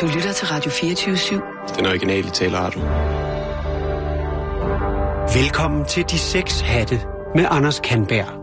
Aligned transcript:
Du 0.00 0.06
lytter 0.06 0.32
til 0.32 0.46
Radio 0.46 0.70
24-7. 0.70 1.76
Den 1.76 1.86
originale 1.86 2.30
taleradio. 2.30 2.80
Velkommen 5.40 5.84
til 5.84 6.04
De 6.10 6.18
Seks 6.18 6.60
Hatte 6.60 7.00
med 7.34 7.46
Anders 7.50 7.80
Kanberg. 7.80 8.37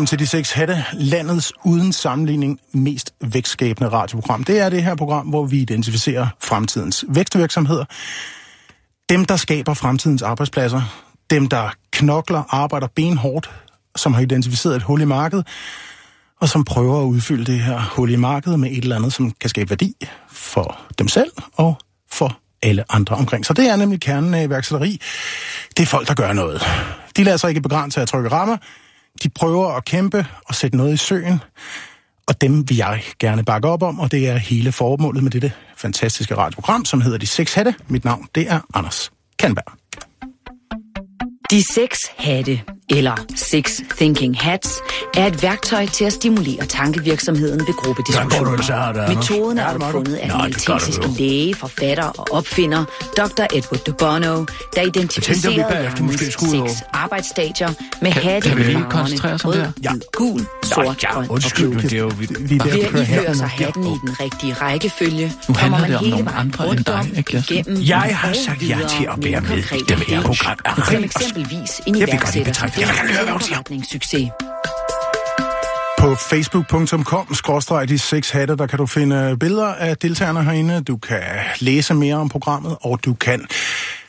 Velkommen 0.00 0.18
til 0.18 0.18
De 0.18 0.26
Seks 0.26 0.52
Hatte, 0.52 0.84
landets 0.92 1.52
uden 1.64 1.92
sammenligning 1.92 2.60
mest 2.72 3.14
vækstskabende 3.20 3.90
radioprogram. 3.90 4.44
Det 4.44 4.58
er 4.58 4.68
det 4.68 4.82
her 4.82 4.94
program, 4.94 5.26
hvor 5.26 5.44
vi 5.44 5.58
identificerer 5.58 6.26
fremtidens 6.42 7.04
vækstvirksomheder. 7.08 7.84
Dem, 9.08 9.24
der 9.24 9.36
skaber 9.36 9.74
fremtidens 9.74 10.22
arbejdspladser. 10.22 10.82
Dem, 11.30 11.48
der 11.48 11.70
knokler, 11.92 12.42
arbejder 12.48 12.86
benhårdt, 12.96 13.50
som 13.96 14.14
har 14.14 14.20
identificeret 14.20 14.76
et 14.76 14.82
hul 14.82 15.00
i 15.00 15.04
markedet, 15.04 15.46
og 16.40 16.48
som 16.48 16.64
prøver 16.64 17.00
at 17.00 17.06
udfylde 17.06 17.52
det 17.52 17.60
her 17.60 17.80
hul 17.96 18.10
i 18.10 18.16
markedet 18.16 18.60
med 18.60 18.70
et 18.70 18.82
eller 18.82 18.96
andet, 18.96 19.12
som 19.12 19.30
kan 19.30 19.50
skabe 19.50 19.70
værdi 19.70 19.94
for 20.30 20.80
dem 20.98 21.08
selv 21.08 21.30
og 21.52 21.78
for 22.12 22.38
alle 22.62 22.84
andre 22.88 23.16
omkring. 23.16 23.46
Så 23.46 23.52
det 23.52 23.68
er 23.68 23.76
nemlig 23.76 24.00
kernen 24.00 24.34
af 24.34 24.44
iværksætteri. 24.44 25.00
Det 25.76 25.82
er 25.82 25.86
folk, 25.86 26.08
der 26.08 26.14
gør 26.14 26.32
noget. 26.32 26.62
De 27.16 27.24
lader 27.24 27.36
sig 27.36 27.48
ikke 27.48 27.60
begrænse 27.60 28.00
at 28.00 28.08
trykke 28.08 28.28
rammer, 28.28 28.56
de 29.22 29.28
prøver 29.28 29.68
at 29.68 29.84
kæmpe 29.84 30.26
og 30.46 30.54
sætte 30.54 30.76
noget 30.76 30.94
i 30.94 30.96
søen, 30.96 31.40
og 32.26 32.40
dem 32.40 32.68
vil 32.68 32.76
jeg 32.76 33.02
gerne 33.18 33.44
bakke 33.44 33.68
op 33.68 33.82
om, 33.82 34.00
og 34.00 34.10
det 34.10 34.28
er 34.28 34.36
hele 34.36 34.72
formålet 34.72 35.22
med 35.22 35.30
dette 35.30 35.52
fantastiske 35.76 36.36
radioprogram, 36.36 36.84
som 36.84 37.00
hedder 37.00 37.18
De 37.18 37.26
Seks 37.26 37.54
Hatte. 37.54 37.74
Mit 37.88 38.04
navn, 38.04 38.28
det 38.34 38.50
er 38.50 38.60
Anders 38.74 39.12
Kanberg. 39.38 39.79
De 41.50 41.62
seks 41.74 41.98
hatte, 42.16 42.60
eller 42.90 43.26
Six 43.36 43.80
Thinking 43.96 44.40
Hats, 44.40 44.68
er 45.14 45.26
et 45.26 45.42
værktøj 45.42 45.86
til 45.86 46.04
at 46.04 46.12
stimulere 46.12 46.66
tankevirksomheden 46.66 47.60
ved 47.60 47.74
gruppediskussioner. 47.74 49.08
Metoden 49.08 49.58
er 49.58 49.66
opfundet 49.66 50.14
af 50.14 50.28
den 50.28 50.38
maltesiske 50.38 51.08
læge, 51.18 51.54
forfatter 51.54 52.04
og 52.04 52.26
opfinder 52.30 52.84
Dr. 53.16 53.42
Edward 53.54 53.84
de 53.86 53.92
Bono, 53.92 54.44
der 54.74 54.82
identificerede 54.82 55.92
seks 56.50 56.82
arbejdsstadier 56.92 57.72
med 58.02 58.10
hatte 58.10 58.48
i 58.48 58.52
farverne 58.52 59.36
rød, 59.36 59.72
hvid, 59.76 60.00
gul, 60.12 60.40
sort, 60.62 61.04
grøn 61.12 61.30
og 61.30 61.40
blå. 61.54 61.68
Ved 61.68 62.60
at 62.60 63.08
iføre 63.08 63.34
sig 63.34 63.48
hatten 63.48 63.86
i 63.86 63.96
den 64.06 64.20
rigtige 64.20 64.52
rækkefølge, 64.52 65.32
kommer 65.54 65.78
man 65.78 65.98
hele 65.98 66.24
vejen 66.24 66.54
rundt 66.60 66.88
om, 66.88 67.06
igennem 67.16 67.82
Jeg 67.82 68.16
har 68.16 68.32
sagt 68.32 68.68
ja 68.68 68.78
til 68.98 69.08
at 69.12 69.24
være 69.24 69.40
med 69.40 69.58
i 69.58 69.82
det 69.88 69.98
her 70.08 70.22
program. 70.22 70.58
Som 71.20 71.39
eksempelvis 71.40 71.80
en 71.86 71.96
iværksætter. 71.96 72.52
På 75.98 76.14
facebook.com 76.14 77.34
skråstreg 77.34 77.88
de 77.88 77.98
seks 77.98 78.30
hatte, 78.30 78.56
der 78.56 78.66
kan 78.66 78.78
du 78.78 78.86
finde 78.86 79.36
billeder 79.40 79.66
af 79.66 79.96
deltagerne 79.96 80.44
herinde. 80.44 80.82
Du 80.82 80.96
kan 80.96 81.22
læse 81.60 81.94
mere 81.94 82.16
om 82.16 82.28
programmet, 82.28 82.76
og 82.80 83.04
du 83.04 83.14
kan 83.14 83.46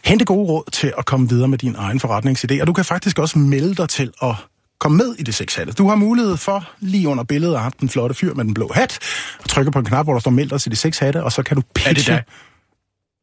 hente 0.06 0.26
gode 0.26 0.48
råd 0.50 0.72
til 0.72 0.94
at 0.98 1.06
komme 1.06 1.30
videre 1.30 1.48
med 1.48 1.58
din 1.58 1.76
egen 1.78 2.02
forretningsidé. 2.06 2.62
Og 2.62 2.68
du 2.68 2.74
kan 2.74 2.86
faktisk 2.86 3.20
også 3.20 3.40
melde 3.40 3.76
dig 3.76 3.90
til 3.90 4.12
at 4.22 4.36
komme 4.80 4.98
med 4.98 5.16
i 5.20 5.24
det 5.24 5.36
seks 5.36 5.56
hatte. 5.56 5.72
Du 5.72 5.88
har 5.88 5.96
mulighed 5.96 6.38
for, 6.38 6.70
lige 6.80 7.08
under 7.08 7.24
billedet 7.24 7.56
af 7.56 7.72
den 7.72 7.90
flotte 7.90 8.16
fyr 8.16 8.34
med 8.34 8.46
den 8.46 8.54
blå 8.54 8.72
hat, 8.76 9.00
at 9.44 9.50
trykke 9.50 9.72
på 9.72 9.80
en 9.80 9.86
knap, 9.86 10.06
hvor 10.06 10.14
der 10.14 10.20
står 10.20 10.32
meld 10.32 10.50
dig 10.50 10.62
til 10.62 10.72
de 10.72 10.76
seks 10.76 11.00
hatte, 11.00 11.24
og 11.24 11.32
så 11.32 11.44
kan 11.44 11.56
du 11.56 11.64
pitche. 11.76 11.90
Er 11.90 11.94
det 11.94 12.06
dig? 12.08 12.24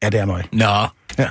Ja, 0.02 0.10
det 0.10 0.20
er 0.20 0.24
mig. 0.24 0.44
Nå, 0.52 0.86
Ja. 1.18 1.28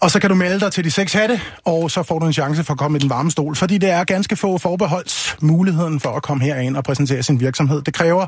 Og 0.00 0.10
så 0.10 0.20
kan 0.20 0.30
du 0.30 0.36
melde 0.36 0.60
dig 0.60 0.72
til 0.72 0.84
de 0.84 0.90
seks 0.90 1.12
hatte, 1.12 1.40
og 1.64 1.90
så 1.90 2.02
får 2.02 2.18
du 2.18 2.26
en 2.26 2.32
chance 2.32 2.64
for 2.64 2.72
at 2.72 2.78
komme 2.78 2.98
i 2.98 3.00
den 3.00 3.10
varme 3.10 3.30
stol, 3.30 3.56
fordi 3.56 3.78
det 3.78 3.90
er 3.90 4.04
ganske 4.04 4.36
få 4.36 4.58
forbeholdt 4.58 5.36
muligheden 5.40 6.00
for 6.00 6.10
at 6.10 6.22
komme 6.22 6.44
herind 6.44 6.76
og 6.76 6.84
præsentere 6.84 7.22
sin 7.22 7.40
virksomhed. 7.40 7.82
Det 7.82 7.94
kræver, 7.94 8.26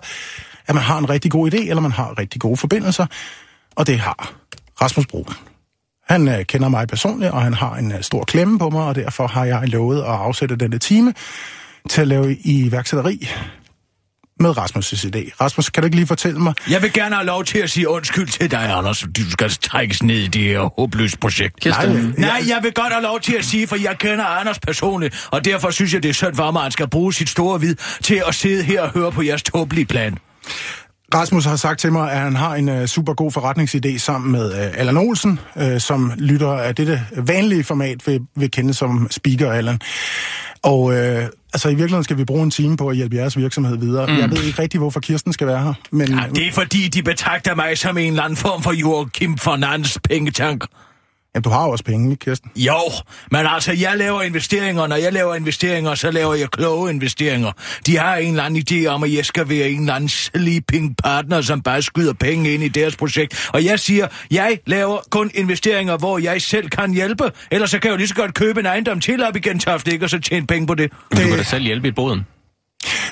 at 0.67 0.75
man 0.75 0.85
har 0.85 0.99
en 0.99 1.11
rigtig 1.11 1.31
god 1.31 1.55
idé, 1.55 1.69
eller 1.69 1.81
man 1.81 1.93
har 1.93 2.19
rigtig 2.19 2.41
gode 2.41 2.57
forbindelser, 2.57 3.07
og 3.77 3.87
det 3.87 3.99
har 4.01 4.33
Rasmus 4.83 5.07
Broen. 5.07 5.35
Han 6.09 6.29
øh, 6.29 6.45
kender 6.45 6.69
mig 6.69 6.89
personligt, 6.89 7.33
og 7.33 7.43
han 7.43 7.55
har 7.55 7.75
en 7.75 7.93
øh, 7.93 8.03
stor 8.03 8.25
klemme 8.25 8.59
på 8.59 8.71
mig, 8.71 8.83
og 8.83 8.95
derfor 8.95 9.27
har 9.27 9.45
jeg 9.45 9.69
lovet 9.69 9.99
at 9.99 10.05
afsætte 10.05 10.57
denne 10.57 10.79
time 10.79 11.15
til 11.89 12.01
at 12.01 12.09
lave 12.09 12.37
iværksætteri 12.37 13.29
med 14.41 14.59
Rasmus' 14.59 15.07
idé. 15.07 15.31
Rasmus, 15.41 15.71
kan 15.71 15.83
du 15.83 15.85
ikke 15.85 15.97
lige 15.97 16.07
fortælle 16.07 16.41
mig, 16.41 16.55
jeg 16.71 16.83
vil 16.83 16.93
gerne 16.93 17.15
have 17.15 17.27
lov 17.27 17.45
til 17.45 17.59
at 17.59 17.71
sige 17.71 17.89
undskyld 17.89 18.29
til 18.29 18.51
dig, 18.51 18.77
Anders. 18.77 19.05
Du 19.17 19.31
skal 19.31 19.51
trækkes 19.51 20.03
ned 20.03 20.17
i 20.17 20.27
det 20.27 20.43
her 20.43 20.61
håbløse 20.79 21.19
projekt. 21.19 21.65
Nej, 21.65 21.87
Nej, 22.19 22.43
jeg 22.49 22.59
vil 22.63 22.73
godt 22.73 22.93
have 22.93 23.03
lov 23.03 23.21
til 23.21 23.35
at 23.35 23.45
sige, 23.45 23.67
for 23.67 23.77
jeg 23.77 23.99
kender 23.99 24.25
Anders 24.25 24.59
personligt, 24.59 25.29
og 25.31 25.45
derfor 25.45 25.71
synes 25.71 25.95
jeg, 25.95 26.03
det 26.03 26.09
er 26.09 26.13
synd 26.13 26.35
for 26.37 26.51
mig, 26.51 26.61
at 26.61 26.63
han 26.63 26.73
skal 26.73 26.89
bruge 26.89 27.15
sit 27.15 27.29
store 27.29 27.61
vid 27.61 27.77
til 28.03 28.23
at 28.29 28.35
sidde 28.35 28.63
her 28.63 28.81
og 28.83 28.91
høre 28.91 29.13
på 29.13 29.23
jeres 29.23 29.43
tåbelige 29.43 29.87
plan. 29.87 30.19
Rasmus 31.15 31.45
har 31.45 31.57
sagt 31.57 31.81
til 31.81 31.93
mig, 31.93 32.13
at 32.13 32.19
han 32.19 32.37
har 32.37 32.55
en 32.55 32.69
uh, 32.69 32.85
super 32.87 33.15
god 33.15 33.33
forretningsidé 33.33 33.99
sammen 33.99 34.33
med 34.33 34.53
uh, 34.53 34.79
Allan 34.81 34.97
Olsen, 34.97 35.41
uh, 35.57 35.79
som 35.79 36.13
lytter 36.17 36.53
af 36.53 36.75
dette 36.75 37.03
vanlige 37.17 37.65
format, 37.65 38.07
vil, 38.07 38.21
vil 38.37 38.51
kende 38.51 38.75
som 38.75 39.09
Speaker 39.11 39.53
Allan. 39.53 39.81
Og 40.63 40.83
uh, 40.83 40.95
altså 40.95 41.69
i 41.69 41.75
virkeligheden 41.75 42.05
skal 42.05 42.17
vi 42.19 42.25
bruge 42.25 42.43
en 42.43 42.51
time 42.51 42.77
på 42.77 42.89
at 42.89 42.97
hjælpe 42.97 43.17
jeres 43.17 43.37
virksomhed 43.37 43.77
videre. 43.79 44.07
Mm. 44.07 44.19
Jeg 44.19 44.31
ved 44.31 44.43
ikke 44.43 44.63
rigtig, 44.63 44.81
hvorfor 44.81 45.01
Kirsten 45.01 45.33
skal 45.33 45.47
være 45.47 45.63
her. 45.63 45.75
Men, 45.91 46.09
Ja, 46.09 46.25
det 46.35 46.47
er 46.47 46.53
fordi, 46.53 46.89
de 46.89 47.03
betragter 47.03 47.55
mig 47.55 47.79
som 47.79 47.99
en 47.99 48.13
eller 48.13 48.23
anden 48.23 48.37
form 48.37 48.63
for 48.63 48.73
Joachim 48.73 49.39
Fernandes 49.39 49.99
pengetank. 50.05 50.65
Ja, 51.35 51.41
du 51.41 51.51
har 51.51 51.65
jo 51.65 51.71
også 51.71 51.85
penge, 51.85 52.11
ikke, 52.11 52.25
Kirsten? 52.25 52.51
Jo, 52.57 52.79
men 53.31 53.47
altså, 53.47 53.73
jeg 53.73 53.97
laver 53.97 54.23
investeringer. 54.23 54.87
Når 54.87 54.97
jeg 54.97 55.13
laver 55.13 55.35
investeringer, 55.35 55.95
så 55.95 56.11
laver 56.11 56.35
jeg 56.35 56.51
kloge 56.51 56.91
investeringer. 56.91 57.53
De 57.87 57.97
har 57.97 58.17
en 58.17 58.31
eller 58.31 58.43
anden 58.43 58.65
idé 58.71 58.87
om, 58.87 59.05
at 59.05 59.15
jeg 59.15 59.25
skal 59.25 59.49
være 59.49 59.71
en 59.71 59.81
eller 59.81 59.95
anden 59.95 60.09
sleeping 60.09 60.97
partner, 60.97 61.41
som 61.41 61.63
bare 61.63 61.83
skyder 61.83 62.13
penge 62.13 62.55
ind 62.55 62.63
i 62.63 62.69
deres 62.69 62.97
projekt. 62.97 63.51
Og 63.53 63.65
jeg 63.65 63.81
siger, 63.81 64.07
jeg 64.31 64.59
laver 64.67 64.99
kun 65.11 65.31
investeringer, 65.35 65.97
hvor 65.97 66.19
jeg 66.19 66.43
selv 66.43 66.69
kan 66.69 66.95
hjælpe. 66.95 67.33
Ellers 67.51 67.71
så 67.71 67.79
kan 67.79 67.89
jeg 67.89 67.93
jo 67.93 67.97
lige 67.97 68.09
så 68.09 68.15
godt 68.15 68.35
købe 68.35 68.61
en 68.61 68.67
ejendom 68.67 69.01
til 69.01 69.23
op 69.23 69.37
igen, 69.37 69.59
Toft, 69.59 69.89
ikke? 69.89 70.05
Og 70.05 70.11
så 70.11 70.19
tjene 70.21 70.47
penge 70.47 70.67
på 70.67 70.75
det. 70.75 70.93
du 71.11 71.17
kan 71.17 71.37
da 71.37 71.43
selv 71.43 71.65
hjælpe 71.65 71.89
i 71.89 71.93
boden. 71.93 72.27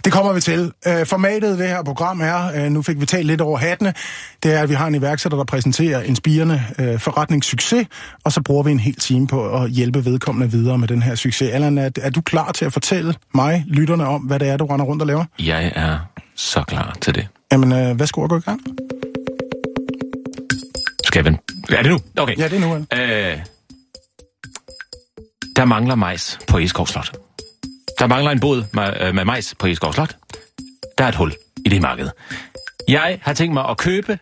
Det 0.04 0.12
kommer 0.12 0.32
vi 0.32 0.40
til. 0.40 0.72
Uh, 0.88 1.06
formatet 1.06 1.56
i 1.56 1.58
det 1.58 1.68
her 1.68 1.82
program 1.82 2.20
er, 2.20 2.66
uh, 2.66 2.72
nu 2.72 2.82
fik 2.82 3.00
vi 3.00 3.06
talt 3.06 3.26
lidt 3.26 3.40
over 3.40 3.58
hattene, 3.58 3.94
det 4.42 4.54
er, 4.54 4.62
at 4.62 4.68
vi 4.68 4.74
har 4.74 4.86
en 4.86 4.94
iværksætter, 4.94 5.38
der 5.38 5.44
præsenterer 5.44 6.00
en 6.00 6.16
spirende 6.16 6.62
uh, 6.78 7.00
forretningssucces, 7.00 7.86
og 8.24 8.32
så 8.32 8.42
bruger 8.42 8.62
vi 8.62 8.70
en 8.70 8.80
hel 8.80 8.94
time 8.94 9.26
på 9.26 9.62
at 9.62 9.70
hjælpe 9.70 10.04
vedkommende 10.04 10.50
videre 10.50 10.78
med 10.78 10.88
den 10.88 11.02
her 11.02 11.14
succes. 11.14 11.50
Allan, 11.50 11.78
er, 11.78 11.90
er 12.02 12.10
du 12.10 12.20
klar 12.20 12.52
til 12.52 12.64
at 12.64 12.72
fortælle 12.72 13.14
mig, 13.34 13.64
lytterne, 13.68 14.06
om, 14.06 14.20
hvad 14.20 14.38
det 14.38 14.48
er, 14.48 14.56
du 14.56 14.66
render 14.66 14.86
rundt 14.86 15.02
og 15.02 15.06
laver? 15.06 15.24
Jeg 15.38 15.72
er 15.74 15.98
så 16.36 16.62
klar 16.62 16.96
til 17.00 17.14
det. 17.14 17.28
Jamen, 17.52 17.72
uh, 17.72 17.96
hvad 17.96 18.06
skulle 18.06 18.28
gå 18.28 18.36
i 18.36 18.40
gang? 18.40 18.60
Skal 21.04 21.24
jeg? 21.24 21.38
Er 21.78 21.82
det 21.82 21.90
nu? 21.90 21.98
Okay. 22.22 22.38
Ja, 22.38 22.48
det 22.48 22.56
er 22.56 22.60
nu, 22.60 22.66
Allan. 22.66 22.86
Øh, 22.92 23.38
der 25.56 25.64
mangler 25.64 25.94
majs 25.94 26.38
på 26.48 26.58
Eskov 26.58 26.86
Slot. 26.86 27.27
Der 27.98 28.06
mangler 28.06 28.30
en 28.30 28.40
båd 28.40 28.64
med, 28.72 29.00
øh, 29.00 29.14
med 29.14 29.24
majs 29.24 29.54
på 29.58 29.66
Eskov 29.66 29.92
Slot. 29.92 30.16
Der 30.98 31.04
er 31.04 31.08
et 31.08 31.14
hul 31.14 31.32
i 31.64 31.68
det 31.68 31.82
marked. 31.82 32.10
Jeg 32.88 33.18
har 33.22 33.34
tænkt 33.34 33.54
mig 33.54 33.68
at 33.68 33.76
købe 33.76 34.18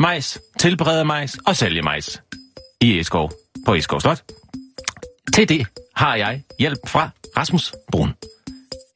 majs, 0.00 0.38
tilberede 0.58 1.04
majs 1.04 1.38
og 1.46 1.56
sælge 1.56 1.82
majs 1.82 2.22
i 2.80 2.98
Eskov 2.98 3.32
på 3.66 3.74
Eskov 3.74 4.00
Slot. 4.00 4.22
Til 5.34 5.48
det 5.48 5.66
har 5.96 6.14
jeg 6.14 6.42
hjælp 6.58 6.78
fra 6.86 7.10
Rasmus 7.36 7.74
Brun. 7.92 8.14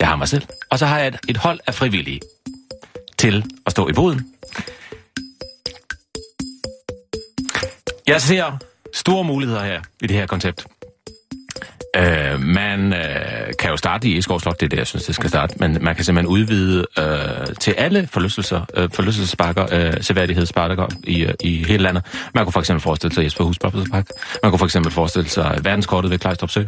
Jeg 0.00 0.08
har 0.08 0.16
mig 0.16 0.28
selv, 0.28 0.46
og 0.70 0.78
så 0.78 0.86
har 0.86 0.98
jeg 0.98 1.08
et, 1.08 1.18
et 1.28 1.36
hold 1.36 1.60
af 1.66 1.74
frivillige 1.74 2.20
til 3.18 3.44
at 3.66 3.72
stå 3.72 3.88
i 3.88 3.92
boden. 3.92 4.34
Jeg 8.06 8.20
ser 8.22 8.58
store 8.94 9.24
muligheder 9.24 9.64
her 9.64 9.82
i 10.00 10.06
det 10.06 10.16
her 10.16 10.26
koncept. 10.26 10.66
Øh, 11.96 12.40
man 12.40 12.92
øh, 12.92 13.52
kan 13.58 13.70
jo 13.70 13.76
starte 13.76 14.08
i 14.08 14.18
Eskov 14.18 14.40
Slot, 14.40 14.60
det 14.60 14.66
er 14.66 14.68
det, 14.68 14.76
jeg 14.76 14.86
synes, 14.86 15.04
det 15.04 15.14
skal 15.14 15.28
starte, 15.28 15.54
men 15.58 15.78
man 15.80 15.94
kan 15.94 16.04
simpelthen 16.04 16.32
udvide 16.32 16.86
øh, 16.98 17.56
til 17.60 17.72
alle 17.72 18.08
forlystelser, 18.12 18.64
øh, 18.76 18.88
forlystelsesparker, 18.92 19.66
øh, 19.72 19.92
seværdighedsparker 20.00 20.86
i, 21.04 21.24
øh, 21.24 21.34
i 21.40 21.64
hele 21.64 21.82
landet. 21.82 22.04
Man 22.34 22.44
kunne 22.44 22.52
for 22.52 22.60
eksempel 22.60 22.82
forestille 22.82 23.14
sig 23.14 23.24
Jesper 23.24 23.44
Hus 23.44 23.58
Park. 23.58 23.74
Man 24.42 24.52
kunne 24.52 24.58
for 24.58 24.66
eksempel 24.66 24.92
forestille 24.92 25.28
sig 25.28 25.58
verdenskortet 25.62 26.10
ved 26.10 26.18
Klejstrup 26.18 26.50
Sø. 26.50 26.60
Øh, 26.60 26.66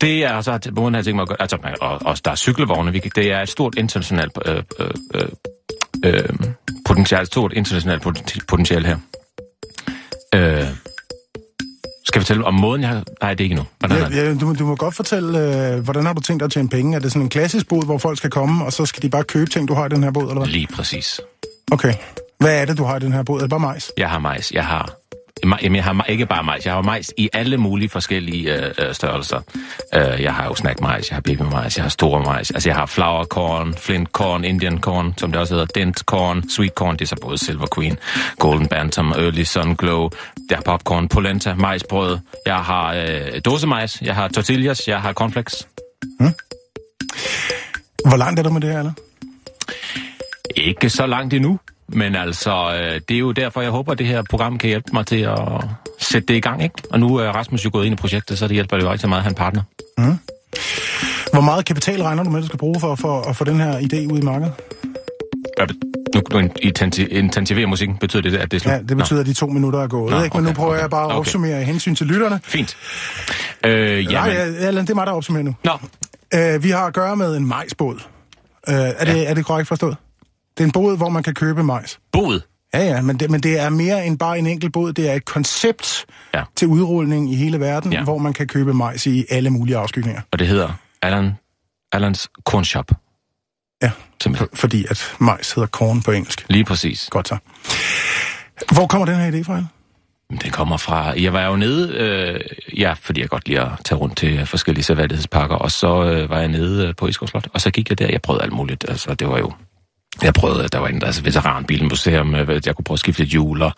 det 0.00 0.24
er 0.24 0.32
altså, 0.32 0.70
måden, 0.76 0.94
har 0.94 1.02
tænkt 1.02 1.16
mig 1.16 1.22
at 1.22 1.28
gøre, 1.28 1.40
altså, 1.42 1.58
man- 1.62 1.76
og, 1.80 1.98
og 2.04 2.16
der 2.24 2.30
er 2.30 2.34
cykelvogne, 2.34 2.92
vi 2.92 2.98
det 2.98 3.32
er 3.32 3.40
et 3.40 3.48
stort 3.48 3.74
internationalt 3.78 4.32
øh, 4.46 4.62
øh, 4.80 4.90
øh, 5.14 5.28
øh 6.04 6.28
potentiale, 6.86 7.26
stort 7.26 7.52
internationalt 7.52 8.02
potentiale 8.48 8.86
her. 8.86 8.96
Øh, 10.34 10.66
skal 12.06 12.20
vi 12.20 12.24
fortælle 12.24 12.44
om 12.44 12.54
måden, 12.54 12.82
jeg 12.82 12.90
har... 12.90 13.02
Nej, 13.22 13.34
det 13.34 13.40
er 13.40 13.44
ikke 13.44 13.56
nu. 13.56 13.62
Ja, 13.90 14.08
ja, 14.10 14.34
du, 14.34 14.54
du 14.58 14.66
må 14.66 14.76
godt 14.76 14.94
fortælle, 14.94 15.38
øh, 15.38 15.84
hvordan 15.84 16.06
har 16.06 16.12
du 16.12 16.20
tænkt 16.20 16.40
dig 16.40 16.44
at 16.44 16.52
tjene 16.52 16.68
penge? 16.68 16.96
Er 16.96 17.00
det 17.00 17.12
sådan 17.12 17.22
en 17.22 17.28
klassisk 17.28 17.68
bod, 17.68 17.84
hvor 17.84 17.98
folk 17.98 18.18
skal 18.18 18.30
komme, 18.30 18.64
og 18.64 18.72
så 18.72 18.86
skal 18.86 19.02
de 19.02 19.08
bare 19.08 19.24
købe 19.24 19.50
ting, 19.50 19.68
du 19.68 19.74
har 19.74 19.86
i 19.86 19.88
den 19.88 20.02
her 20.02 20.10
båd, 20.10 20.22
eller 20.22 20.34
hvad? 20.34 20.46
Lige 20.46 20.66
præcis. 20.66 21.20
Okay. 21.72 21.94
Hvad 22.38 22.60
er 22.60 22.64
det, 22.64 22.78
du 22.78 22.84
har 22.84 22.96
i 22.96 23.00
den 23.00 23.12
her 23.12 23.22
båd? 23.22 23.36
Er 23.38 23.40
det 23.40 23.50
bare 23.50 23.60
majs? 23.60 23.90
Jeg 23.96 24.10
har 24.10 24.18
majs. 24.18 24.52
Jeg 24.52 24.64
har 24.64 24.94
Jamen, 25.42 25.76
jeg 25.76 25.84
har 25.84 26.04
ikke 26.08 26.26
bare 26.26 26.44
majs. 26.44 26.66
Jeg 26.66 26.74
har 26.74 26.82
majs 26.82 27.12
i 27.16 27.28
alle 27.32 27.56
mulige 27.56 27.88
forskellige 27.88 28.54
øh, 28.54 28.70
øh 28.78 28.94
størrelser. 28.94 29.40
Øh, 29.94 30.22
jeg 30.22 30.34
har 30.34 30.44
jo 30.44 30.54
snack 30.54 30.80
majs, 30.80 31.10
jeg 31.10 31.16
har 31.16 31.20
baby 31.20 31.42
majs, 31.42 31.76
jeg 31.76 31.84
har 31.84 31.88
store 31.88 32.22
majs. 32.22 32.50
Altså, 32.50 32.68
jeg 32.68 32.76
har 32.76 32.86
flour 32.86 33.24
corn, 33.24 33.74
flint 33.74 34.08
corn, 34.08 34.44
indian 34.44 34.80
corn, 34.80 35.14
som 35.16 35.32
det 35.32 35.40
også 35.40 35.54
hedder, 35.54 35.66
dent 35.66 35.98
corn, 35.98 36.48
sweet 36.48 36.72
corn, 36.72 36.96
det 36.96 37.02
er 37.02 37.06
så 37.06 37.16
både 37.22 37.38
Silver 37.38 37.66
Queen, 37.74 37.96
Golden 38.38 38.68
Bantam, 38.68 39.12
Early 39.12 39.42
Sun 39.42 39.76
Glow, 39.76 40.10
der 40.50 40.56
er 40.56 40.60
popcorn, 40.60 41.08
polenta, 41.08 41.54
majsbrød. 41.54 42.18
Jeg 42.46 42.56
har 42.56 42.94
øh, 42.94 43.40
dåsemajs, 43.44 44.02
jeg 44.02 44.14
har 44.14 44.28
tortillas, 44.28 44.88
jeg 44.88 45.00
har 45.00 45.12
cornflakes. 45.12 45.68
Hmm. 46.20 46.32
Hvor 48.08 48.16
langt 48.16 48.38
er 48.38 48.42
du 48.42 48.50
med 48.50 48.60
det 48.60 48.70
her, 48.70 48.78
eller? 48.78 48.92
Ikke 50.56 50.90
så 50.90 51.06
langt 51.06 51.34
endnu. 51.34 51.58
Men 51.88 52.14
altså, 52.14 52.50
øh, 52.50 53.00
det 53.08 53.14
er 53.14 53.18
jo 53.18 53.32
derfor, 53.32 53.60
jeg 53.60 53.70
håber, 53.70 53.92
at 53.92 53.98
det 53.98 54.06
her 54.06 54.22
program 54.30 54.58
kan 54.58 54.68
hjælpe 54.68 54.90
mig 54.92 55.06
til 55.06 55.20
at 55.20 55.38
sætte 55.98 56.28
det 56.28 56.34
i 56.34 56.40
gang. 56.40 56.62
Ikke? 56.62 56.74
Og 56.90 57.00
nu 57.00 57.16
er 57.16 57.28
Rasmus 57.28 57.64
jo 57.64 57.70
gået 57.72 57.86
ind 57.86 57.92
i 57.92 57.96
projektet, 57.96 58.38
så 58.38 58.48
det 58.48 58.54
hjælper 58.54 58.76
det 58.76 58.84
jo 58.84 58.92
rigtig 58.92 59.08
meget 59.08 59.24
at 59.24 59.28
en 59.28 59.34
partner. 59.34 59.62
Mm. 59.98 60.18
Hvor 61.32 61.40
meget 61.40 61.64
kapital 61.64 62.02
regner 62.02 62.22
du 62.22 62.30
med, 62.30 62.40
du 62.40 62.46
skal 62.46 62.58
bruge 62.58 62.80
for, 62.80 62.94
for 62.94 63.20
at 63.20 63.36
få 63.36 63.44
den 63.44 63.60
her 63.60 63.78
idé 63.78 64.12
ud 64.12 64.18
i 64.18 64.22
markedet? 64.22 64.52
Ja, 65.58 65.66
nu, 66.14 66.22
nu 66.32 66.50
intensivere 67.10 67.66
musikken, 67.66 67.96
betyder 67.96 68.22
det, 68.22 68.36
at 68.36 68.50
det 68.50 68.56
er 68.56 68.60
slut? 68.60 68.72
Ja, 68.72 68.78
det 68.78 68.96
betyder, 68.96 69.18
Nå. 69.18 69.20
at 69.20 69.26
de 69.26 69.32
to 69.32 69.46
minutter 69.46 69.80
er 69.80 69.86
gået. 69.86 70.12
Nå, 70.12 70.22
ikke? 70.22 70.36
Men 70.36 70.46
okay, 70.46 70.52
nu 70.52 70.54
prøver 70.54 70.70
okay, 70.70 70.80
jeg 70.80 70.90
bare 70.90 71.04
at 71.04 71.06
okay. 71.06 71.18
opsummere 71.18 71.62
i 71.62 71.64
hensyn 71.64 71.94
til 71.94 72.06
lytterne. 72.06 72.40
Fint. 72.44 72.76
Øh, 73.66 74.04
Nej, 74.04 74.28
Allan, 74.58 74.84
det 74.84 74.90
er 74.90 74.94
mig, 74.94 75.06
der 75.06 75.12
opsummerer 75.12 75.44
nu. 75.44 75.54
Nå. 75.64 75.72
Øh, 76.34 76.62
vi 76.62 76.70
har 76.70 76.86
at 76.86 76.94
gøre 76.94 77.16
med 77.16 77.36
en 77.36 77.46
majsbåd. 77.46 78.00
Øh, 78.68 78.74
er, 78.74 78.92
ja. 79.06 79.14
det, 79.14 79.30
er 79.30 79.34
det 79.34 79.46
korrekt 79.46 79.68
forstået? 79.68 79.96
Det 80.56 80.60
er 80.60 80.64
en 80.64 80.72
båd, 80.72 80.96
hvor 80.96 81.08
man 81.08 81.22
kan 81.22 81.34
købe 81.34 81.62
majs. 81.62 81.98
Båd? 82.12 82.40
Ja, 82.74 82.84
ja, 82.84 83.02
men 83.02 83.16
det, 83.20 83.30
men 83.30 83.40
det 83.40 83.60
er 83.60 83.68
mere 83.68 84.06
end 84.06 84.18
bare 84.18 84.38
en 84.38 84.46
enkelt 84.46 84.72
båd. 84.72 84.92
Det 84.92 85.10
er 85.10 85.14
et 85.14 85.24
koncept 85.24 86.06
ja. 86.34 86.42
til 86.56 86.68
udrulning 86.68 87.32
i 87.32 87.36
hele 87.36 87.60
verden, 87.60 87.92
ja. 87.92 88.04
hvor 88.04 88.18
man 88.18 88.32
kan 88.32 88.46
købe 88.46 88.74
majs 88.74 89.06
i 89.06 89.24
alle 89.30 89.50
mulige 89.50 89.76
afskygninger. 89.76 90.22
Og 90.32 90.38
det 90.38 90.46
hedder 90.46 90.72
Allan, 91.02 91.32
Allans 91.92 92.28
Corn 92.44 92.64
Shop. 92.64 92.90
Ja, 93.82 93.90
for, 94.22 94.48
fordi 94.54 94.84
at 94.90 95.16
majs 95.20 95.52
hedder 95.52 95.66
corn 95.66 96.02
på 96.02 96.10
engelsk. 96.10 96.46
Lige 96.48 96.64
præcis. 96.64 97.08
Godt 97.10 97.28
så. 97.28 97.36
Hvor 98.72 98.86
kommer 98.86 99.06
den 99.06 99.16
her 99.16 99.30
idé 99.30 99.44
fra? 99.44 99.64
Den 100.30 100.50
kommer 100.50 100.76
fra... 100.76 101.20
Jeg 101.20 101.32
var 101.32 101.46
jo 101.46 101.56
nede, 101.56 101.94
øh, 101.96 102.40
ja, 102.78 102.92
fordi 102.92 103.20
jeg 103.20 103.28
godt 103.28 103.48
lide 103.48 103.60
at 103.60 103.68
tage 103.84 103.98
rundt 103.98 104.16
til 104.16 104.46
forskellige 104.46 104.84
sædvanlighedsparker, 104.84 105.54
og 105.54 105.70
så 105.70 106.04
øh, 106.04 106.30
var 106.30 106.38
jeg 106.38 106.48
nede 106.48 106.88
øh, 106.88 106.94
på 106.96 107.06
Iskov 107.06 107.28
Slot, 107.28 107.48
og 107.52 107.60
så 107.60 107.70
gik 107.70 107.90
jeg 107.90 107.98
der, 107.98 108.08
jeg 108.08 108.22
prøvede 108.22 108.42
alt 108.42 108.52
muligt, 108.52 108.84
altså 108.88 109.14
det 109.14 109.28
var 109.28 109.38
jo 109.38 109.52
jeg 110.22 110.34
prøvede, 110.34 110.68
der 110.68 110.78
var 110.78 110.88
en, 110.88 111.04
altså 111.04 111.22
veteranbilmuseum, 111.22 112.34
øh, 112.34 112.62
jeg 112.66 112.76
kunne 112.76 112.84
prøve 112.84 112.94
at 112.96 113.00
skifte 113.00 113.24
hjul, 113.24 113.62
og 113.62 113.72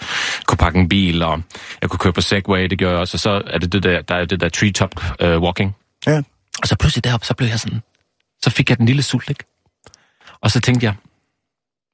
kunne 0.46 0.58
pakke 0.58 0.78
en 0.78 0.88
bil, 0.88 1.22
og 1.22 1.42
jeg 1.82 1.90
kunne 1.90 1.98
køre 1.98 2.12
på 2.12 2.20
Segway, 2.20 2.66
det 2.66 2.78
gjorde 2.78 2.92
jeg 2.92 3.00
også, 3.00 3.16
og 3.16 3.20
så 3.20 3.42
er 3.46 3.58
det 3.58 3.72
det 3.72 3.82
der, 3.82 4.02
der 4.02 4.14
er 4.14 4.24
det 4.24 4.40
der 4.40 4.48
treetop 4.48 4.90
uh, 5.24 5.28
walking. 5.28 5.76
Ja. 6.06 6.22
Og 6.62 6.68
så 6.68 6.76
pludselig 6.76 7.04
derop, 7.04 7.24
så 7.24 7.34
blev 7.34 7.48
jeg 7.48 7.60
sådan, 7.60 7.82
så 8.42 8.50
fik 8.50 8.70
jeg 8.70 8.78
den 8.78 8.86
lille 8.86 9.02
sult, 9.02 9.30
ikke? 9.30 9.44
Og 10.40 10.50
så 10.50 10.60
tænkte 10.60 10.86
jeg, 10.86 10.94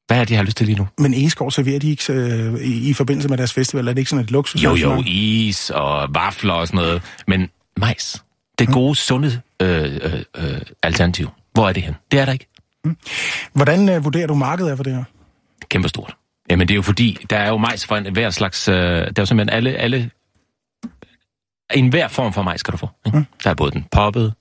hvad 0.07 0.21
er 0.21 0.25
det, 0.25 0.31
jeg 0.31 0.39
har 0.39 0.45
lyst 0.45 0.57
til 0.57 0.67
lige 0.67 0.79
nu? 0.79 0.89
Men 0.99 1.15
Egeskov 1.15 1.51
serverer 1.51 1.79
de 1.79 1.91
ikke 1.91 2.13
øh, 2.13 2.55
i, 2.55 2.91
i 2.91 2.93
forbindelse 2.93 3.29
med 3.29 3.39
deres 3.39 3.53
festival? 3.53 3.89
Er 3.89 3.93
det 3.93 3.99
ikke 3.99 4.11
sådan 4.11 4.25
et 4.25 4.31
luksus? 4.31 4.65
Jo, 4.65 4.75
jo, 4.75 5.03
is 5.07 5.71
og 5.71 6.15
vafler 6.15 6.55
og 6.55 6.67
sådan 6.67 6.79
noget. 6.79 7.03
Men 7.27 7.51
majs, 7.77 8.25
det 8.59 8.69
gode, 8.69 8.97
sunde 8.97 9.41
øh, 9.63 9.99
øh, 10.03 10.23
øh, 10.37 10.61
alternativ. 10.83 11.31
Hvor 11.53 11.69
er 11.69 11.73
det 11.73 11.83
hen? 11.83 11.95
Det 12.11 12.21
er 12.21 12.25
der 12.25 12.33
ikke. 12.33 12.52
Mm. 12.85 12.97
Hvordan 13.53 13.89
øh, 13.89 14.05
vurderer 14.05 14.27
du 14.27 14.35
markedet 14.35 14.77
for 14.77 14.85
det 14.85 14.95
her? 14.95 15.05
Kæmpestort. 15.69 16.17
Jamen 16.51 16.69
det 16.69 16.75
er 16.75 16.77
jo 16.77 16.83
fordi, 16.83 17.19
der 17.31 17.37
er 17.37 17.49
jo 17.49 17.57
majs 17.57 17.87
for 17.87 17.97
en 17.97 18.13
hver 18.13 18.31
slags... 18.31 18.69
Øh, 18.69 18.75
der 18.77 19.01
er 19.01 19.13
jo 19.19 19.27
simpelthen 19.27 19.57
alle... 19.57 19.77
alle 19.77 20.11
en 21.75 21.89
hver 21.89 22.09
form 22.09 22.33
for 22.33 22.43
majs 22.43 22.63
kan 22.63 22.73
du 22.73 22.79
få. 22.79 22.89
Ikke? 23.07 23.19
Mm. 23.19 23.27
Der 23.45 23.51
er 23.51 23.55
både 23.55 23.71
den 23.71 23.87
poppet, 23.93 24.35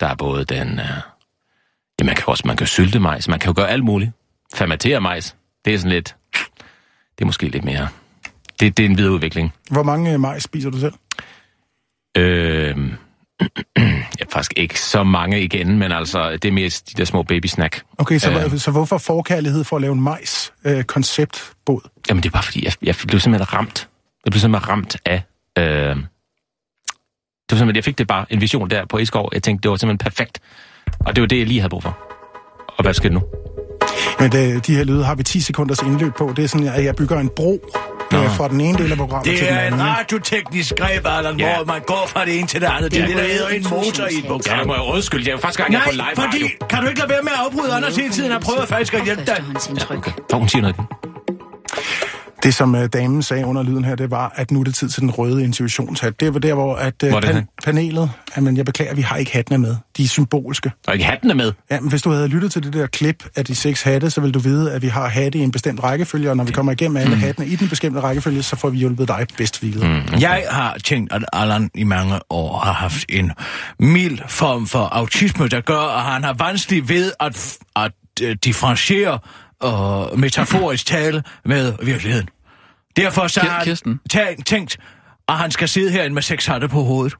der 0.00 0.06
er 0.06 0.14
både 0.14 0.44
den... 0.44 0.68
Øh, 0.68 0.86
ja, 2.00 2.04
man 2.04 2.14
kan 2.14 2.24
også 2.26 2.42
man 2.46 2.56
kan 2.56 2.66
sylte 2.66 3.00
majs, 3.00 3.28
man 3.28 3.38
kan 3.38 3.48
jo 3.48 3.54
gøre 3.56 3.70
alt 3.70 3.84
muligt. 3.84 4.10
Fermentere 4.54 5.00
majs, 5.00 5.36
det 5.64 5.74
er 5.74 5.78
sådan 5.78 5.92
lidt... 5.92 6.16
Det 7.18 7.24
er 7.24 7.26
måske 7.26 7.48
lidt 7.48 7.64
mere... 7.64 7.88
Det, 8.60 8.76
det 8.76 8.84
er 8.84 8.88
en 8.88 8.98
videre 8.98 9.12
udvikling. 9.12 9.54
Hvor 9.70 9.82
mange 9.82 10.12
øh, 10.12 10.20
majs 10.20 10.42
spiser 10.42 10.70
du 10.70 10.78
selv? 10.78 10.92
Øh, 12.16 12.76
Ja, 14.20 14.24
faktisk 14.32 14.52
ikke 14.56 14.80
så 14.80 15.04
mange 15.04 15.42
igen, 15.42 15.78
men 15.78 15.92
altså, 15.92 16.32
det 16.32 16.44
er 16.44 16.52
mest 16.52 16.90
de 16.90 16.94
der 16.94 17.04
små 17.04 17.22
baby-snack. 17.22 17.82
Okay, 17.98 18.18
så, 18.18 18.30
øh, 18.30 18.58
så 18.58 18.70
hvorfor 18.70 18.98
forkærlighed 18.98 19.64
for 19.64 19.76
at 19.76 19.82
lave 19.82 19.92
en 19.92 20.00
majs-konceptbåd? 20.00 21.80
Øh, 21.84 21.90
Jamen, 22.08 22.22
det 22.22 22.28
er 22.28 22.32
bare 22.32 22.42
fordi, 22.42 22.64
jeg, 22.64 22.72
jeg 22.82 22.94
blev 23.08 23.20
simpelthen 23.20 23.52
ramt. 23.52 23.88
Jeg 24.24 24.30
blev 24.30 24.40
simpelthen 24.40 24.68
ramt 24.68 24.96
af... 25.04 25.22
Øh, 25.58 25.64
det 27.48 27.54
var 27.54 27.58
simpelthen, 27.58 27.76
jeg 27.76 27.84
fik 27.84 27.98
det 27.98 28.06
bare 28.06 28.26
en 28.30 28.40
vision 28.40 28.70
der 28.70 28.86
på 28.86 28.98
Eskov. 28.98 29.28
Jeg 29.32 29.42
tænkte, 29.42 29.62
det 29.62 29.70
var 29.70 29.76
simpelthen 29.76 30.10
perfekt. 30.10 30.40
Og 31.00 31.16
det 31.16 31.22
var 31.22 31.28
det, 31.28 31.38
jeg 31.38 31.46
lige 31.46 31.60
havde 31.60 31.70
brug 31.70 31.82
for. 31.82 31.98
Og 32.78 32.82
hvad 32.82 32.94
sker 32.94 33.10
nu? 33.10 33.22
Men 34.20 34.32
det, 34.32 34.66
de 34.66 34.76
her 34.76 34.84
lyde 34.84 35.04
har 35.04 35.14
vi 35.14 35.22
10 35.22 35.40
sekunders 35.40 35.78
indløb 35.78 36.14
på. 36.14 36.32
Det 36.36 36.44
er 36.44 36.48
sådan, 36.48 36.68
at 36.68 36.84
jeg 36.84 36.96
bygger 36.96 37.18
en 37.20 37.28
bro 37.36 37.60
Nå. 38.12 38.28
fra 38.28 38.48
den 38.48 38.60
ene 38.60 38.78
del 38.78 38.90
af 38.92 38.98
programmet 38.98 39.38
til 39.38 39.48
den 39.48 39.56
anden. 39.56 39.72
Det 39.72 39.80
er 39.80 39.90
en 39.90 39.96
radioteknisk 39.96 40.76
greb, 40.76 41.06
Allan, 41.06 41.38
ja. 41.38 41.56
hvor 41.56 41.64
man 41.64 41.80
går 41.86 42.04
fra 42.06 42.24
det 42.24 42.38
ene 42.38 42.46
til 42.46 42.60
det 42.60 42.66
andet. 42.66 42.92
Det 42.92 43.02
er 43.02 43.06
det, 43.06 43.16
der 43.16 43.22
hedder 43.22 43.48
en 43.48 43.66
motor 43.70 44.04
i 44.04 44.18
et 44.18 44.24
program. 44.26 44.58
Ja, 44.58 44.64
må 44.64 44.74
jeg 44.74 44.82
undskylde. 44.82 45.24
Det 45.24 45.30
er 45.30 45.34
jo 45.34 45.38
første 45.38 45.62
gang, 45.62 45.72
jeg 45.72 45.80
er 45.80 45.84
på 45.84 45.90
live 45.92 46.04
fordi, 46.14 46.44
radio. 46.44 46.66
kan 46.70 46.82
du 46.82 46.88
ikke 46.88 47.00
lade 47.00 47.10
være 47.10 47.22
med 47.22 47.32
at 47.32 47.38
afbryde 47.44 47.72
Anders 47.74 47.96
hele 47.96 48.10
tiden? 48.10 48.32
Jeg 48.32 48.40
prøver 48.40 48.66
faktisk 48.66 48.94
at 48.94 49.04
hjælpe 49.04 49.24
dig. 49.26 49.36
Ja, 49.38 49.96
okay. 49.96 50.12
hun 50.32 50.48
siger 50.48 50.62
noget. 50.62 50.76
Det, 52.48 52.54
som 52.54 52.74
uh, 52.74 52.86
damen 52.86 53.22
sagde 53.22 53.46
under 53.46 53.62
lyden 53.62 53.84
her, 53.84 53.94
det 53.94 54.10
var, 54.10 54.32
at 54.36 54.50
nu 54.50 54.60
er 54.60 54.64
det 54.64 54.74
tid 54.74 54.88
til 54.88 55.02
den 55.02 55.10
røde 55.10 55.44
intuitionshat. 55.44 56.20
Det 56.20 56.34
var 56.34 56.40
der, 56.40 56.54
hvor, 56.54 56.76
at, 56.76 57.02
uh, 57.02 57.08
hvor 57.08 57.20
pan- 57.20 57.56
panelet... 57.64 58.10
Jamen, 58.36 58.56
jeg 58.56 58.64
beklager, 58.64 58.94
vi 58.94 59.02
har 59.02 59.16
ikke 59.16 59.32
hattene 59.32 59.58
med. 59.58 59.76
De 59.96 60.04
er 60.04 60.08
symbolske. 60.08 60.72
Og 60.86 60.94
ikke 60.94 61.04
hattene 61.04 61.34
med? 61.34 61.52
Ja, 61.70 61.80
men 61.80 61.90
hvis 61.90 62.02
du 62.02 62.10
havde 62.10 62.28
lyttet 62.28 62.52
til 62.52 62.62
det 62.62 62.72
der 62.72 62.86
klip 62.86 63.24
af 63.36 63.44
de 63.44 63.54
seks 63.54 63.82
hatte, 63.82 64.10
så 64.10 64.20
vil 64.20 64.34
du 64.34 64.38
vide, 64.38 64.72
at 64.72 64.82
vi 64.82 64.88
har 64.88 65.08
hatte 65.08 65.38
i 65.38 65.40
en 65.40 65.50
bestemt 65.50 65.82
rækkefølge, 65.82 66.30
og 66.30 66.36
når 66.36 66.44
vi 66.44 66.52
kommer 66.52 66.72
igennem 66.72 66.96
alle 66.96 67.14
mm. 67.14 67.20
hattene 67.20 67.46
i 67.46 67.56
den 67.56 67.68
bestemte 67.68 68.00
rækkefølge, 68.00 68.42
så 68.42 68.56
får 68.56 68.70
vi 68.70 68.78
hjulpet 68.78 69.08
dig 69.08 69.26
bedst 69.36 69.62
videre. 69.62 69.88
Mm, 69.88 69.96
okay. 69.96 70.20
Jeg 70.20 70.44
har 70.50 70.78
tænkt, 70.84 71.12
at 71.12 71.24
Allan 71.32 71.70
i 71.74 71.84
mange 71.84 72.18
år 72.30 72.58
har 72.58 72.72
haft 72.72 73.04
en 73.08 73.32
mild 73.80 74.18
form 74.28 74.66
for 74.66 74.88
autisme, 74.92 75.48
der 75.48 75.60
gør, 75.60 75.96
at 75.96 76.02
han 76.02 76.24
har 76.24 76.32
vanskeligt 76.32 76.88
ved 76.88 77.12
at, 77.20 77.58
at 77.76 77.92
uh, 78.22 78.28
differentiere 78.44 79.18
uh, 79.64 80.18
metaforisk 80.18 80.86
tale 80.86 81.22
med 81.44 81.72
virkeligheden. 81.82 82.28
Derfor 82.96 83.26
så 83.26 83.40
har 83.40 83.64
han 84.14 84.42
tænkt, 84.42 84.78
at 85.28 85.34
han 85.34 85.50
skal 85.50 85.68
sidde 85.68 85.90
herinde 85.90 86.14
med 86.14 86.22
seks 86.22 86.46
hatte 86.46 86.68
på 86.68 86.82
hovedet. 86.82 87.14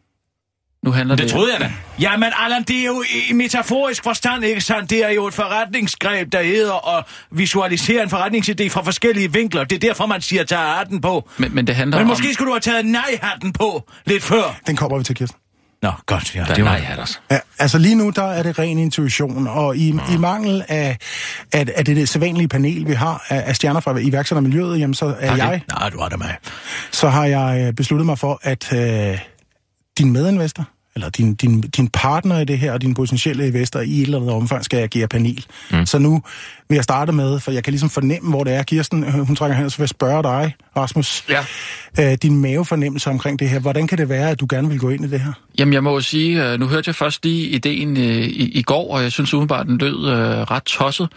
Nu 0.83 0.91
handler 0.91 1.17
det... 1.17 1.23
Det 1.23 1.33
troede 1.33 1.53
jeg 1.53 1.61
da. 1.61 1.73
Jamen, 2.01 2.33
Allan, 2.37 2.63
det 2.63 2.81
er 2.81 2.85
jo 2.85 3.05
i 3.31 3.33
metaforisk 3.33 4.03
forstand, 4.03 4.45
ikke 4.45 4.61
sandt? 4.61 4.91
Det 4.91 5.05
er 5.05 5.09
jo 5.09 5.27
et 5.27 5.35
forretningsgreb, 5.35 6.33
der 6.33 6.43
hedder 6.43 6.99
at 6.99 7.05
visualisere 7.31 8.03
en 8.03 8.09
forretningsidé 8.09 8.69
fra 8.69 8.83
forskellige 8.83 9.33
vinkler. 9.33 9.65
Det 9.65 9.77
er 9.77 9.81
derfor, 9.89 10.07
man 10.07 10.21
siger, 10.21 10.45
tage 10.45 10.61
hatten 10.61 11.01
på. 11.01 11.29
Men, 11.39 11.55
men 11.55 11.67
det 11.67 11.75
handler 11.77 11.97
Men 11.97 12.03
om... 12.03 12.09
måske 12.09 12.35
skulle 12.35 12.47
du 12.47 12.53
have 12.53 12.61
taget 12.61 12.87
nej-hatten 12.87 13.53
på 13.53 13.89
lidt 14.07 14.23
før. 14.23 14.61
Den 14.67 14.77
kommer 14.77 14.99
vi 14.99 15.05
til, 15.05 15.17
Kirsten. 15.17 15.41
Nå, 15.83 15.93
godt. 16.07 16.35
Ja, 16.35 16.45
der 16.45 16.55
det 16.55 16.65
var 16.65 16.79
nej, 16.79 16.87
Anders. 16.91 17.23
Ja, 17.31 17.39
altså 17.59 17.79
lige 17.79 17.95
nu, 17.95 18.11
der 18.11 18.23
er 18.23 18.43
det 18.43 18.59
ren 18.59 18.79
intuition, 18.79 19.47
og 19.47 19.77
i, 19.77 19.93
mm. 19.93 20.01
i 20.15 20.17
mangel 20.17 20.65
af, 20.69 20.99
af, 21.53 21.67
af 21.77 21.85
det, 21.85 21.97
det 21.97 22.09
sædvanlige 22.09 22.49
panel, 22.49 22.87
vi 22.87 22.93
har 22.93 23.27
af, 23.29 23.45
af 23.47 23.57
stjerner 23.57 23.81
fra 23.81 23.99
iværksættermiljøet, 23.99 24.81
jamen 24.81 24.95
så 24.95 25.07
er 25.19 25.33
okay. 25.33 25.39
jeg... 25.39 25.63
Nej, 25.69 25.89
du 25.89 26.01
har 26.01 26.09
det 26.09 26.19
med. 26.19 26.29
Så 26.93 27.09
har 27.09 27.25
jeg 27.25 27.67
øh, 27.67 27.73
besluttet 27.73 28.07
mig 28.07 28.19
for, 28.19 28.41
at 28.43 28.73
øh, 28.73 29.19
din 29.99 30.13
medinvestor, 30.13 30.65
eller 30.95 31.11
din, 31.11 31.35
din, 31.35 31.61
din 31.61 31.89
partner 31.89 32.39
i 32.39 32.45
det 32.45 32.59
her, 32.59 32.73
og 32.73 32.83
dine 32.83 32.95
potentielle 32.95 33.47
investorer 33.47 33.85
i 33.85 33.99
et 33.99 34.03
eller 34.03 34.19
andet 34.19 34.35
omfang 34.35 34.65
skal 34.65 34.79
agere 34.79 35.09
panel. 35.09 35.47
Mm. 35.71 35.87
Så 35.87 35.99
nu 35.99 36.23
vil 36.69 36.75
jeg 36.77 36.85
starte 36.85 37.13
med, 37.13 37.41
for 37.41 37.51
jeg 37.51 37.65
kan 37.65 37.71
ligesom 37.71 37.91
fornemme, 37.91 38.31
hvor 38.31 38.45
det 38.45 38.55
er. 38.55 38.63
Kirsten, 38.63 39.05
øh, 39.05 39.11
hun 39.11 39.37
trækker 39.37 39.57
hen, 39.57 39.71
så 39.71 39.77
vil 39.77 39.83
jeg 39.83 39.89
spørge 39.89 40.23
dig, 40.23 40.55
Rasmus. 40.77 41.25
Ja. 41.29 41.45
Øh, 42.01 42.19
din 42.23 42.41
mavefornemmelse 42.41 43.11
omkring 43.11 43.39
det 43.39 43.49
her. 43.49 43.61
Hvordan 43.61 43.87
kan 43.87 43.99
det 43.99 44.09
være, 44.09 44.31
at 44.31 44.41
du 44.41 44.47
gerne 44.51 44.69
vil 44.69 44.79
gå 44.79 44.89
ind 44.89 45.05
i 45.05 45.09
det 45.09 45.21
her? 45.21 45.33
Jamen, 45.59 45.75
jeg 45.75 45.83
må 45.83 45.93
jo 45.93 46.01
sige, 46.01 46.45
øh, 46.45 46.61
nu 46.61 46.67
hørte 46.67 46.89
jeg 46.89 46.95
først 46.95 47.25
lige 47.25 47.49
ideen 47.49 47.97
i, 47.97 48.25
i 48.59 48.63
går, 48.63 48.95
og 48.95 49.03
jeg 49.03 49.13
synes 49.13 49.35
umiddelbart, 49.35 49.67
den 49.67 49.79
lød 49.79 49.97
uh, 49.97 50.13
ret 50.51 50.63
tosset. 50.63 51.09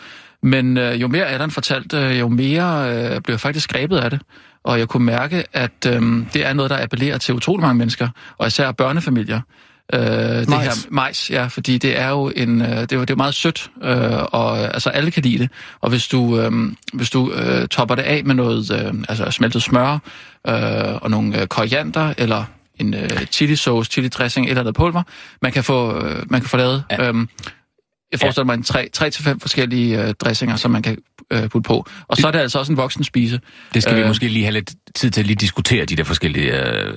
Men 0.44 0.78
uh, 0.78 1.02
jo 1.02 1.08
mere 1.08 1.28
Adam 1.28 1.52
fortalte, 1.52 1.98
jo 1.98 2.28
mere 2.28 2.90
uh, 2.90 3.22
blev 3.22 3.34
jeg 3.34 3.40
faktisk 3.40 3.70
grebet 3.70 3.98
af 3.98 4.10
det. 4.10 4.22
Og 4.64 4.80
jeg 4.80 4.88
kunne 4.88 5.06
mærke, 5.06 5.44
at 5.54 5.72
uh, 5.88 5.94
det 6.34 6.46
er 6.46 6.54
noget, 6.54 6.70
der 6.70 6.84
appellerer 6.84 7.18
til 7.18 7.36
utrolig 7.36 7.62
mange 7.62 7.78
mennesker, 7.78 8.10
og 8.38 8.48
især 8.48 8.72
børnefamilier. 8.72 9.42
Øh, 9.94 10.02
det 10.02 10.62
her 10.62 10.88
majs, 10.90 11.30
ja, 11.30 11.46
fordi 11.46 11.78
det 11.78 12.00
er 12.00 12.10
jo 12.10 12.32
en, 12.36 12.62
øh, 12.62 12.68
det 12.68 12.92
er 12.92 13.00
det 13.00 13.10
er 13.10 13.16
meget 13.16 13.34
sødt, 13.34 13.72
øh, 13.84 14.24
og 14.24 14.60
altså 14.60 14.90
alle 14.90 15.12
kan 15.12 15.24
lide 15.24 15.38
det. 15.38 15.50
Og 15.82 15.90
hvis 15.90 16.08
du, 16.08 16.40
øh, 16.40 16.52
hvis 16.94 17.10
du 17.10 17.32
øh, 17.32 17.68
topper 17.68 17.96
det 17.96 18.02
af 18.02 18.24
med 18.26 18.36
noget 18.36 18.72
øh, 18.72 18.94
altså 19.10 19.32
smeltet 19.32 19.64
smør 19.64 20.00
øh, 20.48 20.96
og 21.02 21.12
nogle 21.12 21.42
øh, 21.42 21.48
koriander 21.48 22.14
eller 22.18 22.44
en 22.80 22.94
øh, 22.94 23.10
chili 23.32 23.56
sauce, 23.56 23.92
chili 23.92 24.08
dressing, 24.08 24.48
eller 24.48 24.62
andet 24.62 24.76
pulver, 24.76 25.04
man 25.42 25.52
kan 25.52 25.64
få, 25.64 26.06
øh, 26.06 26.24
man 26.30 26.42
kan 26.42 26.50
få 26.50 26.58
lavet. 26.58 26.84
Ja. 26.92 27.08
Øhm, 27.08 27.30
jeg 28.12 28.20
forestiller 28.20 28.46
mig 28.46 28.54
en 28.54 28.64
tre, 28.64 28.90
tre 28.94 29.10
til 29.10 29.24
fem 29.24 29.40
forskellige 29.40 30.04
øh, 30.04 30.14
dressinger, 30.14 30.56
som 30.56 30.72
man 30.72 30.82
kan 30.82 30.98
øh, 31.32 31.50
putte 31.50 31.68
på. 31.68 31.86
Og 32.08 32.18
så 32.18 32.28
er 32.28 32.32
det 32.32 32.40
altså 32.40 32.60
også 32.60 32.72
en 32.72 32.78
voksen 32.78 33.04
spise. 33.04 33.40
Det 33.74 33.84
skal 33.84 33.96
øh, 33.96 34.04
vi 34.04 34.08
måske 34.08 34.28
lige 34.28 34.44
have 34.44 34.54
lidt 34.54 34.74
tid 34.96 35.12
til 35.12 35.22
at 35.22 35.28
lige 35.28 35.36
diskutere 35.36 35.86
de 35.86 35.96
der 35.96 36.04
forskellige 36.04 36.52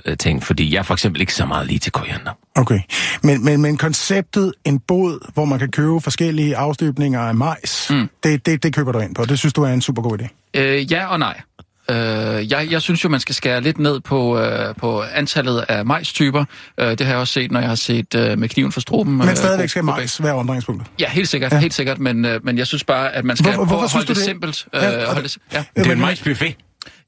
øh, 0.05 0.17
ting, 0.17 0.43
fordi 0.43 0.73
jeg 0.73 0.79
er 0.79 0.83
for 0.83 0.93
eksempel 0.93 1.21
ikke 1.21 1.33
så 1.33 1.45
meget 1.45 1.67
lige 1.67 1.79
til 1.79 1.91
koriander. 1.91 2.31
Okay, 2.55 2.79
men, 3.23 3.45
men, 3.45 3.61
men 3.61 3.77
konceptet 3.77 4.53
en 4.65 4.79
båd, 4.79 5.31
hvor 5.33 5.45
man 5.45 5.59
kan 5.59 5.71
købe 5.71 6.01
forskellige 6.01 6.57
afstøbninger 6.57 7.21
af 7.21 7.35
majs, 7.35 7.87
mm. 7.89 8.09
det, 8.23 8.45
det, 8.45 8.63
det 8.63 8.75
køber 8.75 8.91
du 8.91 8.99
ind 8.99 9.15
på. 9.15 9.25
Det 9.25 9.39
synes 9.39 9.53
du 9.53 9.63
er 9.63 9.69
en 9.69 9.81
super 9.81 10.01
god 10.01 10.21
idé? 10.21 10.51
Øh, 10.53 10.91
ja 10.91 11.05
og 11.05 11.19
nej. 11.19 11.41
Øh, 11.89 12.51
jeg, 12.51 12.67
jeg 12.71 12.81
synes 12.81 13.03
jo, 13.03 13.09
man 13.09 13.19
skal 13.19 13.35
skære 13.35 13.61
lidt 13.61 13.77
ned 13.79 13.99
på, 13.99 14.39
øh, 14.39 14.75
på 14.75 15.03
antallet 15.13 15.65
af 15.69 15.85
majstyper. 15.85 16.45
Øh, 16.77 16.89
det 16.89 17.01
har 17.01 17.07
jeg 17.07 17.17
også 17.17 17.33
set, 17.33 17.51
når 17.51 17.59
jeg 17.59 17.69
har 17.69 17.75
set 17.75 18.15
øh, 18.15 18.39
med 18.39 18.49
kniven 18.49 18.71
for 18.71 18.79
struben. 18.79 19.17
Men 19.17 19.35
stadigvæk 19.35 19.63
øh, 19.63 19.69
skal 19.69 19.83
majs 19.83 20.23
være 20.23 20.33
omdrejningspunktet? 20.33 20.87
Ja, 20.99 21.09
helt 21.09 21.27
sikkert, 21.27 21.51
ja. 21.51 21.59
helt 21.59 21.73
sikkert 21.73 21.99
men, 21.99 22.25
øh, 22.25 22.45
men 22.45 22.57
jeg 22.57 22.67
synes 22.67 22.83
bare, 22.83 23.15
at 23.15 23.25
man 23.25 23.37
skal 23.37 23.53
Hvor, 23.53 23.65
prøve 23.65 23.83
at 23.83 23.91
holde 23.91 24.07
det, 24.07 24.15
det 24.15 24.23
simpelt. 24.25 24.67
Øh, 24.73 24.81
ja, 24.83 25.05
holde 25.05 25.23
det, 25.23 25.37
ja. 25.53 25.63
Det 25.75 25.87
er 25.87 25.91
en 25.91 25.99
majsbuffet. 25.99 26.55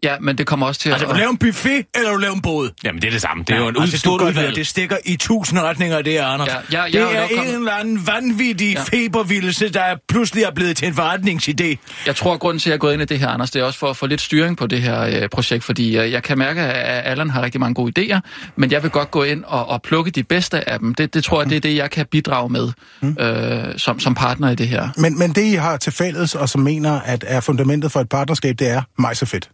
Ja, 0.03 0.15
men 0.21 0.37
det 0.37 0.47
kommer 0.47 0.65
også 0.65 0.81
til 0.81 0.89
altså, 0.89 1.05
at... 1.05 1.09
Altså, 1.09 1.13
du 1.13 1.19
lave 1.19 1.29
en 1.29 1.37
buffet, 1.37 1.85
eller 1.95 2.11
du 2.11 2.17
lave 2.17 2.33
en 2.33 2.41
båd? 2.41 2.69
Jamen, 2.83 3.01
det 3.01 3.07
er 3.07 3.11
det 3.11 3.21
samme. 3.21 3.43
Det 3.43 3.53
er 3.53 3.55
ja, 3.55 3.61
jo 3.61 3.69
en 3.69 3.81
altså, 3.81 3.97
stort 3.97 4.21
udvalg. 4.21 4.55
Det 4.55 4.67
stikker 4.67 4.97
i 5.05 5.15
tusind 5.15 5.59
retninger, 5.59 6.01
det 6.01 6.17
er, 6.17 6.25
Anders. 6.25 6.47
Ja, 6.47 6.85
ja, 6.85 6.99
det 6.99 7.01
er 7.01 7.23
en 7.23 7.37
kommet... 7.37 7.55
eller 7.55 7.71
anden 7.71 8.07
vanvittig 8.07 8.73
ja. 8.73 8.83
febervildelse, 8.83 9.69
der 9.69 9.81
pludselig 10.09 10.43
er 10.43 10.51
blevet 10.51 10.77
til 10.77 10.87
en 10.87 10.93
forretningsidé. 10.93 11.75
Jeg 12.05 12.15
tror, 12.15 12.33
at 12.33 12.39
grunden 12.39 12.59
til, 12.59 12.69
at 12.69 12.71
jeg 12.71 12.75
er 12.75 12.79
gået 12.79 12.93
ind 12.93 13.01
i 13.01 13.05
det 13.05 13.19
her, 13.19 13.27
Anders, 13.27 13.51
det 13.51 13.59
er 13.59 13.63
også 13.63 13.79
for 13.79 13.89
at 13.89 13.97
få 13.97 14.07
lidt 14.07 14.21
styring 14.21 14.57
på 14.57 14.67
det 14.67 14.81
her 14.81 15.01
øh, 15.01 15.29
projekt, 15.29 15.63
fordi 15.63 15.97
øh, 15.97 16.11
jeg 16.11 16.23
kan 16.23 16.37
mærke, 16.37 16.61
at 16.61 17.11
Allan 17.11 17.29
har 17.29 17.41
rigtig 17.41 17.61
mange 17.61 17.73
gode 17.73 17.91
idéer, 17.99 18.19
men 18.55 18.71
jeg 18.71 18.83
vil 18.83 18.91
godt 18.91 19.11
gå 19.11 19.23
ind 19.23 19.43
og, 19.47 19.69
og 19.69 19.81
plukke 19.81 20.11
de 20.11 20.23
bedste 20.23 20.69
af 20.69 20.79
dem. 20.79 20.95
Det, 20.95 21.13
det 21.13 21.23
tror 21.23 21.41
jeg, 21.41 21.49
det 21.49 21.55
er 21.55 21.61
det, 21.61 21.75
jeg 21.75 21.91
kan 21.91 22.05
bidrage 22.11 22.49
med 22.49 22.71
mm. 23.01 23.17
øh, 23.19 23.79
som, 23.79 23.99
som 23.99 24.15
partner 24.15 24.49
i 24.49 24.55
det 24.55 24.67
her. 24.67 24.89
Men, 24.97 25.19
men 25.19 25.31
det, 25.33 25.43
I 25.43 25.53
har 25.53 25.77
til 25.77 25.93
fælles, 25.93 26.35
og 26.35 26.49
som 26.49 26.61
mener, 26.61 26.99
at 26.99 27.25
er 27.27 27.39
fundamentet 27.39 27.91
for 27.91 27.99
et 27.99 28.09
partnerskab, 28.09 28.59
det 28.59 28.69
er 28.69 28.81
majs 28.97 29.21
og 29.21 29.27
fedt. 29.27 29.49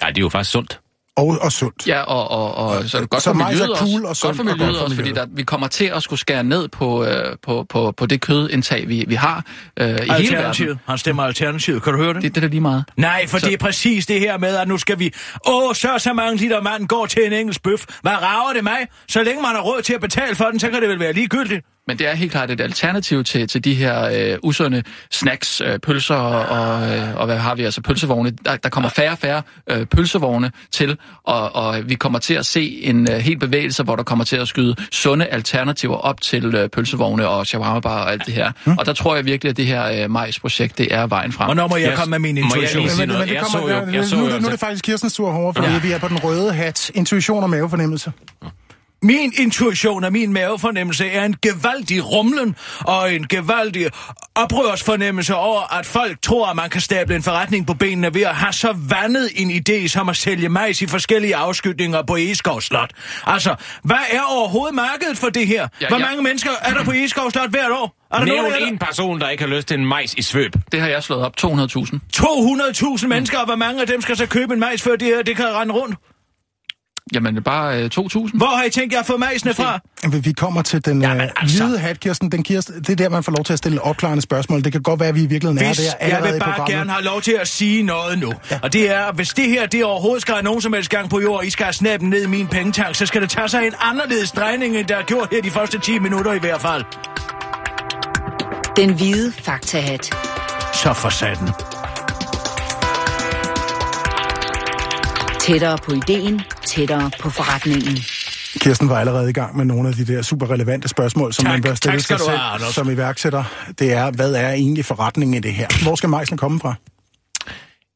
Nej, 0.00 0.10
det 0.10 0.18
er 0.18 0.20
jo 0.20 0.28
faktisk 0.28 0.50
sundt. 0.50 0.80
Og, 1.16 1.38
og 1.40 1.52
sundt. 1.52 1.86
Ja, 1.86 2.00
og, 2.00 2.30
og, 2.30 2.54
og 2.54 2.84
så 2.84 2.96
er 2.96 3.00
det 3.00 3.10
godt 3.10 3.22
så 3.22 3.30
for 3.30 3.34
miljøet 3.34 3.70
cool 3.76 4.04
også. 4.04 4.08
Og 4.08 4.34
sundt 4.34 4.36
godt 4.36 4.48
for 4.48 4.56
miljøet 4.56 4.82
også, 4.82 4.96
fordi 4.96 5.12
der, 5.12 5.26
vi 5.34 5.42
kommer 5.42 5.66
til 5.68 5.84
at 5.84 6.02
skulle 6.02 6.20
skære 6.20 6.44
ned 6.44 6.68
på, 6.68 7.04
øh, 7.04 7.36
på, 7.42 7.66
på, 7.68 7.92
på 7.96 8.06
det 8.06 8.20
kødindtag, 8.20 8.88
vi, 8.88 9.04
vi 9.08 9.14
har 9.14 9.44
øh, 9.76 9.88
i 9.88 10.12
hele 10.12 10.36
verden. 10.36 10.80
Han 10.86 10.98
stemmer 10.98 11.22
alternativet, 11.22 11.82
kan 11.82 11.92
du 11.92 11.98
høre 11.98 12.14
det? 12.14 12.22
Det, 12.22 12.34
det 12.34 12.44
er 12.44 12.48
lige 12.48 12.60
meget. 12.60 12.84
Nej, 12.96 13.26
for 13.26 13.38
så... 13.38 13.46
det 13.46 13.54
er 13.54 13.58
præcis 13.58 14.06
det 14.06 14.20
her 14.20 14.38
med, 14.38 14.56
at 14.56 14.68
nu 14.68 14.78
skal 14.78 14.98
vi... 14.98 15.12
Åh, 15.48 15.74
så 15.74 15.88
så 15.98 16.12
mange 16.12 16.36
liter 16.36 16.60
mand 16.60 16.88
går 16.88 17.06
til 17.06 17.26
en 17.26 17.32
engelsk 17.32 17.62
bøf. 17.62 17.84
Hvad 18.02 18.12
rager 18.12 18.52
det 18.52 18.64
mig? 18.64 18.78
Så 19.08 19.22
længe 19.22 19.42
man 19.42 19.50
har 19.50 19.60
råd 19.62 19.82
til 19.82 19.94
at 19.94 20.00
betale 20.00 20.34
for 20.34 20.44
den, 20.44 20.60
så 20.60 20.70
kan 20.70 20.80
det 20.80 20.88
vel 20.88 21.00
være 21.00 21.12
ligegyldigt. 21.12 21.66
Men 21.88 21.98
det 21.98 22.08
er 22.08 22.14
helt 22.14 22.32
klart 22.32 22.50
et 22.50 22.60
alternativ 22.60 23.24
til, 23.24 23.48
til 23.48 23.64
de 23.64 23.74
her 23.74 24.32
øh, 24.32 24.38
usunde 24.42 24.82
snacks, 25.10 25.60
øh, 25.60 25.78
pølser 25.78 26.14
og, 26.14 26.96
øh, 26.96 27.16
og 27.16 27.26
hvad 27.26 27.38
har 27.38 27.54
vi, 27.54 27.64
altså 27.64 27.80
pølsevogne. 27.82 28.30
Der, 28.30 28.56
der 28.56 28.68
kommer 28.68 28.90
færre 28.90 29.12
og 29.12 29.18
færre 29.18 29.42
øh, 29.70 29.86
pølsevogne 29.86 30.52
til, 30.70 30.96
og, 31.24 31.56
og 31.56 31.88
vi 31.88 31.94
kommer 31.94 32.18
til 32.18 32.34
at 32.34 32.46
se 32.46 32.80
en 32.82 33.10
øh, 33.10 33.16
helt 33.16 33.40
bevægelse, 33.40 33.82
hvor 33.82 33.96
der 33.96 34.02
kommer 34.02 34.24
til 34.24 34.36
at 34.36 34.48
skyde 34.48 34.76
sunde 34.92 35.26
alternativer 35.26 35.96
op 35.96 36.20
til 36.20 36.54
øh, 36.54 36.68
pølsevogne 36.68 37.28
og 37.28 37.46
shawarma 37.46 37.88
og 37.88 38.12
alt 38.12 38.26
det 38.26 38.34
her. 38.34 38.52
Mm. 38.64 38.78
Og 38.78 38.86
der 38.86 38.92
tror 38.92 39.16
jeg 39.16 39.24
virkelig, 39.24 39.50
at 39.50 39.56
det 39.56 39.66
her 39.66 40.04
øh, 40.04 40.10
majsprojekt, 40.10 40.78
det 40.78 40.94
er 40.94 41.06
vejen 41.06 41.32
frem. 41.32 41.48
Og 41.48 41.56
nu 41.56 41.66
må 41.66 41.76
jeg 41.76 41.94
komme 41.96 42.10
med 42.10 42.18
min 42.18 42.36
intuition. 42.36 42.86
Men, 42.98 43.08
men, 43.08 43.18
men 43.18 43.28
det 43.28 43.38
kommer, 43.38 43.68
jeg 43.68 43.82
så 43.82 43.86
jo, 43.86 43.92
jeg 43.92 44.04
så 44.04 44.16
nu, 44.16 44.22
nu 44.22 44.46
er 44.46 44.50
det 44.50 44.60
faktisk 44.60 44.84
Kirstens 44.84 45.14
tur 45.14 45.30
hårde, 45.30 45.54
fordi 45.54 45.72
ja. 45.72 45.78
vi 45.78 45.92
er 45.92 45.98
på 45.98 46.08
den 46.08 46.18
røde 46.18 46.52
hat. 46.52 46.90
Intuition 46.94 47.42
og 47.42 47.50
mavefornemmelse. 47.50 48.12
Min 49.02 49.32
intuition 49.36 50.04
og 50.04 50.12
min 50.12 50.32
mavefornemmelse 50.32 51.06
er 51.06 51.24
en 51.24 51.36
gevaldig 51.42 52.12
rumlen 52.12 52.56
og 52.80 53.14
en 53.14 53.28
gevaldig 53.28 53.90
oprørsfornemmelse 54.34 55.34
over, 55.34 55.78
at 55.78 55.86
folk 55.86 56.22
tror, 56.22 56.46
at 56.46 56.56
man 56.56 56.70
kan 56.70 56.80
stable 56.80 57.16
en 57.16 57.22
forretning 57.22 57.66
på 57.66 57.74
benene 57.74 58.14
ved 58.14 58.22
at 58.22 58.34
have 58.34 58.52
så 58.52 58.74
vandet 58.88 59.30
en 59.36 59.50
idé 59.50 59.88
som 59.88 60.08
at 60.08 60.16
sælge 60.16 60.48
majs 60.48 60.82
i 60.82 60.86
forskellige 60.86 61.36
afskytninger 61.36 62.02
på 62.02 62.16
Egeskov 62.16 62.60
Slot. 62.60 62.90
Altså, 63.26 63.54
hvad 63.82 63.96
er 64.10 64.20
overhovedet 64.28 64.74
markedet 64.74 65.18
for 65.18 65.28
det 65.28 65.46
her? 65.46 65.68
Ja, 65.80 65.88
Hvor 65.88 65.98
ja. 65.98 66.06
mange 66.06 66.22
mennesker 66.22 66.50
er 66.62 66.74
der 66.74 66.84
på 66.84 66.92
Egeskov 66.92 67.30
Slot 67.30 67.50
hvert 67.50 67.70
år? 67.70 67.96
Er 68.12 68.18
der 68.18 68.24
Nævn 68.24 68.36
nogen, 68.36 68.72
en 68.72 68.78
person, 68.78 69.20
der 69.20 69.28
ikke 69.28 69.42
har 69.42 69.50
lyst 69.50 69.68
til 69.68 69.78
en 69.78 69.86
majs 69.86 70.14
i 70.14 70.22
svøb. 70.22 70.52
Det 70.72 70.80
har 70.80 70.88
jeg 70.88 71.02
slået 71.02 71.22
op. 71.24 71.32
200.000. 71.40 71.98
200.000 72.16 73.06
mennesker, 73.06 73.38
og 73.38 73.44
hvor 73.44 73.56
mange 73.56 73.80
af 73.80 73.86
dem 73.86 74.00
skal 74.00 74.16
så 74.16 74.26
købe 74.26 74.54
en 74.54 74.60
majs, 74.60 74.82
før 74.82 74.96
det 74.96 75.08
her 75.08 75.22
det 75.22 75.36
kan 75.36 75.46
rende 75.46 75.74
rundt? 75.74 75.94
Jamen, 77.14 77.42
bare 77.42 77.82
øh, 77.82 77.90
2.000. 77.94 78.36
Hvor 78.36 78.56
har 78.56 78.64
I 78.64 78.70
tænkt 78.70 78.92
jer 78.92 79.00
at 79.00 79.06
få 79.06 79.16
majsene 79.16 79.54
fra? 79.54 79.80
Vi 80.08 80.32
kommer 80.32 80.62
til 80.62 80.84
den 80.84 81.02
Jamen, 81.02 81.20
øh, 81.20 81.28
altså. 81.36 81.64
hvide 81.64 81.78
hat, 81.78 82.00
Kirsten. 82.00 82.32
Den 82.32 82.42
Kirsten. 82.42 82.74
Det 82.80 82.90
er 82.90 82.96
der, 82.96 83.08
man 83.08 83.22
får 83.22 83.32
lov 83.32 83.44
til 83.44 83.52
at 83.52 83.58
stille 83.58 83.82
opklarende 83.82 84.22
spørgsmål. 84.22 84.64
Det 84.64 84.72
kan 84.72 84.82
godt 84.82 85.00
være, 85.00 85.08
at 85.08 85.14
vi 85.14 85.22
i 85.22 85.26
virkeligheden 85.26 85.66
hvis 85.66 85.80
er 86.00 86.08
der 86.08 86.16
jeg 86.16 86.32
vil 86.32 86.40
bare 86.40 86.70
gerne 86.70 86.90
have 86.92 87.04
lov 87.04 87.20
til 87.20 87.36
at 87.40 87.48
sige 87.48 87.82
noget 87.82 88.18
nu. 88.18 88.32
Ja. 88.50 88.58
Og 88.62 88.72
det 88.72 88.90
er, 88.90 89.12
hvis 89.12 89.28
det 89.28 89.48
her 89.48 89.66
det 89.66 89.84
overhovedet 89.84 90.22
skal 90.22 90.34
have 90.34 90.44
nogen 90.44 90.60
som 90.60 90.72
helst 90.72 90.90
gang 90.90 91.10
på 91.10 91.20
jord, 91.20 91.38
og 91.38 91.46
I 91.46 91.50
skal 91.50 91.64
have 91.64 91.72
snappen 91.72 92.10
ned 92.10 92.22
i 92.22 92.26
min 92.26 92.46
pengetank, 92.46 92.94
så 92.94 93.06
skal 93.06 93.22
det 93.22 93.30
tage 93.30 93.48
sig 93.48 93.66
en 93.66 93.74
anderledes 93.80 94.30
drejning, 94.30 94.76
end 94.76 94.86
der 94.86 94.96
er 94.96 95.02
gjort 95.02 95.28
her 95.32 95.42
de 95.42 95.50
første 95.50 95.78
10 95.78 95.98
minutter 95.98 96.32
i 96.32 96.38
hvert 96.38 96.60
fald. 96.60 96.84
Den 98.76 98.94
hvide 98.94 99.32
faktahat. 99.32 100.10
Så 100.74 100.92
for 100.92 101.08
satan. 101.08 101.48
Tættere 105.42 105.78
på 105.84 105.92
ideen, 105.92 106.40
tættere 106.66 107.10
på 107.20 107.30
forretningen. 107.30 107.96
Kirsten 108.60 108.88
var 108.88 109.00
allerede 109.00 109.30
i 109.30 109.32
gang 109.32 109.56
med 109.56 109.64
nogle 109.64 109.88
af 109.88 109.94
de 109.94 110.06
der 110.06 110.22
super 110.22 110.50
relevante 110.50 110.88
spørgsmål, 110.88 111.32
som 111.32 111.44
tak, 111.44 111.52
man 111.52 111.62
bør 111.62 111.74
stille 111.74 112.00
sig 112.00 112.20
selv 112.20 112.38
have, 112.38 112.72
som 112.72 112.90
iværksætter. 112.90 113.44
Det 113.78 113.92
er, 113.92 114.10
hvad 114.10 114.32
er 114.32 114.52
egentlig 114.52 114.84
forretningen 114.84 115.34
i 115.34 115.40
det 115.40 115.52
her? 115.52 115.66
Hvor 115.82 115.94
skal 115.94 116.08
majsen 116.08 116.36
komme 116.36 116.60
fra? 116.60 116.74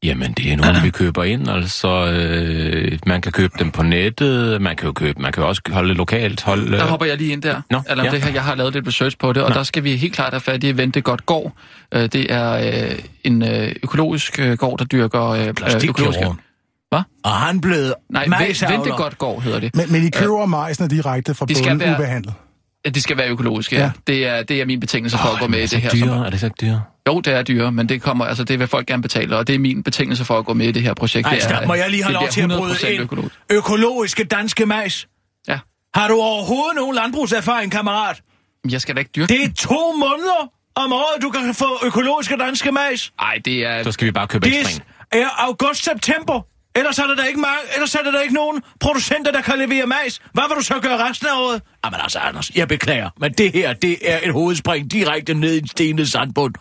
Jamen, 0.03 0.33
det 0.33 0.53
er 0.53 0.57
nogle, 0.57 0.81
vi 0.83 0.91
køber 0.91 1.25
ind, 1.25 1.51
altså 1.51 2.07
øh, 2.07 2.99
man 3.07 3.21
kan 3.21 3.33
købe 3.33 3.55
dem 3.59 3.71
på 3.71 3.83
nettet, 3.83 4.63
man 4.63 4.77
kan 4.77 4.87
jo 4.87 4.93
købe, 4.93 5.23
man 5.23 5.33
kan 5.33 5.43
jo 5.43 5.49
også 5.49 5.63
holde 5.71 5.95
lokalt. 5.95 6.43
Holde, 6.43 6.73
der 6.77 6.87
hopper 6.87 7.07
jeg 7.07 7.17
lige 7.17 7.33
ind 7.33 7.43
der. 7.43 7.61
Nå, 7.71 7.81
Eller 7.91 8.05
ja. 8.05 8.11
det 8.11 8.23
her, 8.23 8.33
jeg 8.33 8.43
har 8.43 8.55
lavet 8.55 8.73
lidt 8.73 8.87
research 8.87 9.17
på 9.19 9.33
det, 9.33 9.43
og 9.43 9.49
Nå. 9.49 9.55
der 9.55 9.63
skal 9.63 9.85
vi 9.85 9.97
helt 9.97 10.15
klart 10.15 10.33
have 10.33 10.41
fat 10.41 10.65
i 10.65 10.77
Vente 10.77 11.01
Godt 11.01 11.27
Gård. 11.27 11.53
Øh, 11.95 12.03
det 12.03 12.33
er 12.33 12.53
øh, 12.91 12.99
en 13.25 13.43
øh, 13.43 13.73
økologisk 13.83 14.39
øh, 14.39 14.59
gård, 14.59 14.79
der 14.79 14.85
dyrker 14.85 15.29
øh, 15.29 15.49
økologiske... 15.89 16.27
Hvad? 16.91 17.03
Og 17.25 17.33
han 17.33 17.61
blev 17.61 17.95
Nej, 18.11 18.27
vente 18.69 18.91
godt 18.91 19.19
går, 19.19 19.41
hedder 19.41 19.61
det. 19.61 19.77
Men, 19.77 19.93
men 19.93 20.03
I 20.03 20.11
køber 20.11 20.43
uh, 20.43 20.51
majsene 20.51 20.89
direkte 20.89 21.35
fra 21.35 21.47
bunden 21.47 21.81
være, 21.81 21.95
ubehandlet? 21.95 22.35
Det 22.85 23.03
skal 23.03 23.17
være 23.17 23.29
økologisk, 23.29 23.73
ja. 23.73 23.79
ja. 23.79 23.91
Det, 24.07 24.27
er, 24.27 24.43
det 24.43 24.61
er 24.61 24.65
min 24.65 24.81
betingelse 24.81 25.19
for 25.19 25.29
oh, 25.29 25.35
at 25.35 25.41
gå 25.41 25.47
med 25.47 25.59
i 25.59 25.67
det 25.67 25.81
her. 25.81 25.91
Dyre? 25.91 26.09
Som, 26.09 26.19
er 26.19 26.31
det 26.31 26.41
så 26.41 26.51
dyre? 26.61 26.83
Jo, 27.09 27.21
det 27.21 27.33
er 27.33 27.43
dyre, 27.43 27.73
men 27.73 27.89
det 27.89 28.03
kommer, 28.03 28.25
altså 28.25 28.45
det 28.45 28.59
vil 28.59 28.67
folk 28.67 28.87
gerne 28.87 29.03
betale, 29.03 29.37
og 29.37 29.47
det 29.47 29.55
er 29.55 29.59
min 29.59 29.83
betingelse 29.83 30.25
for 30.25 30.39
at 30.39 30.45
gå 30.45 30.55
med 30.55 30.67
i 30.67 30.73
det 30.73 30.83
her 30.83 30.95
projekt. 30.95 31.27
Ej, 31.27 31.39
stop, 31.39 31.67
må 31.67 31.75
jeg 31.75 31.91
lige 31.91 32.03
have 32.03 32.13
lov 32.13 32.29
til 32.29 32.41
at 32.41 32.49
bryde 32.49 32.93
ind? 32.93 33.03
Økologisk. 33.03 33.35
Økologiske 33.51 34.25
danske 34.25 34.67
majs? 34.67 35.09
Ja. 35.49 35.59
Har 35.95 36.09
du 36.09 36.15
overhovedet 36.15 36.77
nogen 36.77 36.95
landbrugserfaring, 36.95 37.73
kammerat? 37.73 38.23
Jeg 38.71 38.81
skal 38.81 38.95
da 38.95 38.99
ikke 38.99 39.11
dyrke 39.17 39.33
Det 39.33 39.45
er 39.45 39.53
to 39.59 39.93
måneder 39.93 40.51
om 40.75 40.93
året, 40.93 41.23
du 41.23 41.31
kan 41.31 41.55
få 41.55 41.87
økologiske 41.87 42.37
danske 42.37 42.73
majs. 42.73 43.13
Nej, 43.21 43.41
det 43.45 43.67
er... 43.67 43.83
Så 43.83 43.93
skal 43.93 44.07
vi 44.07 44.13
bare 44.13 44.27
købe 44.27 44.47
ekstra 44.47 44.85
Det 45.13 45.23
er 45.23 45.29
august-september. 45.49 46.47
Ellers 46.77 46.99
er 46.99 47.07
der 47.07 47.15
da 47.15 47.23
ikke, 47.23 47.41
mange, 47.41 47.59
ellers 47.75 47.95
er 47.95 48.03
der 48.03 48.11
da 48.11 48.19
ikke 48.19 48.35
nogen 48.35 48.63
producenter, 48.81 49.33
der 49.33 49.41
kan 49.41 49.59
levere 49.59 49.87
majs. 49.87 50.21
Hvad 50.33 50.45
vil 50.49 50.57
du 50.57 50.65
så 50.65 50.75
gøre 50.83 51.09
resten 51.09 51.27
af 51.27 51.37
året? 51.37 51.63
Jamen 51.85 52.01
altså, 52.03 52.19
Anders, 52.19 52.51
jeg 52.57 52.69
beklager, 52.69 53.11
men 53.21 53.33
det 53.33 53.53
her, 53.53 53.73
det 53.73 53.97
er 54.03 54.19
et 54.23 54.33
hovedspring 54.33 54.93
direkte 54.93 55.35
ned 55.35 55.55
i 55.55 55.59
en 55.59 55.69
stenet 55.69 56.09
sandbund. 56.09 56.55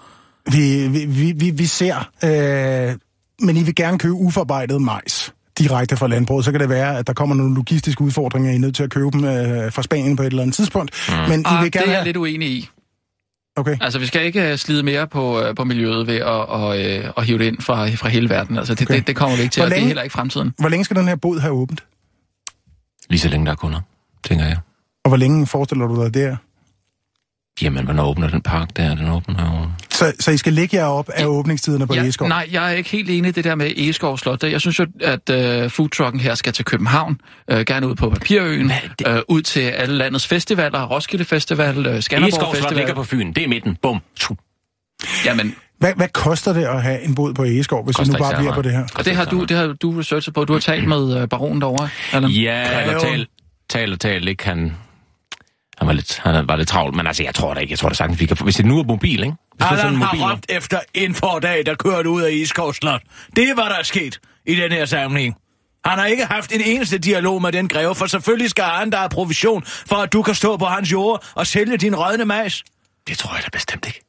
Vi, 0.51 0.88
vi, 0.88 1.31
vi, 1.31 1.50
vi 1.50 1.65
ser, 1.65 2.10
øh, 2.24 2.95
men 3.39 3.57
I 3.57 3.63
vil 3.63 3.75
gerne 3.75 4.00
købe 4.00 4.13
uforarbejdet 4.13 4.81
majs 4.81 5.34
direkte 5.57 5.98
fra 5.98 6.07
landbruget, 6.07 6.45
så 6.45 6.51
kan 6.51 6.62
det 6.62 6.69
være, 6.69 6.98
at 6.98 7.07
der 7.07 7.13
kommer 7.13 7.36
nogle 7.36 7.55
logistiske 7.55 8.01
udfordringer, 8.01 8.51
I 8.51 8.55
er 8.55 8.60
nødt 8.60 8.75
til 8.75 8.84
at 8.84 8.89
købe 8.89 9.12
dem 9.12 9.25
øh, 9.25 9.72
fra 9.72 9.84
Spanien 9.84 10.15
på 10.15 10.24
et 10.24 10.27
eller 10.27 10.41
andet 10.41 10.55
tidspunkt. 10.55 10.91
Mm. 11.10 11.15
Men 11.29 11.39
I 11.39 11.43
ah, 11.45 11.63
vil 11.63 11.72
gerne 11.72 11.86
det 11.86 11.91
er 11.91 11.98
jeg 11.98 12.05
lidt 12.05 12.17
uenig 12.17 12.50
i. 12.50 12.69
Okay. 13.58 13.78
Altså, 13.82 14.00
vi 14.00 14.06
skal 14.06 14.26
ikke 14.26 14.52
øh, 14.52 14.58
slide 14.58 14.84
mere 14.84 15.08
på, 15.08 15.42
øh, 15.42 15.56
på 15.56 15.64
miljøet 15.64 16.08
ved 16.08 16.16
at, 16.16 16.26
og, 16.26 16.86
øh, 16.86 17.12
at 17.18 17.26
hive 17.26 17.38
det 17.38 17.46
ind 17.46 17.62
fra, 17.62 17.90
fra 17.90 18.10
hele 18.10 18.30
verden. 18.30 18.58
Altså, 18.58 18.76
det, 18.76 18.88
okay. 18.88 18.96
det, 18.96 19.08
det 19.08 19.16
kommer 19.16 19.38
vi 19.38 19.42
ikke 19.42 19.54
til, 19.54 19.62
længe, 19.62 19.74
og 19.74 19.76
det 19.76 19.84
er 19.84 19.88
heller 19.88 20.04
ikke 20.04 20.14
fremtiden. 20.14 20.54
Hvor 20.60 20.70
længe 20.70 20.86
skal 20.86 20.98
den 20.98 21.08
her 21.08 21.16
båd 21.16 21.40
have 21.40 21.54
åbent? 21.54 21.84
Lige 23.10 23.20
så 23.20 23.30
længe 23.30 23.46
der 23.46 23.52
er 23.52 23.56
kunder, 23.56 23.82
tænker 24.24 24.46
jeg. 24.46 24.58
Og 25.04 25.10
hvor 25.10 25.18
længe 25.18 25.48
forestiller 25.48 25.88
du 25.88 26.04
dig 26.04 26.14
det 26.14 26.38
Jamen, 27.62 27.86
hvornår 27.86 28.06
åbner 28.06 28.30
den 28.30 28.42
park 28.42 28.70
der? 28.78 28.96
Den 28.96 29.10
åbner 29.10 29.60
jo... 29.60 29.72
Så, 29.92 30.14
så 30.20 30.32
I 30.32 30.38
skal 30.38 30.54
lægge 30.54 30.78
jer 30.78 30.86
op 30.86 31.10
af 31.10 31.22
ja, 31.22 31.28
åbningstiderne 31.28 31.88
på 31.88 31.94
ja, 31.94 32.02
Egeskov? 32.02 32.28
Nej, 32.28 32.50
jeg 32.52 32.72
er 32.72 32.76
ikke 32.76 32.90
helt 32.90 33.10
enig 33.10 33.30
i 33.30 33.32
det 33.32 33.44
der 33.44 33.56
med 33.56 33.72
Egeskov 33.78 34.18
Slot. 34.18 34.44
Jeg 34.44 34.62
synes 34.62 34.80
jo, 34.80 34.86
at 35.02 35.64
uh, 35.64 35.72
foodtrucken 35.72 36.22
her 36.22 36.36
skal 36.36 36.54
til 36.54 36.66
København, 36.66 37.18
uh, 37.54 37.60
gerne 37.60 37.88
ud 37.88 37.96
på 37.96 38.10
Papirøen, 38.10 38.72
uh, 39.08 39.16
ud 39.28 39.42
til 39.42 39.62
alle 39.62 39.96
landets 39.96 40.28
festivaler, 40.28 40.86
Roskilde 40.86 41.26
Festival, 41.26 41.68
uh, 41.68 41.76
Skanderborg 41.76 42.04
Festival. 42.04 42.24
Egeskov 42.24 42.56
Slot 42.56 42.76
ligger 42.76 42.94
på 42.94 43.04
Fyn, 43.04 43.34
det 43.34 43.44
er 43.44 43.48
midten. 43.48 43.78
Bum. 43.82 44.02
Jamen, 45.26 45.56
Hvad, 45.80 45.94
hvad 45.96 46.08
koster 46.08 46.54
det 46.54 46.64
at 46.66 46.82
have 46.84 47.02
en 47.02 47.16
bod 47.16 47.34
på 47.34 47.44
Egeskov, 47.44 47.86
hvis 47.86 48.00
vi 48.00 48.06
nu 48.06 48.18
bare 48.18 48.36
bliver 48.38 48.54
på 48.54 48.62
det 48.62 48.72
her? 48.72 48.84
Og 48.96 49.06
det 49.06 49.16
har 49.16 49.26
du, 49.26 49.44
det 49.44 49.58
har 49.58 49.68
du 49.68 49.92
researchet 49.92 50.34
på. 50.34 50.46
Du 50.46 50.54
har 50.54 50.60
talt 50.60 50.88
med 50.88 51.22
øh, 51.22 51.28
baronen 51.28 51.62
derovre, 51.62 51.90
Allan? 52.14 52.32
Ja, 52.32 52.68
Greven. 52.74 52.96
og 52.96 53.02
tal, 53.02 53.28
tal 53.70 53.94
og 53.94 54.00
tal, 54.00 54.28
ikke? 54.28 54.46
Han, 54.46 54.76
han, 55.77 55.88
var 55.88 55.94
lidt, 55.94 56.20
han 56.24 56.48
var 56.48 56.55
lidt 56.55 56.67
travlt, 56.67 56.96
men 56.96 57.08
altså, 57.08 57.24
jeg 57.24 57.36
tror 57.36 57.53
da 57.53 57.60
ikke. 57.60 57.72
Jeg 57.72 57.79
tror 57.79 57.89
da 57.89 57.96
sagtens, 57.96 58.20
vi 58.20 58.25
kan. 58.25 58.38
Hvis 58.44 58.55
det 58.55 58.65
nu 58.65 58.79
er 58.79 58.84
mobil, 58.84 59.24
ikke? 59.24 59.36
Hvis 59.55 59.65
er 59.65 59.65
Allan 59.65 59.79
sådan 59.79 59.96
en 59.96 60.01
har 60.01 60.13
mobil, 60.13 60.25
råbt 60.25 60.46
efter 60.50 60.79
en 60.94 61.15
fordag, 61.15 61.65
der 61.65 61.75
kørte 61.75 62.10
ud 62.10 62.22
af 62.22 62.32
Iskov 62.32 62.74
Slot. 62.74 63.01
Det 63.36 63.50
er, 63.50 63.53
hvad 63.53 63.63
der 63.63 63.75
er 63.75 63.84
sket 63.84 64.20
i 64.46 64.55
den 64.55 64.72
her 64.72 64.86
sammenhæng. 64.86 65.36
Han 65.86 66.00
har 66.00 66.05
ikke 66.05 66.25
haft 66.25 66.51
en 66.51 66.62
eneste 66.62 66.98
dialog 66.98 67.41
med 67.41 67.51
den 67.51 67.67
greve, 67.67 67.96
for 67.96 68.05
selvfølgelig 68.05 68.50
skal 68.50 68.63
han 68.63 68.91
der 68.91 68.98
have 68.98 69.10
provision 69.10 69.63
for, 69.65 69.96
at 69.96 70.13
du 70.13 70.22
kan 70.22 70.36
stå 70.36 70.58
på 70.58 70.65
hans 70.65 70.91
jord 70.91 71.25
og 71.36 71.48
sælge 71.48 71.77
din 71.77 71.96
rødne 71.96 72.25
majs. 72.25 72.63
Det 73.08 73.17
tror 73.17 73.36
jeg 73.36 73.44
da 73.44 73.50
bestemt 73.51 73.86
ikke. 73.86 74.01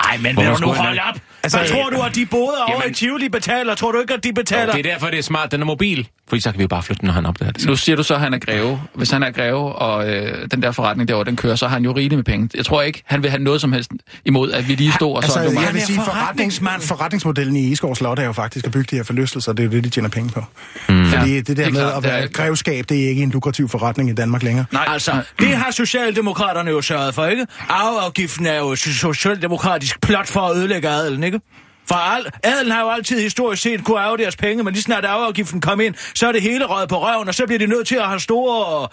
Ej, 0.00 0.16
men 0.16 0.34
Hvorfor 0.34 0.50
vil 0.50 0.60
du 0.60 0.66
nu 0.66 0.72
holde 0.74 1.00
op? 1.02 1.14
Altså, 1.44 1.58
Hvad 1.58 1.68
tror 1.68 1.90
du, 1.90 2.00
at 2.02 2.14
de 2.14 2.26
boder 2.26 2.46
over 2.68 2.70
Jamen- 2.82 2.90
i 2.90 2.94
Tivoli 2.94 3.28
betaler? 3.28 3.74
Tror 3.74 3.92
du 3.92 4.00
ikke, 4.00 4.14
at 4.14 4.24
de 4.24 4.28
Jo, 4.28 4.34
betaler? 4.34 4.72
det 4.72 4.86
er 4.86 4.92
derfor, 4.92 5.06
det 5.06 5.18
er 5.18 5.22
smart, 5.22 5.52
den 5.52 5.60
er 5.60 5.64
mobil. 5.66 6.08
Fordi 6.28 6.40
så 6.40 6.50
kan 6.50 6.58
vi 6.58 6.62
jo 6.62 6.68
bare 6.68 6.82
flytte 6.82 7.00
den, 7.00 7.06
når 7.06 7.12
han 7.14 7.26
opdager 7.26 7.52
det. 7.52 7.66
Nu 7.66 7.76
siger 7.76 7.96
du 7.96 8.02
så, 8.02 8.14
at 8.14 8.20
han 8.20 8.34
er 8.34 8.38
greve. 8.38 8.80
Hvis 8.94 9.10
han 9.10 9.22
er 9.22 9.30
greve, 9.30 9.72
og 9.72 10.08
øh, 10.10 10.48
den 10.50 10.62
der 10.62 10.72
forretning 10.72 11.08
derovre, 11.08 11.24
den 11.24 11.36
kører, 11.36 11.54
så 11.56 11.66
har 11.68 11.74
han 11.74 11.84
jo 11.84 11.92
rigeligt 11.92 12.16
med 12.18 12.24
penge. 12.24 12.48
Jeg 12.54 12.64
tror 12.64 12.82
ikke, 12.82 13.02
han 13.06 13.22
vil 13.22 13.30
have 13.30 13.42
noget 13.42 13.60
som 13.60 13.72
helst 13.72 13.90
imod, 14.24 14.52
at 14.52 14.68
vi 14.68 14.74
lige 14.74 14.92
stod 14.92 15.10
og 15.12 15.16
Altså, 15.16 15.32
solgte 15.32 15.60
jeg 15.60 15.74
vil 15.74 15.82
sige, 15.82 15.96
forretnings, 15.96 16.10
forretningsmand. 16.20 16.82
forretningsmodellen 16.82 17.56
i 17.56 17.66
Egeskov 17.66 17.96
Slot 17.96 18.18
er 18.18 18.24
jo 18.24 18.32
faktisk 18.32 18.66
at 18.66 18.72
bygge 18.72 18.86
de 18.90 18.96
her 18.96 19.02
forlystelser, 19.04 19.52
det 19.52 19.60
er 19.62 19.64
jo 19.64 19.70
det, 19.70 19.84
de 19.84 19.88
tjener 19.90 20.08
penge 20.08 20.30
på. 20.30 20.40
Mm. 20.88 21.06
Fordi 21.06 21.30
Ja, 21.32 21.36
det 21.38 21.46
der 21.46 21.54
det 21.54 21.66
er 21.66 21.70
med 21.70 21.80
klart, 21.80 21.96
at 21.96 22.02
det 22.02 22.10
være 22.12 22.20
er- 22.22 22.26
grevskab, 22.26 22.84
det 22.88 23.04
er 23.04 23.08
ikke 23.08 23.22
en 23.22 23.30
lukrativ 23.30 23.68
forretning 23.68 24.10
i 24.10 24.12
Danmark 24.14 24.42
længere. 24.42 24.66
Nej, 24.72 24.84
Altså, 24.88 25.12
det 25.38 25.48
har 25.56 25.70
Socialdemokraterne 25.70 26.70
jo 26.70 26.82
sørget 26.82 27.14
for, 27.14 27.26
ikke? 27.26 27.46
Arveafgiften 27.68 28.46
er 28.46 28.58
jo 28.58 28.76
socialdemokratisk 28.76 30.00
plot 30.00 30.28
for 30.28 30.40
at 30.40 30.56
ødelægge 30.56 30.88
adelen, 30.88 31.24
ikke? 31.24 31.33
ikke? 31.34 31.46
For 31.88 31.94
al, 31.94 32.26
adelen 32.42 32.72
har 32.72 32.80
jo 32.80 32.88
altid 32.90 33.20
historisk 33.22 33.62
set 33.62 33.84
kunne 33.84 34.00
arve 34.00 34.16
deres 34.16 34.36
penge, 34.36 34.62
men 34.64 34.72
lige 34.72 34.82
snart 34.82 35.04
arveafgiften 35.04 35.60
kom 35.60 35.80
ind, 35.80 35.94
så 36.14 36.28
er 36.28 36.32
det 36.32 36.42
hele 36.42 36.64
røget 36.64 36.88
på 36.88 36.96
røven, 37.06 37.28
og 37.28 37.34
så 37.34 37.46
bliver 37.46 37.58
de 37.58 37.66
nødt 37.66 37.86
til 37.86 37.94
at 37.96 38.04
have 38.04 38.20
store 38.20 38.88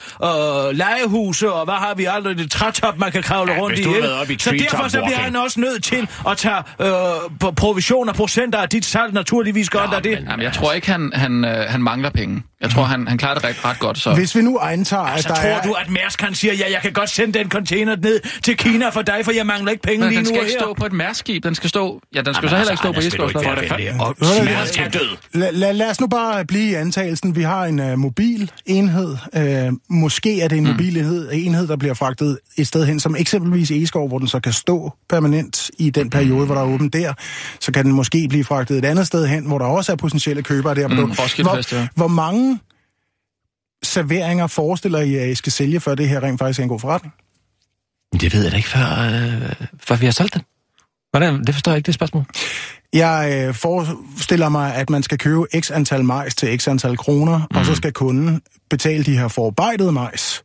øh, 0.69 0.77
legehuse, 0.77 1.51
og 1.53 1.65
hvad 1.65 1.74
har 1.75 1.93
vi 1.95 2.05
aldrig, 2.05 2.38
det 2.38 2.51
trætop, 2.51 2.98
man 3.00 3.12
kan 3.12 3.24
kravle 3.24 3.53
Ja, 3.53 3.60
rundt 3.60 3.79
i, 3.79 3.81
i 4.33 4.38
Så 4.39 4.51
derfor 4.51 4.88
så 4.88 5.01
bliver 5.05 5.17
han 5.17 5.36
også 5.36 5.60
nødt 5.60 5.83
til 5.83 6.07
at 6.29 6.38
tage 6.38 6.57
øh, 6.81 6.88
på 7.39 7.51
provision 7.51 8.10
og 8.10 8.15
procenter 8.15 8.60
af 8.60 8.69
dit 8.69 8.86
salg, 8.86 9.13
naturligvis 9.13 9.69
godt 9.69 9.89
Nå, 9.89 9.95
af 9.95 10.03
det. 10.03 10.12
men- 10.19 10.29
Jamen, 10.29 10.43
jeg 10.43 10.53
tror 10.53 10.71
ikke, 10.74 10.91
han, 10.91 11.12
han, 11.15 11.45
øh, 11.45 11.65
han 11.69 11.81
mangler 11.83 12.10
penge. 12.10 12.43
Jeg 12.62 12.69
tror, 12.69 12.83
han, 12.83 13.07
han 13.07 13.17
klarer 13.17 13.33
det 13.33 13.43
ret, 13.43 13.65
ret 13.65 13.79
godt. 13.79 13.98
Så. 14.00 14.13
Hvis 14.13 14.36
vi 14.36 14.41
nu 14.41 14.57
antager, 14.60 15.03
at 15.03 15.24
Så 15.24 15.29
der 15.29 15.36
tror 15.36 15.43
er... 15.50 15.62
du, 15.62 15.74
at 15.74 15.89
Mærsk 15.89 16.21
han 16.21 16.36
siger, 16.36 16.53
ja, 16.53 16.71
jeg 16.71 16.81
kan 16.81 16.93
godt 16.93 17.10
sende 17.10 17.39
den 17.39 17.50
container 17.51 17.95
ned 17.95 18.19
til 18.43 18.57
Kina 18.57 18.89
for 18.89 19.01
dig, 19.01 19.15
for 19.24 19.31
jeg 19.31 19.45
mangler 19.45 19.71
ikke 19.71 19.83
penge 19.83 20.00
Men 20.00 20.10
lige 20.10 20.17
den 20.17 20.24
nu 20.24 20.27
skal 20.27 20.39
og 20.39 20.45
ikke 20.45 20.53
her. 20.60 20.65
stå 20.65 20.74
på 20.74 20.86
et 20.86 20.93
mærskib. 20.93 21.43
Den 21.43 21.55
skal 21.55 21.69
stå... 21.69 22.01
Ja, 22.15 22.21
den 22.21 22.33
skal 22.33 22.41
Jamen, 22.41 22.50
så 22.50 22.55
heller 22.55 22.57
altså, 22.60 22.71
ikke 22.71 22.80
stå 22.81 22.91
på 22.91 22.97
Anders, 22.97 23.03
vil 23.03 23.19
du 23.19 23.25
Eskoslot. 23.25 23.61
ikke 23.63 23.69
være 23.71 23.79
venlig? 23.79 24.01
Og 24.01 24.15
Hør 24.21 24.38
da, 24.38 24.43
Mærsk 24.43 24.79
er 24.79 24.89
død. 24.89 25.17
Lad, 25.33 25.51
lad, 25.51 25.73
lad 25.73 25.89
os 25.89 26.01
nu 26.01 26.07
bare 26.07 26.45
blive 26.45 26.69
i 26.71 26.73
antagelsen. 26.73 27.35
Vi 27.35 27.41
har 27.43 27.65
en 27.65 27.79
uh, 27.79 28.00
mobil 28.00 28.51
enhed. 28.65 29.17
Uh, 29.69 29.77
måske 29.89 30.41
er 30.41 30.47
det 30.47 30.57
en 30.57 30.63
Mm. 30.63 30.69
mobil 30.69 30.97
enhed, 30.97 31.29
enhed, 31.33 31.67
der 31.67 31.75
bliver 31.75 31.93
fragtet 31.93 32.38
et 32.57 32.67
sted 32.67 32.85
hen, 32.85 33.00
som 33.00 33.15
eksempelvis 33.15 33.71
Egeskov, 33.71 34.07
hvor 34.07 34.19
den 34.19 34.27
så 34.27 34.39
kan 34.39 34.53
stå 34.53 34.93
permanent 35.09 35.71
i 35.77 35.89
den 35.89 36.09
periode, 36.09 36.45
hvor 36.45 36.55
der 36.55 36.61
er 36.61 36.65
åbent 36.67 36.93
der. 36.93 37.13
Så 37.59 37.71
kan 37.71 37.85
den 37.85 37.93
måske 37.93 38.27
blive 38.29 38.43
fragtet 38.43 38.77
et 38.77 38.85
andet 38.85 39.07
sted 39.07 39.27
hen, 39.27 39.45
hvor 39.45 39.57
der 39.57 39.65
også 39.65 39.91
er 39.91 39.95
potentielle 39.95 40.43
købere 40.43 40.75
der. 40.75 40.88
Mm, 40.88 40.95
hvor, 40.95 41.13
Festival. 41.55 41.89
hvor 41.95 42.07
mange 42.07 42.59
serveringer 43.83 44.47
forestiller 44.47 45.00
I, 45.00 45.15
at 45.15 45.29
I 45.29 45.35
skal 45.35 45.51
sælge, 45.51 45.79
før 45.79 45.95
det 45.95 46.09
her 46.09 46.23
rent 46.23 46.39
faktisk 46.39 46.59
er 46.59 46.63
en 46.63 46.69
god 46.69 46.79
forretning? 46.79 47.13
Det 48.21 48.33
ved 48.33 48.43
jeg 48.43 48.51
da 48.51 48.57
ikke, 48.57 48.69
før, 48.69 48.81
øh, 48.81 49.53
før 49.79 49.95
vi 49.95 50.05
har 50.05 50.11
solgt 50.13 50.33
den. 50.33 50.41
Hvordan? 51.11 51.43
Det 51.43 51.55
forstår 51.55 51.71
jeg 51.71 51.77
ikke, 51.77 51.87
det 51.87 51.93
spørgsmål. 51.93 52.25
Jeg 52.93 53.45
øh, 53.47 53.53
forestiller 53.53 54.49
mig, 54.49 54.75
at 54.75 54.89
man 54.89 55.03
skal 55.03 55.17
købe 55.17 55.45
x 55.59 55.71
antal 55.71 56.03
majs 56.03 56.35
til 56.35 56.59
x 56.59 56.67
antal 56.67 56.97
kroner, 56.97 57.37
mm. 57.37 57.57
og 57.57 57.65
så 57.65 57.75
skal 57.75 57.93
kunden 57.93 58.41
betale 58.69 59.03
de 59.03 59.17
her 59.17 59.27
forarbejdede 59.27 59.91
majs. 59.91 60.43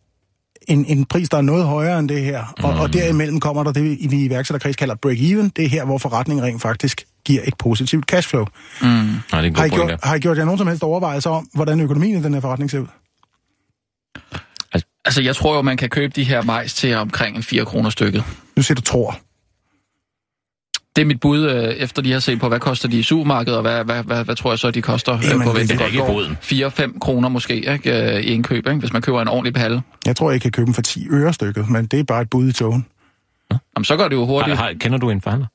En, 0.69 0.85
en 0.85 1.05
pris, 1.05 1.29
der 1.29 1.37
er 1.37 1.43
noget 1.43 1.65
højere 1.65 1.99
end 1.99 2.09
det 2.09 2.23
her. 2.23 2.55
Og, 2.63 2.71
og 2.71 2.93
derimellem 2.93 3.41
kommer 3.41 3.65
der 3.65 3.73
det, 3.73 3.85
vi 3.85 4.19
i 4.19 4.25
iværksætterkreds 4.25 4.77
kalder 4.77 4.95
break-even. 4.95 5.51
Det 5.57 5.65
er 5.65 5.69
her, 5.69 5.85
hvor 5.85 5.99
forretningen 5.99 6.45
rent 6.45 6.63
faktisk 6.63 7.05
giver 7.25 7.43
et 7.45 7.55
positivt 7.59 8.05
cashflow. 8.05 8.45
Nej, 8.83 8.91
det 8.91 9.33
er 9.33 9.39
en 9.39 9.57
Har 9.57 9.63
god 9.63 9.67
I, 9.67 9.71
point, 9.71 9.89
gjort, 9.89 10.01
har 10.03 10.15
I 10.15 10.19
gjort 10.19 10.39
jer 10.39 10.45
nogen 10.45 10.59
som 10.59 10.67
helst 10.67 10.83
overvejelser 10.83 11.31
om, 11.31 11.49
hvordan 11.55 11.81
økonomien 11.81 12.21
i 12.21 12.23
den 12.23 12.35
her 12.35 12.41
forretning 12.41 12.71
ser 12.71 12.79
ud? 12.79 12.87
Altså, 15.05 15.23
jeg 15.23 15.37
tror 15.37 15.55
jo, 15.57 15.63
man 15.63 15.77
kan 15.77 15.89
købe 15.89 16.13
de 16.17 16.25
her 16.25 16.43
majs 16.43 16.75
til 16.75 16.95
omkring 16.95 17.37
en 17.37 17.43
4 17.43 17.65
kroner 17.65 17.91
stykket. 17.91 18.25
Nu 18.57 18.63
siger 18.63 18.75
du 18.75 18.83
tror. 18.83 19.19
Det 20.97 21.03
er 21.03 21.07
mit 21.07 21.21
bud, 21.21 21.45
øh, 21.51 21.65
efter 21.65 22.03
de 22.03 22.13
har 22.13 22.21
set 22.21 22.41
på, 22.41 22.49
hvad 22.49 22.61
koster 22.61 22.89
de 22.89 22.99
i 22.99 23.03
supermarkedet, 23.03 23.57
og 23.57 23.63
hvad, 23.63 23.85
hvad, 23.85 24.03
hvad, 24.03 24.25
hvad 24.25 24.37
tror 24.37 24.51
jeg 24.53 24.59
så, 24.59 24.71
de 24.71 24.83
koster 24.83 25.17
øh, 25.17 25.25
Jamen, 25.25 25.47
på 25.47 25.59
det 25.59 25.71
er 25.71 25.77
da 25.77 25.85
ikke 25.85 26.03
boden. 26.07 26.39
4-5 26.43 26.99
kroner 26.99 27.29
måske 27.29 27.73
ikke, 27.73 28.15
øh, 28.15 28.21
i 28.21 28.25
indkøb, 28.25 28.67
ikke? 28.67 28.81
hvis 28.81 28.93
man 28.93 29.03
køber 29.03 29.23
en 29.23 29.29
ordentlig 29.29 29.55
palle. 29.55 29.83
Jeg 30.07 30.17
tror, 30.17 30.31
jeg 30.31 30.41
kan 30.41 30.53
købe 30.53 30.67
dem 30.67 30.75
for 30.75 30.83
10 30.83 31.07
øre 31.11 31.33
stykket, 31.33 31.71
men 31.71 31.87
det 31.87 32.01
er 32.01 32.05
bare 32.05 32.23
et 32.23 32.31
bud 32.31 32.49
i 32.49 32.53
togen. 32.53 32.87
Jamen, 33.51 33.85
så 33.85 33.97
går 33.97 34.09
det 34.09 34.17
jo 34.17 34.21
Har, 34.21 34.27
hurtigt. 34.27 34.57
har, 34.57 34.73
kender 34.81 34.99
du 34.99 35.11
en 35.11 35.21
forhandler? 35.21 35.47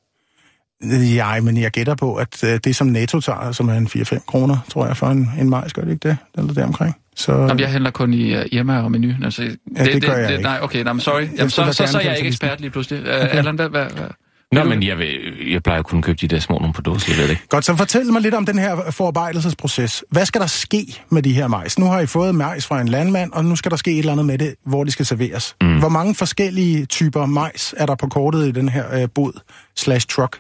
Ja, 1.16 1.42
men 1.42 1.58
jeg 1.58 1.72
gætter 1.72 1.96
på, 1.96 2.16
at 2.16 2.44
øh, 2.44 2.60
det 2.64 2.76
som 2.76 2.88
Netto 2.88 3.20
tager, 3.20 3.52
som 3.52 3.70
er 3.70 3.74
en 3.74 3.88
4-5 3.88 4.26
kroner, 4.26 4.58
tror 4.70 4.86
jeg, 4.86 4.98
for 4.98 5.08
en, 5.08 5.32
en 5.40 5.50
majs, 5.50 5.74
gør 5.74 5.82
det 5.82 5.92
ikke 5.92 6.10
det? 6.10 6.18
Eller 6.38 6.54
der 6.54 6.66
omkring. 6.66 6.96
Så, 7.16 7.32
Jamen, 7.32 7.60
jeg 7.60 7.72
handler 7.72 7.92
kun 7.92 8.14
i 8.14 8.36
uh, 8.38 8.42
Irma 8.52 8.82
og 8.82 8.92
menu. 8.92 9.14
Altså, 9.24 9.42
det, 9.42 9.58
det 9.78 10.06
gør 10.06 10.16
jeg 10.16 10.32
ikke. 10.32 10.44
Nej, 10.44 10.60
okay, 10.62 10.84
nej, 10.84 10.98
sorry. 10.98 11.22
Jamen, 11.22 11.38
så, 11.38 11.50
stiller 11.50 11.72
så, 11.72 11.88
så 11.88 11.98
er 11.98 12.02
jeg 12.02 12.18
ikke 12.18 12.28
ekspert 12.28 12.62
lige 12.62 12.72
pludselig. 12.72 13.02
Uh, 13.02 13.38
Allan, 13.38 13.56
hvad, 13.56 13.70
hvad, 13.70 13.86
hvad? 13.86 14.08
Nå, 14.52 14.64
men 14.64 14.84
jeg, 14.84 14.98
vil, 14.98 15.10
jeg 15.52 15.64
plejer 15.64 15.82
kun 15.82 15.98
at 16.00 16.04
købe 16.06 16.18
de 16.22 16.28
der 16.28 16.40
små 16.40 16.58
nogle 16.58 16.74
på 16.74 16.82
dåse, 16.82 17.06
jeg 17.10 17.18
ved 17.18 17.24
det 17.24 17.30
ikke. 17.30 17.48
Godt, 17.50 17.66
så 17.66 17.76
fortæl 17.76 18.06
mig 18.12 18.22
lidt 18.22 18.34
om 18.36 18.46
den 18.46 18.60
her 18.60 18.92
forarbejdelsesproces. 18.92 20.04
Hvad 20.10 20.26
skal 20.26 20.42
der 20.42 20.48
ske 20.48 20.86
med 21.10 21.22
de 21.24 21.34
her 21.34 21.48
majs? 21.48 21.80
Nu 21.80 21.86
har 21.86 22.00
I 22.00 22.06
fået 22.06 22.36
majs 22.36 22.68
fra 22.68 22.82
en 22.82 22.88
landmand, 22.88 23.32
og 23.32 23.46
nu 23.46 23.56
skal 23.56 23.72
der 23.72 23.78
ske 23.78 23.92
et 23.92 24.00
eller 24.00 24.12
andet 24.12 24.26
med 24.26 24.38
det, 24.38 24.56
hvor 24.66 24.84
de 24.84 24.92
skal 24.92 25.06
serveres. 25.06 25.56
Mm. 25.62 25.80
Hvor 25.80 25.90
mange 25.90 26.16
forskellige 26.16 26.86
typer 26.86 27.26
majs 27.26 27.74
er 27.78 27.86
der 27.86 27.96
på 27.96 28.08
kortet 28.08 28.48
i 28.48 28.52
den 28.52 28.70
her 28.70 29.02
øh, 29.02 29.08
bod 29.16 29.40
slash 29.78 30.08
truck? 30.08 30.40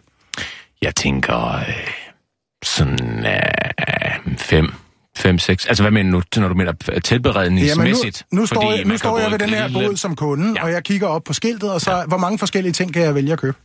Jeg 0.81 0.95
tænker 0.95 1.55
øh, 1.55 1.63
sådan 2.63 3.25
øh, 3.25 4.37
fem, 4.37 4.73
fem, 5.17 5.37
seks. 5.39 5.65
Altså, 5.65 5.83
hvad 5.83 5.91
mener 5.91 6.11
du, 6.35 6.39
når 6.41 6.47
du 6.47 6.53
mener 6.55 6.73
tilberedningsmæssigt? 7.03 8.23
nu, 8.31 8.39
nu 8.39 8.45
står, 8.45 8.61
Fordi 8.61 8.77
jeg, 8.77 8.85
nu 8.85 8.97
står 8.97 9.19
jeg 9.19 9.31
ved 9.31 9.39
den 9.39 9.49
her 9.49 9.61
grille- 9.67 9.87
bod 9.87 9.95
som 9.97 10.15
kunde. 10.15 10.53
Ja. 10.57 10.63
og 10.63 10.71
jeg 10.71 10.83
kigger 10.83 11.07
op 11.07 11.23
på 11.23 11.33
skiltet, 11.33 11.71
og 11.71 11.81
så 11.81 11.91
ja. 11.97 12.05
hvor 12.05 12.17
mange 12.17 12.37
forskellige 12.39 12.73
ting 12.73 12.93
kan 12.93 13.01
jeg 13.01 13.15
vælge 13.15 13.33
at 13.33 13.39
købe? 13.39 13.57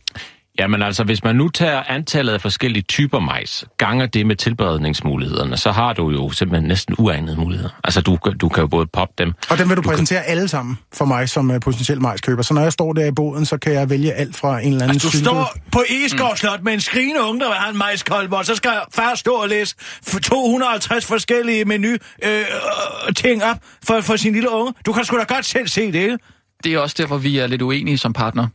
Jamen 0.59 0.81
altså, 0.81 1.03
hvis 1.03 1.23
man 1.23 1.35
nu 1.35 1.49
tager 1.49 1.83
antallet 1.87 2.33
af 2.33 2.41
forskellige 2.41 2.83
typer 2.83 3.19
majs, 3.19 3.65
ganger 3.77 4.05
det 4.05 4.25
med 4.25 4.35
tilberedningsmulighederne, 4.35 5.57
så 5.57 5.71
har 5.71 5.93
du 5.93 6.09
jo 6.11 6.29
simpelthen 6.29 6.67
næsten 6.67 6.95
uanede 6.97 7.35
muligheder. 7.37 7.69
Altså, 7.83 8.01
du, 8.01 8.15
kan- 8.17 8.37
du 8.37 8.49
kan 8.49 8.61
jo 8.61 8.67
både 8.67 8.87
poppe 8.93 9.13
dem. 9.17 9.33
Og 9.49 9.57
dem 9.57 9.69
vil 9.69 9.77
du 9.77 9.81
præsentere 9.81 10.23
alle 10.23 10.47
sammen 10.47 10.77
for 10.93 11.05
mig 11.05 11.29
som 11.29 11.49
uh, 11.51 11.59
potentiel 11.59 12.01
majskøber. 12.01 12.41
Så 12.43 12.53
når 12.53 12.61
jeg 12.61 12.73
står 12.73 12.93
der 12.93 13.05
i 13.05 13.11
båden, 13.11 13.45
så 13.45 13.57
kan 13.57 13.73
jeg 13.73 13.89
vælge 13.89 14.13
alt 14.13 14.35
fra 14.35 14.59
en 14.59 14.67
eller 14.67 14.73
anden 14.83 14.89
Altså, 14.89 15.07
du 15.07 15.11
syltet- 15.11 15.25
står 15.25 15.55
på 15.71 15.83
Egeskov 15.89 16.35
Slot 16.35 16.63
med 16.63 16.73
en 16.73 16.81
skrigende 16.81 17.21
unge, 17.23 17.39
der 17.39 17.47
vil 17.47 17.55
have 17.55 17.71
en 17.71 17.77
majskolbe, 17.77 18.37
og 18.37 18.45
så 18.45 18.55
skal 18.55 18.71
far 18.95 19.15
stå 19.15 19.31
og 19.31 19.49
læse 19.49 19.75
f- 20.07 20.19
250 20.19 21.05
forskellige 21.05 21.65
menu 21.65 21.89
øh, 21.89 21.99
øh, 22.29 23.13
ting 23.15 23.43
op 23.43 23.57
for, 23.87 24.01
for 24.01 24.15
sin 24.15 24.33
lille 24.33 24.49
unge. 24.51 24.73
Du 24.85 24.93
kan 24.93 25.05
sgu 25.05 25.17
da 25.17 25.23
godt 25.23 25.45
selv 25.45 25.67
se 25.67 25.87
det, 25.91 25.95
ikke? 25.95 26.17
Det 26.63 26.73
er 26.73 26.79
også 26.79 26.95
derfor, 26.99 27.17
vi 27.17 27.37
er 27.37 27.47
lidt 27.47 27.61
uenige 27.61 27.97
som 27.97 28.13
partner. 28.13 28.47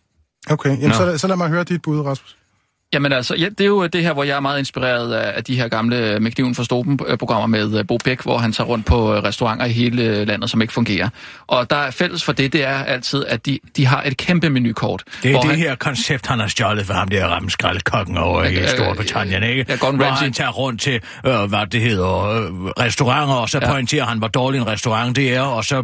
Okay, 0.50 0.70
jamen, 0.70 0.88
Nå. 0.88 0.94
så, 0.94 1.18
så 1.18 1.26
lad 1.26 1.37
mig 1.37 1.48
høre 1.48 1.64
dit 1.64 1.83
bud, 1.83 2.00
Rasmus. 2.00 2.38
Jamen 2.94 3.12
altså, 3.12 3.35
ja, 3.35 3.48
det 3.48 3.61
er 3.61 3.64
jo 3.66 3.87
det 3.87 4.02
her, 4.02 4.12
hvor 4.12 4.24
jeg 4.24 4.37
er 4.37 4.40
meget 4.40 4.59
inspireret 4.59 5.12
af, 5.12 5.33
af 5.37 5.44
de 5.44 5.57
her 5.57 5.68
gamle 5.68 6.20
McDiven 6.20 6.55
for 6.55 6.62
Stoben-programmer 6.62 7.46
med 7.46 7.78
øh, 7.78 7.87
Bo 7.87 7.98
Bæk, 8.05 8.22
hvor 8.22 8.38
han 8.38 8.52
tager 8.52 8.68
rundt 8.68 8.87
på 8.87 9.14
øh, 9.14 9.22
restauranter 9.22 9.66
i 9.66 9.72
hele 9.72 10.24
landet, 10.24 10.50
som 10.50 10.62
ikke 10.62 10.72
fungerer. 10.74 11.09
Og 11.46 11.70
der 11.70 11.76
er 11.76 11.90
fælles 11.90 12.24
for 12.24 12.33
det, 12.33 12.52
det 12.52 12.64
er 12.64 12.85
altid, 12.85 13.24
at 13.28 13.46
de, 13.46 13.59
de 13.76 13.87
har 13.87 14.02
et 14.02 14.16
kæmpe 14.16 14.50
menukort. 14.50 15.02
Det 15.22 15.31
er 15.35 15.40
det 15.40 15.50
han, 15.50 15.59
her 15.59 15.74
koncept, 15.74 16.26
han 16.26 16.38
har 16.40 16.46
stjålet 16.48 16.87
for 16.87 16.94
ham 16.94 17.09
der 17.09 17.26
rammeskraldekokken 17.26 18.16
over 18.18 18.44
i 18.44 18.55
Ja, 18.55 18.62
øh, 18.62 18.68
Storbritannien, 18.68 19.42
ikke? 19.42 19.64
ja, 19.68 19.76
Gordon 19.76 19.96
Hvor 19.96 20.07
Ramsay. 20.07 20.24
han 20.24 20.33
tager 20.33 20.50
rundt 20.50 20.81
til, 20.81 21.00
øh, 21.26 21.42
hvad 21.44 21.66
det 21.66 21.81
hedder, 21.81 22.24
øh, 22.24 22.46
restauranter, 22.81 23.35
og 23.35 23.48
så 23.48 23.59
Ja. 23.59 23.66
ja. 23.66 23.72
pointerer 23.72 24.05
han, 24.05 24.18
hvor 24.18 24.28
dårlig 24.28 24.59
en 24.59 24.66
restaurant 24.66 25.16
det 25.16 25.35
er, 25.35 25.40
og 25.40 25.64
så 25.64 25.83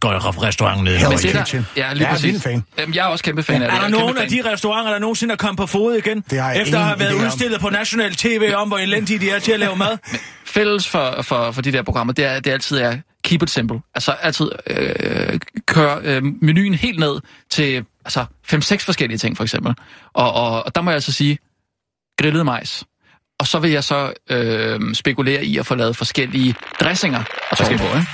går 0.00 0.42
restauranten 0.42 0.84
ned. 0.84 0.96
Hell 0.96 1.08
Men 1.08 1.18
Hell's 1.18 1.38
Kitchen. 1.38 1.66
ja, 1.76 1.92
lige 1.92 2.02
Jeg 2.02 2.10
er 2.10 2.14
præcis. 2.14 2.42
fan. 2.42 2.64
Jamen, 2.78 2.94
jeg 2.94 3.02
er 3.02 3.06
også 3.06 3.24
kæmpe 3.24 3.42
fan 3.42 3.54
af 3.54 3.60
det. 3.60 3.68
Er 3.78 3.82
Jeg 3.82 3.92
der 3.92 3.98
nogen 3.98 4.18
af 4.18 4.28
de 4.28 4.42
restauranter, 4.52 4.92
der 4.92 4.98
nogensinde 4.98 5.32
er 5.32 5.36
kommet 5.36 5.56
på 5.58 5.66
fod 5.66 5.94
igen? 5.96 6.24
Det 6.30 6.40
har 6.40 6.49
jeg 6.52 6.62
Efter 6.62 6.78
at 6.78 6.84
have 6.84 7.00
været 7.00 7.14
udstillet 7.14 7.60
på 7.60 7.70
national 7.70 8.14
tv 8.14 8.52
om, 8.56 8.68
hvor 8.68 8.78
elendige 8.78 9.18
de 9.18 9.30
er 9.30 9.38
til 9.38 9.52
at 9.52 9.60
lave 9.60 9.76
mad? 9.76 9.98
fælles 10.54 10.88
for, 10.88 11.22
for, 11.22 11.50
for 11.50 11.62
de 11.62 11.72
der 11.72 11.82
programmer, 11.82 12.12
det 12.12 12.24
er, 12.24 12.40
det 12.40 12.50
altid 12.50 12.78
er 12.78 12.98
keep 13.24 13.42
it 13.42 13.50
simple. 13.50 13.80
Altså 13.94 14.12
altid 14.12 14.50
øh, 14.66 15.38
køre 15.66 16.00
øh, 16.02 16.22
menuen 16.42 16.74
helt 16.74 16.98
ned 16.98 17.20
til 17.50 17.84
altså 18.04 18.24
5-6 18.52 18.84
forskellige 18.84 19.18
ting, 19.18 19.36
for 19.36 19.44
eksempel. 19.44 19.74
Og, 20.14 20.32
og, 20.32 20.66
og 20.66 20.74
der 20.74 20.80
må 20.80 20.90
jeg 20.90 20.94
altså 20.94 21.12
sige, 21.12 21.38
grillet 22.18 22.44
majs. 22.44 22.84
Og 23.40 23.46
så 23.46 23.58
vil 23.58 23.70
jeg 23.70 23.84
så 23.84 24.12
øh, 24.30 24.94
spekulere 24.94 25.44
i 25.44 25.58
at 25.58 25.66
få 25.66 25.74
lavet 25.74 25.96
forskellige 25.96 26.54
dressinger 26.80 27.24
og 27.50 27.58
tage 27.58 27.78
på, 27.78 27.84
ikke? 27.84 28.06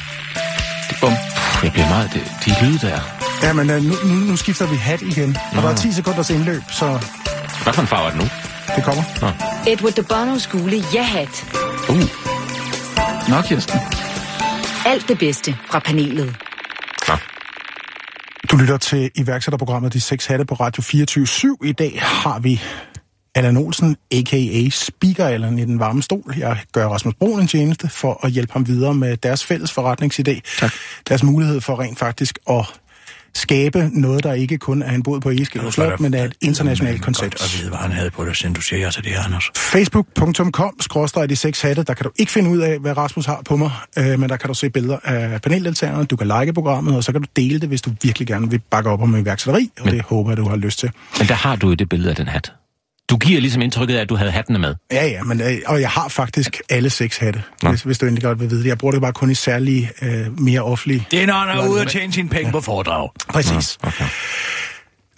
Bum. 1.00 1.12
Puh, 1.54 1.64
jeg 1.64 1.72
bliver 1.72 1.88
meget... 1.88 2.10
Det, 2.12 2.22
de 2.44 2.66
lyde 2.66 2.78
der. 2.78 3.00
Ja, 3.42 3.52
men 3.52 3.70
uh, 3.70 3.82
nu, 3.82 3.94
nu, 4.04 4.14
nu 4.14 4.36
skifter 4.36 4.66
vi 4.66 4.76
hat 4.76 5.02
igen. 5.02 5.36
Og 5.56 5.62
der 5.62 5.68
er 5.68 5.74
10 5.74 5.92
sekunders 5.92 6.30
indløb, 6.30 6.62
så 6.70 6.86
Hvad 7.62 7.72
for 7.72 7.82
en 7.82 7.88
farve 7.88 8.06
er 8.06 8.10
det 8.10 8.20
nu? 8.20 8.28
Det 8.76 8.84
kommer. 8.84 9.02
Nå. 9.20 9.28
Edward 9.72 9.92
de 9.92 10.02
Bonos 10.02 10.46
gule 10.46 10.76
ja-hat. 10.94 11.44
Uh. 11.88 11.96
Nå, 13.28 13.42
Kirsten. 13.42 13.80
Alt 14.86 15.08
det 15.08 15.18
bedste 15.18 15.56
fra 15.70 15.78
panelet. 15.78 16.36
Ja. 17.08 17.14
Du 18.50 18.56
lytter 18.56 18.76
til 18.76 19.10
iværksætterprogrammet 19.14 19.92
De 19.92 20.00
6 20.00 20.26
Hatte 20.26 20.44
på 20.44 20.54
Radio 20.54 20.82
24 20.82 21.26
7 21.26 21.64
I 21.64 21.72
dag 21.72 22.00
har 22.02 22.38
vi 22.38 22.62
Allan 23.34 23.56
Olsen, 23.56 23.96
a.k.a. 24.12 24.70
Speaker 24.70 25.26
Allan 25.26 25.58
i 25.58 25.64
den 25.64 25.78
varme 25.78 26.02
stol. 26.02 26.34
Jeg 26.38 26.58
gør 26.72 26.88
Rasmus 26.88 27.14
Broen 27.14 27.40
en 27.40 27.46
tjeneste 27.46 27.88
for 27.88 28.20
at 28.26 28.30
hjælpe 28.30 28.52
ham 28.52 28.66
videre 28.66 28.94
med 28.94 29.16
deres 29.16 29.44
fælles 29.44 29.78
forretningsidé. 29.78 30.40
Tak. 30.58 30.72
Deres 31.08 31.22
mulighed 31.22 31.60
for 31.60 31.80
rent 31.80 31.98
faktisk 31.98 32.38
at 32.50 32.80
skabe 33.36 33.90
noget, 33.92 34.24
der 34.24 34.32
ikke 34.32 34.58
kun 34.58 34.82
er 34.82 34.92
en 34.92 35.02
båd 35.02 35.20
på 35.20 35.30
Eskild 35.30 35.70
Slot, 35.72 36.00
men 36.00 36.14
er 36.14 36.24
et 36.24 36.34
internationalt 36.40 37.02
koncept. 37.02 37.38
Godt 37.38 37.54
at 37.54 37.60
vide, 37.60 37.68
hvad 37.68 37.78
han 37.78 37.92
havde 37.92 38.10
på 38.10 38.24
dig, 38.24 38.36
siden 38.36 38.54
du 38.54 38.60
siger 38.60 38.90
til 38.90 39.04
det, 39.04 39.12
Anders. 39.26 39.50
Facebook.com, 39.56 40.80
skråstrej 40.80 41.26
de 41.26 41.36
seks 41.36 41.62
hatte, 41.62 41.82
der 41.82 41.94
kan 41.94 42.04
du 42.04 42.10
ikke 42.16 42.32
finde 42.32 42.50
ud 42.50 42.58
af, 42.58 42.78
hvad 42.78 42.96
Rasmus 42.96 43.26
har 43.26 43.42
på 43.44 43.56
mig, 43.56 43.70
øh, 43.98 44.20
men 44.20 44.28
der 44.28 44.36
kan 44.36 44.48
du 44.48 44.54
se 44.54 44.70
billeder 44.70 44.98
af 45.04 45.42
paneldeltagerne, 45.42 46.04
du 46.04 46.16
kan 46.16 46.32
like 46.40 46.52
programmet, 46.52 46.96
og 46.96 47.04
så 47.04 47.12
kan 47.12 47.20
du 47.20 47.28
dele 47.36 47.60
det, 47.60 47.68
hvis 47.68 47.82
du 47.82 47.90
virkelig 48.02 48.28
gerne 48.28 48.50
vil 48.50 48.60
bakke 48.70 48.90
op 48.90 49.02
om 49.02 49.16
iværksætteri, 49.16 49.70
og 49.78 49.84
men, 49.84 49.94
det 49.94 50.02
håber 50.02 50.30
jeg, 50.30 50.36
du 50.36 50.48
har 50.48 50.56
lyst 50.56 50.78
til. 50.78 50.90
Men 51.18 51.28
der 51.28 51.34
har 51.34 51.56
du 51.56 51.68
jo 51.68 51.74
det 51.74 51.88
billede 51.88 52.10
af 52.10 52.16
den 52.16 52.28
hat. 52.28 52.52
Du 53.10 53.16
giver 53.16 53.40
ligesom 53.40 53.62
indtrykket 53.62 53.96
af, 53.96 54.00
at 54.00 54.08
du 54.08 54.16
havde 54.16 54.30
hattene 54.30 54.58
med. 54.58 54.74
Ja, 54.92 55.06
ja, 55.06 55.22
men, 55.22 55.40
øh, 55.40 55.58
og 55.66 55.80
jeg 55.80 55.90
har 55.90 56.08
faktisk 56.08 56.60
alle 56.68 56.90
seks 56.90 57.16
hatte, 57.16 57.42
hvis, 57.62 57.82
hvis 57.82 57.98
du 57.98 58.06
endelig 58.06 58.22
godt 58.22 58.40
vil 58.40 58.50
vide 58.50 58.60
det. 58.62 58.68
Jeg 58.68 58.78
bruger 58.78 58.92
det 58.92 59.00
bare 59.00 59.12
kun 59.12 59.30
i 59.30 59.34
særlige, 59.34 59.90
øh, 60.02 60.40
mere 60.40 60.60
offentlige... 60.60 61.06
Det 61.10 61.22
er, 61.22 61.26
når 61.26 61.34
han 61.34 61.58
er 61.58 61.68
ude 61.68 61.80
og 61.80 61.88
tjene 61.88 62.12
sine 62.12 62.28
penge 62.28 62.46
ja. 62.46 62.52
på 62.52 62.60
foredrag. 62.60 63.10
Præcis. 63.28 63.78
Ja, 63.82 63.88
okay. 63.88 64.04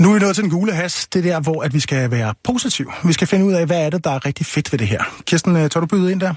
Nu 0.01 0.11
er 0.11 0.14
vi 0.14 0.20
nået 0.20 0.35
til 0.35 0.42
den 0.42 0.51
gule 0.51 0.72
has. 0.72 1.07
Det 1.07 1.27
er 1.27 1.33
der, 1.33 1.40
hvor 1.40 1.62
at 1.62 1.74
vi 1.74 1.81
skal 1.81 2.11
være 2.11 2.35
positiv. 2.44 2.92
Vi 3.05 3.12
skal 3.12 3.27
finde 3.27 3.44
ud 3.44 3.53
af, 3.53 3.66
hvad 3.66 3.87
er 3.87 3.90
det, 3.90 4.05
der 4.05 4.11
er 4.11 4.27
rigtig 4.27 4.46
fedt 4.46 4.72
ved 4.72 4.79
det 4.79 4.88
her. 4.88 5.03
Kirsten, 5.27 5.57
øh, 5.57 5.70
tager 5.70 5.81
du 5.81 5.87
byde 5.87 6.12
ind 6.12 6.20
der? 6.20 6.35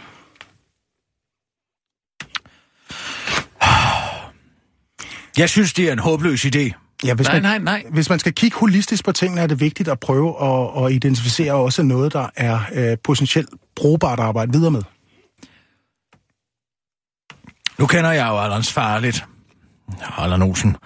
Jeg 5.37 5.49
synes, 5.49 5.73
det 5.73 5.87
er 5.87 5.93
en 5.93 5.99
håbløs 5.99 6.45
idé. 6.45 6.71
Ja, 7.03 7.13
hvis 7.13 7.27
nej, 7.27 7.39
man, 7.39 7.41
nej, 7.41 7.57
nej. 7.57 7.83
Hvis 7.91 8.09
man 8.09 8.19
skal 8.19 8.33
kigge 8.33 8.57
holistisk 8.57 9.05
på 9.05 9.11
tingene, 9.11 9.41
er 9.41 9.47
det 9.47 9.59
vigtigt 9.59 9.89
at 9.89 9.99
prøve 9.99 10.43
at, 10.43 10.85
at 10.85 10.91
identificere 10.91 11.53
også 11.53 11.83
noget, 11.83 12.13
der 12.13 12.27
er 12.35 12.59
øh, 12.73 12.97
potentielt 13.03 13.49
brugbart 13.75 14.19
at 14.19 14.25
arbejde 14.25 14.51
videre 14.51 14.71
med. 14.71 14.81
Nu 17.79 17.87
kender 17.87 18.11
jeg 18.11 18.27
jo 18.27 18.39
Allans 18.39 18.73
far 18.73 18.99
lidt. 18.99 19.25
Allan 20.17 20.41
Olsen. 20.41 20.77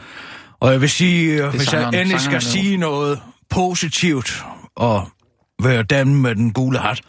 Og 0.59 0.71
jeg 0.71 0.81
vil 0.81 0.89
sige, 0.89 1.37
det 1.37 1.51
hvis 1.51 1.73
jeg 1.73 1.87
endelig 1.87 2.21
skal 2.21 2.41
sige 2.41 2.77
noget 2.77 3.21
positivt 3.49 4.43
og 4.75 5.09
være 5.63 5.83
dem 5.83 6.07
med 6.07 6.35
den 6.35 6.53
gule 6.53 6.79
hat, 6.79 7.01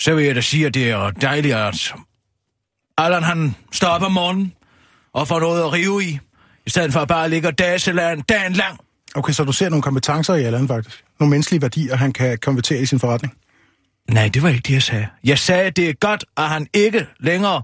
så 0.00 0.14
vil 0.14 0.24
jeg 0.24 0.34
da 0.34 0.40
sige, 0.40 0.66
at 0.66 0.74
det 0.74 0.90
er 0.90 1.10
dejligt, 1.10 1.54
at 1.54 1.94
Allan 2.98 3.22
han 3.22 3.56
står 3.72 3.88
op 3.88 4.02
om 4.02 4.12
morgenen 4.12 4.52
og 5.12 5.28
får 5.28 5.40
noget 5.40 5.62
at 5.62 5.72
rive 5.72 6.04
i. 6.04 6.18
I 6.66 6.70
stedet 6.70 6.92
for 6.92 7.00
at 7.00 7.08
bare 7.08 7.30
ligge 7.30 7.48
og 7.48 7.58
dase 7.58 7.92
dagen 8.28 8.52
lang. 8.52 8.80
Okay, 9.14 9.32
så 9.32 9.44
du 9.44 9.52
ser 9.52 9.68
nogle 9.68 9.82
kompetencer 9.82 10.34
i 10.34 10.44
Allan 10.44 10.68
faktisk? 10.68 11.04
Nogle 11.20 11.30
menneskelige 11.30 11.62
værdier, 11.62 11.96
han 11.96 12.12
kan 12.12 12.38
konvertere 12.38 12.80
i 12.80 12.86
sin 12.86 13.00
forretning? 13.00 13.34
Nej, 14.10 14.28
det 14.28 14.42
var 14.42 14.48
ikke 14.48 14.60
det, 14.60 14.74
jeg 14.74 14.82
sagde. 14.82 15.06
Jeg 15.24 15.38
sagde, 15.38 15.62
at 15.62 15.76
det 15.76 15.88
er 15.88 15.92
godt, 15.92 16.24
at 16.36 16.48
han 16.48 16.66
ikke 16.74 17.06
længere 17.20 17.62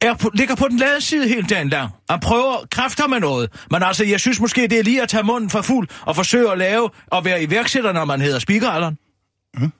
er 0.00 0.14
på, 0.14 0.30
ligger 0.34 0.54
på 0.54 0.68
den 0.68 0.78
lade 0.78 1.00
side 1.00 1.28
hele 1.28 1.42
dagen 1.42 1.68
lang. 1.68 1.90
Han 2.10 2.20
prøver 2.20 2.66
kræfter 2.70 3.06
med 3.06 3.20
noget. 3.20 3.50
Men 3.70 3.82
altså, 3.82 4.04
jeg 4.04 4.20
synes 4.20 4.40
måske, 4.40 4.62
det 4.62 4.78
er 4.78 4.82
lige 4.82 5.02
at 5.02 5.08
tage 5.08 5.22
munden 5.22 5.50
for 5.50 5.62
fuld 5.62 5.88
og 6.00 6.16
forsøge 6.16 6.52
at 6.52 6.58
lave 6.58 6.90
og 7.06 7.24
være 7.24 7.42
iværksætter, 7.42 7.92
når 7.92 8.04
man 8.04 8.20
hedder 8.20 8.38
speakeralderen. 8.38 8.98
Mm. 9.54 9.72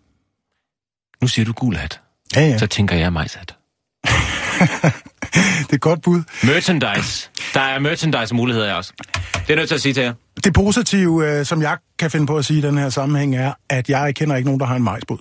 Nu 1.23 1.29
siger 1.29 1.45
du 1.45 1.53
gul 1.53 1.77
hat. 1.77 2.01
Ja, 2.37 2.41
ja. 2.41 2.59
Så 2.59 2.67
tænker 2.67 2.97
jeg 2.97 3.13
majshat. 3.13 3.57
det 5.71 5.75
er 5.75 5.77
et 5.77 5.81
godt 5.81 6.03
bud. 6.03 6.23
Merchandise. 6.45 7.31
Der 7.55 7.61
er 7.61 7.79
merchandise-muligheder 7.79 8.75
også. 8.75 8.93
Det 9.35 9.51
er 9.51 9.57
nødt 9.57 9.69
til 9.69 9.75
at 9.75 9.81
sige 9.81 9.93
til 9.93 10.03
jer. 10.03 10.13
Det 10.45 10.55
positive, 10.55 11.39
øh, 11.39 11.45
som 11.45 11.63
jeg 11.63 11.77
kan 11.99 12.11
finde 12.11 12.27
på 12.27 12.39
at 12.39 12.45
sige 12.45 12.59
i 12.59 12.63
den 12.63 12.79
her 12.79 12.89
sammenhæng, 12.89 13.37
er, 13.37 13.53
at 13.69 13.89
jeg 13.89 14.15
kender 14.15 14.37
ikke 14.37 14.47
nogen, 14.49 14.61
der 14.61 14.67
har 14.67 14.77
en 14.77 14.83
majsbod. 14.83 15.19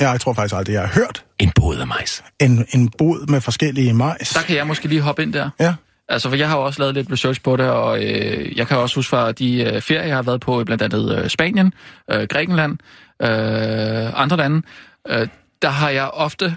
Jeg 0.00 0.20
tror 0.20 0.32
faktisk 0.32 0.54
aldrig, 0.54 0.72
jeg 0.74 0.82
har 0.82 0.94
hørt. 0.94 1.24
En 1.38 1.52
båd 1.54 1.76
af 1.76 1.86
majs. 1.86 2.24
En, 2.40 2.66
en 2.74 2.88
båd 2.98 3.30
med 3.30 3.40
forskellige 3.40 3.94
majs. 3.94 4.30
Der 4.30 4.42
kan 4.42 4.56
jeg 4.56 4.66
måske 4.66 4.88
lige 4.88 5.00
hoppe 5.00 5.22
ind 5.22 5.32
der. 5.32 5.50
Ja. 5.60 5.74
Altså, 6.08 6.28
for 6.28 6.36
jeg 6.36 6.48
har 6.48 6.56
også 6.56 6.82
lavet 6.82 6.94
lidt 6.94 7.12
research 7.12 7.42
på 7.42 7.56
det, 7.56 7.66
og 7.66 8.04
øh, 8.04 8.58
jeg 8.58 8.68
kan 8.68 8.76
også 8.76 8.96
huske 8.96 9.10
fra 9.10 9.32
de 9.32 9.62
øh, 9.62 9.82
ferier, 9.82 10.04
jeg 10.04 10.16
har 10.16 10.22
været 10.22 10.40
på, 10.40 10.64
blandt 10.64 10.82
andet 10.82 11.18
øh, 11.18 11.28
Spanien, 11.28 11.72
øh, 12.10 12.26
Grækenland, 12.30 12.78
øh, 13.22 14.20
andre 14.20 14.36
lande, 14.36 14.62
øh, 15.08 15.28
der 15.62 15.68
har 15.68 15.90
jeg 15.90 16.08
ofte 16.08 16.56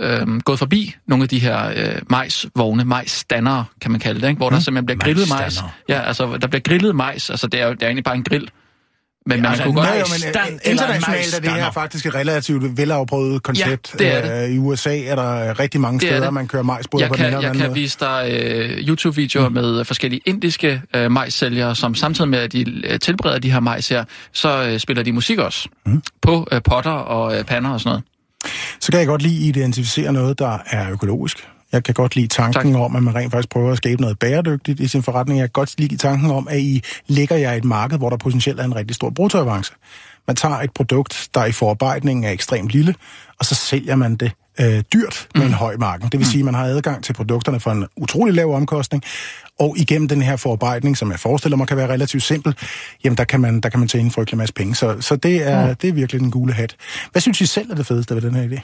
øh, 0.00 0.40
gået 0.40 0.58
forbi 0.58 0.94
nogle 1.06 1.22
af 1.22 1.28
de 1.28 1.38
her 1.38 1.68
øh, 1.68 2.02
majsvogne, 2.10 2.84
majsstandere, 2.84 3.64
kan 3.80 3.90
man 3.90 4.00
kalde 4.00 4.20
det, 4.20 4.28
ikke? 4.28 4.38
hvor 4.38 4.50
der 4.50 4.56
mm. 4.56 4.62
simpelthen 4.62 4.86
bliver 4.86 4.98
grillet 4.98 5.28
majs. 5.28 5.60
Ja, 5.88 6.00
altså, 6.00 6.38
der 6.40 6.46
bliver 6.46 6.60
grillet 6.60 6.96
majs, 6.96 7.30
altså 7.30 7.46
det 7.46 7.60
er 7.60 7.66
jo 7.66 7.72
det 7.72 7.82
er 7.82 7.86
egentlig 7.86 8.04
bare 8.04 8.14
en 8.14 8.24
grill. 8.24 8.50
Men 9.26 9.42
man 9.42 9.50
altså, 9.50 9.64
kunne 9.64 9.74
godt... 9.74 9.86
Nej, 9.86 9.98
men, 9.98 10.06
stand, 10.06 10.60
internationalt 10.64 11.34
er 11.34 11.40
det 11.40 11.50
her 11.50 11.70
faktisk 11.70 12.06
et 12.06 12.14
relativt 12.14 12.78
velafprøvet 12.78 13.42
koncept. 13.42 13.94
Ja, 14.00 14.04
det 14.04 14.14
er 14.14 14.40
det. 14.40 14.48
Uh, 14.48 14.54
I 14.54 14.58
USA 14.58 15.00
er 15.00 15.14
der 15.14 15.60
rigtig 15.60 15.80
mange 15.80 16.00
det 16.00 16.08
steder, 16.08 16.30
man 16.30 16.48
kører 16.48 16.62
majs 16.62 16.88
både 16.88 17.08
på 17.08 17.14
kan, 17.14 17.32
den 17.32 17.42
Jeg 17.42 17.52
kan 17.52 17.66
måde. 17.66 17.74
vise 17.74 17.98
dig 18.00 18.22
uh, 18.80 18.88
YouTube-videoer 18.88 19.48
mm. 19.48 19.54
med 19.54 19.84
forskellige 19.84 20.20
indiske 20.26 20.82
uh, 20.96 21.10
majssælgere, 21.12 21.76
som 21.76 21.94
samtidig 21.94 22.30
med, 22.30 22.38
at 22.38 22.52
de 22.52 22.82
uh, 22.90 22.96
tilbereder 22.96 23.38
de 23.38 23.52
her 23.52 23.60
majs 23.60 23.88
her, 23.88 24.04
så 24.32 24.70
uh, 24.72 24.78
spiller 24.78 25.02
de 25.02 25.12
musik 25.12 25.38
også 25.38 25.68
mm. 25.86 26.02
på 26.22 26.48
uh, 26.52 26.58
potter 26.64 26.90
og 26.90 27.38
uh, 27.38 27.44
pander 27.44 27.70
og 27.70 27.80
sådan 27.80 27.90
noget. 27.90 28.04
Så 28.80 28.92
kan 28.92 28.98
jeg 28.98 29.06
godt 29.06 29.22
lige 29.22 29.48
identificere 29.48 30.12
noget, 30.12 30.38
der 30.38 30.58
er 30.66 30.90
økologisk. 30.92 31.48
Jeg 31.72 31.84
kan 31.84 31.94
godt 31.94 32.16
lide 32.16 32.26
tanken 32.26 32.72
tak. 32.72 32.80
om, 32.80 32.96
at 32.96 33.02
man 33.02 33.14
rent 33.14 33.32
faktisk 33.32 33.48
prøver 33.48 33.70
at 33.70 33.76
skabe 33.76 34.00
noget 34.00 34.18
bæredygtigt 34.18 34.80
i 34.80 34.88
sin 34.88 35.02
forretning. 35.02 35.38
Jeg 35.40 35.48
kan 35.48 35.52
godt 35.52 35.80
lide 35.80 35.96
tanken 35.96 36.30
om, 36.30 36.48
at 36.48 36.58
I 36.58 36.82
ligger 37.06 37.36
jer 37.36 37.52
i 37.52 37.56
et 37.56 37.64
marked, 37.64 37.98
hvor 37.98 38.10
der 38.10 38.16
potentielt 38.16 38.60
er 38.60 38.64
en 38.64 38.76
rigtig 38.76 38.94
stor 38.94 39.10
bruttoavance. 39.10 39.72
Man 40.26 40.36
tager 40.36 40.56
et 40.56 40.70
produkt, 40.74 41.28
der 41.34 41.44
i 41.44 41.52
forarbejdningen 41.52 42.24
er 42.24 42.30
ekstremt 42.30 42.70
lille, 42.70 42.94
og 43.38 43.44
så 43.44 43.54
sælger 43.54 43.96
man 43.96 44.16
det 44.16 44.32
øh, 44.60 44.82
dyrt 44.92 45.28
med 45.34 45.42
mm. 45.42 45.48
en 45.48 45.54
høj 45.54 45.76
marken. 45.76 46.04
Det 46.04 46.12
vil 46.12 46.26
mm. 46.26 46.30
sige, 46.30 46.40
at 46.40 46.44
man 46.44 46.54
har 46.54 46.64
adgang 46.64 47.04
til 47.04 47.12
produkterne 47.12 47.60
for 47.60 47.70
en 47.70 47.86
utrolig 47.96 48.34
lav 48.34 48.54
omkostning, 48.54 49.02
og 49.58 49.74
igennem 49.78 50.08
den 50.08 50.22
her 50.22 50.36
forarbejdning, 50.36 50.96
som 50.96 51.10
jeg 51.10 51.20
forestiller 51.20 51.56
mig 51.56 51.68
kan 51.68 51.76
være 51.76 51.92
relativt 51.92 52.22
simpel, 52.22 52.54
jamen 53.04 53.16
der 53.16 53.24
kan 53.24 53.40
man, 53.40 53.60
der 53.60 53.68
kan 53.68 53.78
man 53.78 53.88
tjene 53.88 54.04
en 54.04 54.10
frygtelig 54.10 54.38
masse 54.38 54.54
penge. 54.54 54.74
Så, 54.74 55.00
så 55.00 55.16
det, 55.16 55.48
er, 55.48 55.68
mm. 55.68 55.76
det 55.76 55.88
er 55.88 55.92
virkelig 55.92 56.20
den 56.20 56.30
gule 56.30 56.52
hat. 56.52 56.76
Hvad 57.12 57.22
synes 57.22 57.40
I 57.40 57.46
selv 57.46 57.70
er 57.70 57.74
det 57.74 57.86
fedeste 57.86 58.14
ved 58.14 58.22
den 58.22 58.34
her 58.34 58.48
idé? 58.48 58.60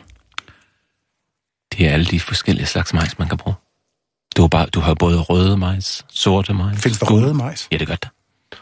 Det 1.73 1.89
er 1.89 1.93
alle 1.93 2.07
de 2.07 2.21
forskellige 2.21 2.67
slags 2.67 2.95
majs, 2.95 3.19
man 3.19 3.29
kan 3.29 3.39
bruge. 3.39 3.55
Du 4.37 4.43
har, 4.43 4.49
bare, 4.49 4.67
du 4.67 4.81
har 4.81 4.95
både 4.95 5.21
røde 5.21 5.57
majs, 5.57 6.05
sorte 6.09 6.55
majs. 6.55 6.83
Findes 6.83 6.99
der 6.99 7.07
gule. 7.07 7.25
røde 7.25 7.35
majs? 7.35 7.69
Ja, 7.73 7.77
det 7.77 7.87
gør 7.89 7.95
det. 7.95 8.09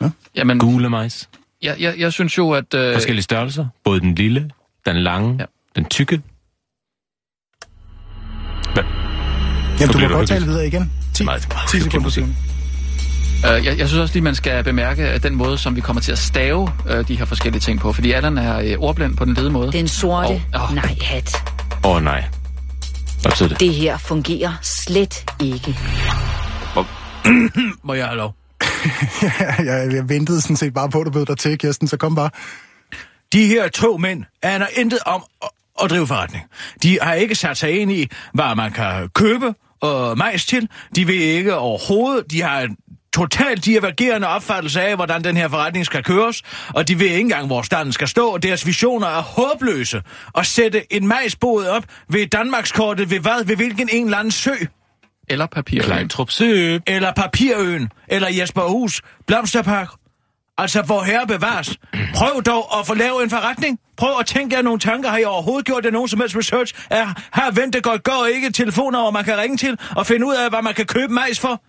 Ja. 0.01 0.11
Jamen, 0.35 0.59
Gule 0.59 0.91
majs. 0.91 1.29
Ja, 1.63 1.75
jeg, 1.79 1.99
jeg 1.99 2.13
synes 2.13 2.39
jo, 2.39 2.51
at... 2.51 2.75
Øh... 2.75 2.95
Forskellige 2.95 3.23
størrelser. 3.23 3.67
Både 3.85 4.01
den 4.01 4.15
lille, 4.15 4.51
den 4.87 4.97
lange, 4.97 5.37
ja. 5.41 5.45
den 5.77 5.85
tykke. 5.85 6.23
Hvad? 8.75 8.85
Jamen, 9.81 9.93
du 9.93 9.99
kan 9.99 10.11
godt 10.11 10.29
tale 10.29 10.47
videre 10.47 10.67
igen. 10.67 10.93
10, 11.15 11.25
meget, 11.25 11.49
meget 11.49 11.69
10 11.69 11.81
sekunder 11.81 12.11
siden. 12.11 12.37
Uh, 13.39 13.67
jeg, 13.67 13.79
jeg 13.79 13.89
synes 13.89 14.01
også 14.01 14.15
lige, 14.15 14.25
man 14.25 14.35
skal 14.35 14.65
bemærke 14.65 15.19
den 15.19 15.35
måde, 15.35 15.59
som 15.59 15.77
vi 15.77 15.81
kommer 15.81 16.03
til 16.03 16.13
at 16.13 16.19
stave 16.19 16.71
uh, 16.91 17.09
de 17.09 17.17
her 17.17 17.25
forskellige 17.25 17.61
ting 17.61 17.81
på. 17.81 17.93
Fordi 17.93 18.13
Allan 18.13 18.39
er 18.39 18.77
uh, 18.77 18.85
ordblind 18.85 19.17
på 19.17 19.25
den 19.25 19.35
lede 19.35 19.51
måde. 19.51 19.73
Den 19.73 19.89
sorte 19.89 20.43
oh, 20.55 20.71
oh. 20.71 20.75
nej-hat. 20.75 21.37
Åh 21.85 21.97
oh, 21.97 22.03
nej. 22.03 22.25
Hvad 23.23 23.31
betyder 23.31 23.49
det? 23.49 23.61
Det 23.61 23.75
her 23.75 23.99
fungerer 23.99 24.53
slet 24.63 25.25
ikke. 25.43 25.79
Må 27.87 27.95
jeg 27.95 28.07
have 28.07 28.17
lov? 28.17 28.35
ja, 29.23 29.55
jeg, 29.59 29.93
jeg 29.95 30.09
ventede 30.09 30.41
sådan 30.41 30.57
set 30.57 30.75
bare 30.75 30.91
på, 30.91 31.01
at 31.01 31.07
du 31.07 31.11
bød 31.11 31.27
dig 31.27 31.39
til, 31.39 31.59
Kirsten, 31.59 31.89
så 31.89 31.97
kom 31.97 32.15
bare. 32.15 32.31
De 33.33 33.47
her 33.47 33.69
to 33.69 33.97
mænd 33.97 34.25
aner 34.43 34.67
intet 34.77 34.99
om 35.07 35.23
at, 35.83 35.91
drive 35.91 36.07
forretning. 36.07 36.45
De 36.83 36.99
har 37.03 37.15
ikke 37.15 37.35
sat 37.35 37.57
sig 37.57 37.81
ind 37.81 37.93
i, 37.93 38.09
hvad 38.35 38.57
man 38.57 38.73
kan 38.73 39.09
købe 39.09 39.55
og 39.81 40.19
majs 40.19 40.47
til. 40.47 40.69
De 40.97 41.07
ved 41.07 41.15
ikke 41.15 41.57
overhovedet. 41.57 42.31
De 42.31 42.43
har 42.43 42.69
totalt 43.15 43.65
divergerende 43.65 44.27
opfattelse 44.27 44.83
af, 44.83 44.97
hvordan 44.97 45.25
den 45.25 45.37
her 45.37 45.49
forretning 45.49 45.87
skal 45.87 46.05
køres, 46.05 46.43
og 46.75 46.89
de 46.89 46.99
ved 46.99 47.07
ikke 47.07 47.21
engang, 47.21 47.47
hvor 47.47 47.63
standen 47.63 47.93
skal 47.93 48.09
stå, 48.09 48.39
deres 48.39 48.67
visioner 48.67 49.07
er 49.07 49.23
håbløse. 49.23 50.03
At 50.35 50.47
sætte 50.47 50.93
en 50.93 51.07
majsbod 51.07 51.67
op 51.67 51.85
ved 52.09 52.27
Danmarkskortet 52.27 53.11
ved 53.11 53.21
hvad? 53.21 53.45
Ved 53.45 53.57
hvilken 53.57 53.89
en 53.93 54.05
eller 54.05 54.19
anden 54.19 54.31
sø? 54.31 54.55
Eller 55.29 55.47
Papirøen. 55.47 55.91
Kleintrup 55.91 56.31
Sø. 56.31 56.79
Eller 56.87 57.13
Papirøen. 57.13 57.93
Eller 58.09 58.29
Jesperhus. 58.29 59.03
Blomsterpark. 59.27 59.89
Altså, 60.59 60.83
hvor 60.83 61.03
herre 61.03 61.27
bevares. 61.27 61.77
Prøv 62.15 62.43
dog 62.43 62.79
at 62.79 62.87
få 62.87 62.95
lavet 62.95 63.23
en 63.25 63.31
forretning. 63.31 63.79
Prøv 63.97 64.19
at 64.21 64.27
tænke 64.27 64.57
jer 64.57 64.63
nogle 64.63 64.79
tanker. 64.81 65.09
Har 65.11 65.19
I 65.19 65.25
overhovedet 65.25 65.67
gjort 65.67 65.85
det 65.85 65.93
nogen 65.93 66.09
som 66.09 66.21
helst 66.21 66.37
research? 66.37 66.75
Er, 66.91 67.07
her 67.35 67.51
venter 67.51 67.81
godt 67.81 68.03
går 68.03 68.27
ikke 68.35 68.51
telefoner, 68.53 69.01
hvor 69.01 69.11
man 69.11 69.25
kan 69.25 69.39
ringe 69.39 69.57
til 69.57 69.79
og 69.97 70.07
finde 70.07 70.27
ud 70.27 70.35
af, 70.35 70.51
hvad 70.51 70.63
man 70.63 70.75
kan 70.75 70.87
købe 70.87 71.13
majs 71.13 71.41
for. 71.41 71.63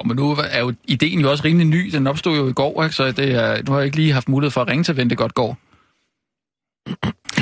Og 0.00 0.06
men 0.06 0.16
nu 0.16 0.30
er 0.50 0.58
jo 0.60 0.74
ideen 0.84 1.20
jo 1.20 1.30
også 1.30 1.44
rimelig 1.44 1.66
ny. 1.66 1.90
Den 1.92 2.06
opstod 2.06 2.36
jo 2.36 2.48
i 2.48 2.52
går, 2.52 2.82
ikke? 2.84 2.94
så 2.96 3.12
det 3.12 3.34
er, 3.34 3.62
nu 3.66 3.72
har 3.72 3.78
jeg 3.78 3.86
ikke 3.86 3.96
lige 3.96 4.12
haft 4.12 4.28
mulighed 4.28 4.50
for 4.50 4.60
at 4.62 4.68
ringe 4.68 4.84
til 4.84 4.96
Vente 4.96 5.16
Godt 5.16 5.34
Går. 5.34 5.56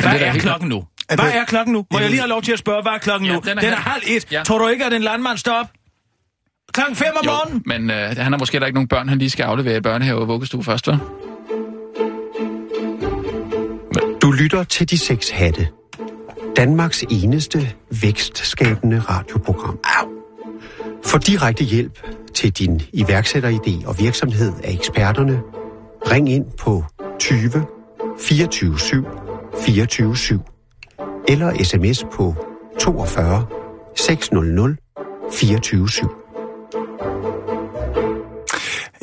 Hvad 0.01 0.21
er, 0.21 0.27
er 0.27 0.39
klokken 0.39 0.69
nu? 0.69 0.85
Hvad 1.15 1.19
er 1.33 1.45
klokken 1.45 1.73
nu? 1.73 1.87
Må 1.93 1.99
jeg 1.99 2.11
lige 2.11 2.21
have 2.21 2.29
lov 2.29 2.43
til 2.43 2.53
at 2.53 2.59
spørge, 2.59 2.83
hvad 2.83 2.93
er 2.93 2.99
klokken 2.99 3.27
Ja, 3.29 3.35
nu? 3.35 3.41
den 3.45 3.59
er 3.59 3.63
den 3.63 3.73
er 3.73 3.77
halv- 3.77 4.05
halv 4.07 4.17
et. 4.17 4.33
Ja. 4.33 4.43
Tror 4.43 4.59
du 4.59 4.69
ikke, 4.69 4.85
at 4.85 4.93
en 4.93 5.03
landmand 5.03 5.39
står 5.39 5.53
op? 5.53 5.67
Klokken 6.77 6.97
fem 6.97 7.09
om 7.17 7.25
Jo, 7.25 7.31
morgenen? 7.31 7.63
men 7.67 7.91
øh, 7.91 8.17
han 8.17 8.33
har 8.33 8.39
måske 8.39 8.61
da 8.61 8.65
ikke 8.65 8.75
nogen 8.75 8.89
børn, 8.89 9.09
han 9.09 9.19
lige 9.19 9.31
skal 9.31 9.43
aflevere 9.43 9.77
i 9.77 9.81
børnehave 9.81 10.21
og 10.21 10.29
vuggestue 10.29 10.65
først, 10.65 10.89
hva'? 10.89 10.97
Du 14.23 14.31
lytter 14.31 14.65
til 14.65 14.91
De 14.91 14.99
Seks 14.99 15.31
Hatte. 15.31 15.69
Danmarks 16.57 17.05
eneste 17.11 17.73
vækstskabende 18.03 18.99
radioprogram. 18.99 19.79
For 21.05 21.19
direkte 21.19 21.65
hjælp 21.65 22.07
til 22.35 22.53
din 22.53 22.83
iværksætteridé 22.93 23.87
og 23.89 23.99
virksomhed 23.99 24.53
af 24.65 24.73
eksperterne, 24.73 25.41
ring 26.11 26.29
ind 26.29 26.45
på 26.59 26.85
20 27.19 27.51
24 28.21 28.79
7 28.79 29.05
24 29.61 30.17
7 30.17 30.41
eller 31.29 31.65
sms 31.65 32.05
på 32.13 32.35
42 32.81 33.47
600 33.97 34.77
24 35.33 35.89
7. 35.89 36.26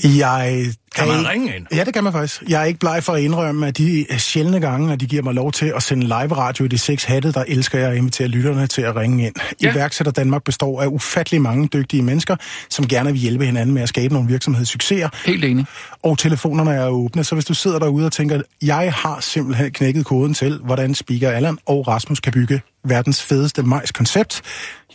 Jeg 0.04 0.66
Kan 0.96 1.08
man 1.08 1.20
ikke- 1.20 1.30
ringe 1.32 1.56
ind? 1.56 1.66
Ja, 1.76 1.84
det 1.84 1.94
kan 1.94 2.04
man 2.04 2.14
faktisk. 2.14 2.44
Jeg 2.50 2.62
er 2.62 2.66
ikke 2.66 2.80
bleg 2.80 3.04
for 3.04 3.14
at 3.14 3.22
indrømme, 3.22 3.68
at 3.68 3.78
de 3.78 4.06
sjældne 4.18 4.60
gange, 4.60 4.94
at 4.94 5.00
de 5.00 5.06
giver 5.08 5.24
mig 5.24 5.34
lov 5.34 5.52
til 5.52 5.74
at 5.76 5.84
sende 5.84 6.04
live 6.04 6.34
radio 6.34 6.66
i 6.66 6.68
de 6.68 6.78
seks 6.78 7.04
hatte, 7.04 7.32
der 7.32 7.44
elsker 7.48 7.80
jeg 7.80 7.90
at 7.92 7.98
invitere 7.98 8.28
lytterne 8.28 8.68
til 8.68 8.82
at 8.82 8.96
ringe 8.96 9.26
ind. 9.26 9.36
Ja. 9.64 9.72
Iværksætter 9.74 10.12
Danmark 10.12 10.44
består 10.44 10.82
af 10.82 10.88
ufattelig 10.88 11.42
mange 11.42 11.68
dygtige 11.68 12.04
mennesker, 12.04 12.36
som 12.70 12.88
gerne 12.88 13.12
vil 13.12 13.22
hjælpe 13.22 13.46
hinanden 13.46 13.74
med 13.74 13.82
at 13.82 13.90
skabe 13.90 14.14
nogle 14.14 14.30
virksomhedssucceser. 14.30 15.10
Helt 15.26 15.46
enig. 15.46 15.66
Og 16.04 16.18
telefonerne 16.18 16.72
er 16.72 16.88
åbne, 16.88 17.24
så 17.24 17.36
hvis 17.36 17.46
du 17.46 17.54
sidder 17.54 17.80
derude 17.80 18.06
og 18.06 18.12
tænker, 18.12 18.42
jeg 18.62 18.94
har 18.94 19.18
simpelthen 19.22 19.72
knækket 19.72 20.06
koden 20.06 20.34
til, 20.34 20.60
hvordan 20.64 20.96
Speaker 20.96 21.32
Allan 21.32 21.58
og 21.66 21.88
Rasmus 21.88 22.20
kan 22.20 22.34
bygge 22.34 22.62
verdens 22.86 23.24
fedeste 23.24 23.64
majs-koncept, 23.64 24.42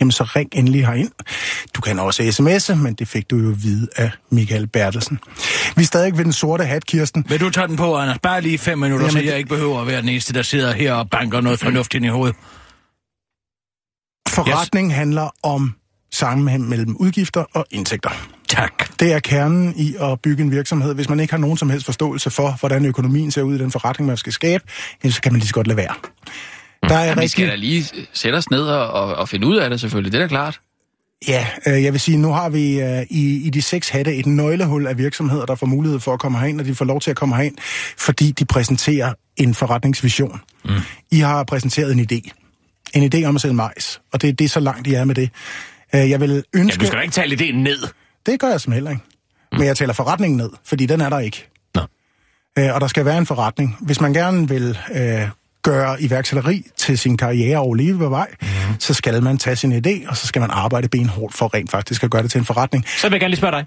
jamen 0.01 0.12
så 0.12 0.24
ring 0.24 0.48
endelig 0.53 0.87
herind. 0.87 1.11
Du 1.74 1.81
kan 1.81 1.98
også 1.98 2.22
sms'e, 2.22 2.74
men 2.74 2.94
det 2.94 3.09
fik 3.09 3.31
du 3.31 3.37
jo 3.37 3.51
at 3.51 3.62
vide 3.62 3.88
af 3.96 4.11
Michael 4.31 4.66
Bertelsen. 4.66 5.18
Vi 5.77 5.83
er 5.83 5.87
stadig 5.87 6.16
ved 6.16 6.24
den 6.24 6.33
sorte 6.33 6.64
hat, 6.64 6.87
Kirsten. 6.87 7.24
Vil 7.29 7.40
du 7.40 7.51
tage 7.51 7.68
den 7.68 7.77
på, 7.77 7.96
Anders? 7.96 8.18
Bare 8.22 8.40
lige 8.40 8.59
fem 8.59 8.79
minutter, 8.79 9.07
Jamen, 9.07 9.12
så 9.12 9.18
det- 9.18 9.27
jeg 9.27 9.38
ikke 9.38 9.48
behøver 9.48 9.81
at 9.81 9.87
være 9.87 10.01
den 10.01 10.09
eneste, 10.09 10.33
der 10.35 10.42
sidder 10.42 10.72
her 10.72 10.92
og 10.94 11.11
banker 11.11 11.40
noget 11.40 11.61
fornuft 11.61 11.94
ind 11.94 12.05
i 12.05 12.09
hovedet. 12.09 12.37
Forretning 14.29 14.94
handler 14.94 15.31
om 15.42 15.74
sammenhæng 16.12 16.68
mellem 16.68 16.96
udgifter 16.96 17.44
og 17.53 17.66
indtægter. 17.70 18.11
Tak. 18.48 18.98
Det 19.01 19.12
er 19.12 19.18
kernen 19.18 19.74
i 19.77 19.94
at 20.01 20.20
bygge 20.20 20.42
en 20.42 20.51
virksomhed. 20.51 20.94
Hvis 20.94 21.09
man 21.09 21.20
ikke 21.20 21.33
har 21.33 21.38
nogen 21.38 21.57
som 21.57 21.70
helst 21.70 21.87
forståelse 21.87 22.31
for, 22.31 22.57
hvordan 22.61 22.85
økonomien 22.85 23.31
ser 23.31 23.42
ud 23.42 23.55
i 23.55 23.59
den 23.59 23.70
forretning, 23.70 24.07
man 24.09 24.16
skal 24.16 24.33
skabe, 24.33 24.64
så 25.11 25.20
kan 25.22 25.33
man 25.33 25.38
lige 25.38 25.48
så 25.48 25.55
godt 25.55 25.66
lade 25.66 25.77
være. 25.77 25.94
Der 26.83 26.95
er 26.95 27.05
Jamen, 27.05 27.23
vi 27.23 27.29
skal 27.29 27.47
da 27.47 27.53
rigtig... 27.53 27.69
lige 27.69 28.07
sætte 28.12 28.37
os 28.37 28.51
ned 28.51 28.61
og, 28.62 28.91
og, 28.91 29.14
og 29.14 29.29
finde 29.29 29.47
ud 29.47 29.57
af 29.57 29.71
det 29.71 29.81
selvfølgelig, 29.81 30.12
det 30.12 30.19
er 30.19 30.23
da 30.23 30.29
klart. 30.29 30.61
Ja, 31.29 31.47
øh, 31.67 31.83
jeg 31.85 31.93
vil 31.93 32.01
sige, 32.01 32.17
nu 32.19 32.33
har 32.33 32.49
vi 32.49 32.81
øh, 32.81 33.03
i, 33.11 33.47
i 33.47 33.51
de 33.51 33.62
seks 33.62 33.88
hatte 33.88 34.14
et 34.17 34.27
nøglehul 34.27 34.87
af 34.87 34.99
virksomheder, 34.99 35.47
der 35.47 35.55
får 35.55 35.67
mulighed 35.67 36.01
for 36.01 36.12
at 36.14 36.21
komme 36.21 36.38
herind, 36.38 36.61
og 36.61 36.67
de 36.67 36.75
får 36.75 36.85
lov 36.85 37.01
til 37.01 37.11
at 37.11 37.17
komme 37.17 37.37
herind, 37.37 37.57
fordi 37.99 38.31
de 38.31 38.45
præsenterer 38.45 39.14
en 39.37 39.55
forretningsvision. 39.55 40.41
Mm. 40.64 40.71
I 41.11 41.19
har 41.19 41.45
præsenteret 41.45 41.93
en 41.93 42.01
idé. 42.12 42.31
En 42.95 43.14
idé 43.14 43.25
om 43.25 43.35
at 43.35 43.41
sælge 43.43 43.55
majs, 43.55 44.01
og 44.12 44.23
det, 44.23 44.38
det 44.38 44.45
er 44.45 44.49
så 44.49 44.61
langt, 44.61 44.87
I 44.87 44.95
er 44.95 45.05
med 45.05 45.14
det. 45.14 45.31
Øh, 45.95 46.11
Jeg 46.11 46.21
vil 46.21 46.45
Ja, 46.55 46.59
ønske... 46.61 46.81
du 46.81 46.87
skal 46.87 46.97
da 46.99 47.03
ikke 47.03 47.12
tale 47.12 47.37
idéen 47.37 47.57
ned. 47.57 47.79
Det 48.27 48.41
gør 48.41 48.49
jeg 48.49 48.61
som 48.61 48.73
heller 48.73 48.91
ikke. 48.91 49.03
Men 49.53 49.62
jeg 49.67 49.77
taler 49.77 49.93
forretningen 49.93 50.37
ned, 50.37 50.51
fordi 50.64 50.87
den 50.87 51.01
er 51.01 51.09
der 51.09 51.19
ikke. 51.19 51.49
Nå. 51.75 51.81
Øh, 52.59 52.75
og 52.75 52.81
der 52.81 52.87
skal 52.87 53.05
være 53.05 53.19
en 53.19 53.27
forretning. 53.27 53.77
Hvis 53.81 54.01
man 54.01 54.12
gerne 54.12 54.49
vil 54.49 54.79
øh, 54.95 55.29
gøre 55.70 56.02
iværksætteri 56.02 56.66
til 56.76 56.98
sin 56.98 57.16
karriere 57.16 57.61
og 57.61 57.74
leve 57.74 57.98
på 57.98 58.09
vej, 58.09 58.28
mm. 58.42 58.48
så 58.78 58.94
skal 58.94 59.22
man 59.22 59.38
tage 59.38 59.57
sin 59.57 59.72
idé, 59.72 60.09
og 60.11 60.16
så 60.16 60.26
skal 60.26 60.40
man 60.40 60.50
arbejde 60.50 60.88
benhårdt 60.88 61.35
for 61.35 61.54
rent 61.54 61.70
faktisk 61.70 62.02
at 62.04 62.11
gøre 62.11 62.22
det 62.22 62.31
til 62.31 62.38
en 62.38 62.44
forretning. 62.44 62.85
Så 62.88 63.09
vil 63.09 63.14
jeg 63.14 63.20
gerne 63.20 63.31
lige 63.31 63.38
spørge 63.38 63.52
dig. 63.52 63.64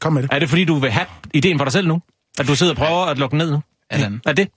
Kom 0.00 0.12
med 0.12 0.22
det. 0.22 0.32
Er 0.32 0.38
det 0.38 0.48
fordi, 0.48 0.64
du 0.64 0.74
vil 0.74 0.90
have 0.90 1.06
idéen 1.36 1.58
for 1.58 1.64
dig 1.64 1.72
selv 1.72 1.88
nu? 1.88 2.00
At 2.38 2.46
du 2.46 2.54
sidder 2.54 2.72
og 2.72 2.76
prøver 2.76 3.06
at 3.06 3.18
lukke 3.18 3.36
ned 3.36 3.50
nu? 3.50 3.62
Allan. 3.90 4.20
Er 4.26 4.32
det? 4.32 4.48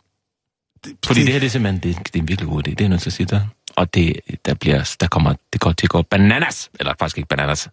Fordi 1.06 1.22
det 1.22 1.34
her, 1.34 1.40
det 1.40 1.46
er 1.46 1.50
simpelthen 1.50 1.84
det, 1.84 2.08
det 2.08 2.16
er 2.16 2.20
en 2.20 2.28
virkelig 2.28 2.50
god 2.50 2.68
idé. 2.68 2.72
Det 2.72 2.82
er 2.82 2.88
nødt 2.88 3.02
til 3.02 3.10
at 3.10 3.14
sige 3.14 3.28
dig. 3.28 3.48
Og 3.76 3.94
det, 3.94 4.20
der, 4.46 4.54
bliver, 4.54 4.96
der 5.00 5.08
kommer, 5.08 5.34
det 5.54 5.62
går 5.62 5.72
til 5.72 5.86
at 5.86 5.90
gå 5.90 6.02
bananas. 6.02 6.70
Eller 6.80 6.94
faktisk 7.00 7.18
ikke 7.18 7.28
bananas. 7.28 7.70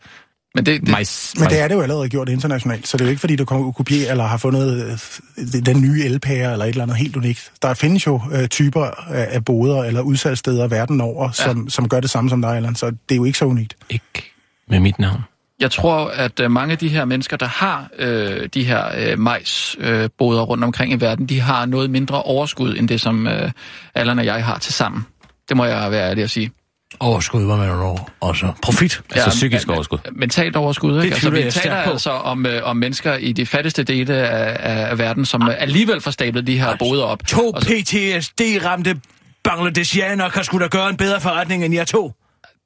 Men 0.54 0.66
det, 0.66 0.80
det, 0.80 0.88
Mais, 0.88 1.34
Men 1.38 1.48
det 1.48 1.60
er 1.60 1.68
det 1.68 1.74
jo 1.74 1.80
allerede 1.80 2.08
gjort 2.08 2.28
internationalt, 2.28 2.88
så 2.88 2.96
det 2.96 3.04
er 3.04 3.06
jo 3.06 3.10
ikke 3.10 3.20
fordi, 3.20 3.36
du 3.36 3.44
kommer 3.44 3.72
kopiere 3.72 4.10
eller 4.10 4.24
har 4.24 4.36
fundet 4.36 4.98
øh, 5.36 5.62
den 5.66 5.80
nye 5.80 6.04
elpære 6.04 6.52
eller 6.52 6.64
et 6.64 6.68
eller 6.68 6.82
andet 6.82 6.96
helt 6.96 7.16
unikt. 7.16 7.52
Der 7.62 7.74
findes 7.74 8.06
jo 8.06 8.20
øh, 8.32 8.48
typer 8.48 8.84
af, 9.08 9.44
boder 9.44 9.84
eller 9.84 10.00
udsalgssteder 10.00 10.68
verden 10.68 11.00
over, 11.00 11.30
som, 11.30 11.68
som 11.68 11.88
gør 11.88 12.00
det 12.00 12.10
samme 12.10 12.30
som 12.30 12.42
dig, 12.42 12.56
Allan, 12.56 12.74
så 12.74 12.86
det 12.86 12.96
er 13.10 13.16
jo 13.16 13.24
ikke 13.24 13.38
så 13.38 13.44
unikt. 13.44 13.76
Ikke 13.90 14.32
med 14.68 14.80
mit 14.80 14.98
navn. 14.98 15.20
Jeg 15.60 15.70
tror, 15.70 16.06
at 16.06 16.40
øh, 16.40 16.50
mange 16.50 16.72
af 16.72 16.78
de 16.78 16.88
her 16.88 17.04
mennesker, 17.04 17.36
der 17.36 17.46
har 17.46 17.88
øh, 17.98 18.48
de 18.54 18.64
her 18.64 18.84
øh, 18.96 19.18
majsboder 19.18 20.02
øh, 20.02 20.10
boder 20.18 20.42
rundt 20.42 20.64
omkring 20.64 20.92
i 20.92 20.96
verden, 20.96 21.26
de 21.26 21.40
har 21.40 21.66
noget 21.66 21.90
mindre 21.90 22.22
overskud, 22.22 22.76
end 22.76 22.88
det, 22.88 23.00
som 23.00 23.26
øh, 23.26 23.50
Allan 23.94 24.18
og 24.18 24.24
jeg 24.24 24.44
har 24.44 24.58
til 24.58 24.72
sammen. 24.72 25.06
Det 25.48 25.56
må 25.56 25.64
jeg 25.64 25.90
være 25.90 26.10
ærlig 26.10 26.24
at 26.24 26.30
sige. 26.30 26.50
Overskud, 27.00 27.44
hvad 27.44 27.56
mener 27.56 27.74
du? 27.82 27.98
Også 28.20 28.52
profit. 28.62 29.00
Altså 29.10 29.30
psykisk 29.30 29.66
men- 29.66 29.74
overskud. 29.76 29.98
Mentalt 30.12 30.56
overskud, 30.56 31.02
ikke? 31.02 31.14
Altså, 31.14 31.20
tvivler 31.20 31.38
vi 31.38 31.44
jeg 31.44 31.52
taler 31.54 31.76
altså 31.76 32.10
om, 32.10 32.46
øh, 32.46 32.60
om 32.64 32.76
mennesker 32.76 33.14
i 33.16 33.32
de 33.32 33.46
fattigste 33.46 33.82
dele 33.84 34.14
af, 34.14 34.90
af 34.90 34.98
verden, 34.98 35.24
som 35.24 35.42
øh, 35.42 35.54
alligevel 35.58 36.00
får 36.00 36.10
stablet 36.10 36.46
de 36.46 36.58
her 36.58 36.76
boder 36.78 37.04
op. 37.04 37.26
To 37.26 37.50
Og 37.50 37.62
så- 37.62 37.68
PTSD-ramte 37.68 39.00
Bangladeshianer 39.44 40.28
kan 40.28 40.44
sgu 40.44 40.58
da 40.58 40.66
gøre 40.66 40.90
en 40.90 40.96
bedre 40.96 41.20
forretning 41.20 41.64
end 41.64 41.74
jeg 41.74 41.86
to. 41.86 42.12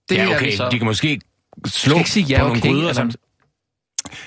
det 0.08 0.16
ja, 0.16 0.22
er 0.30 0.36
okay. 0.36 0.46
altså- 0.46 0.68
De 0.72 0.78
kan 0.78 0.86
måske 0.86 1.20
slå 1.66 1.98
ikke 1.98 2.10
sige 2.10 2.24
ja, 2.26 2.38
på 2.38 2.44
nogle 2.44 2.58
okay, 2.60 2.68
gryder, 2.70 2.88
altså. 2.88 3.02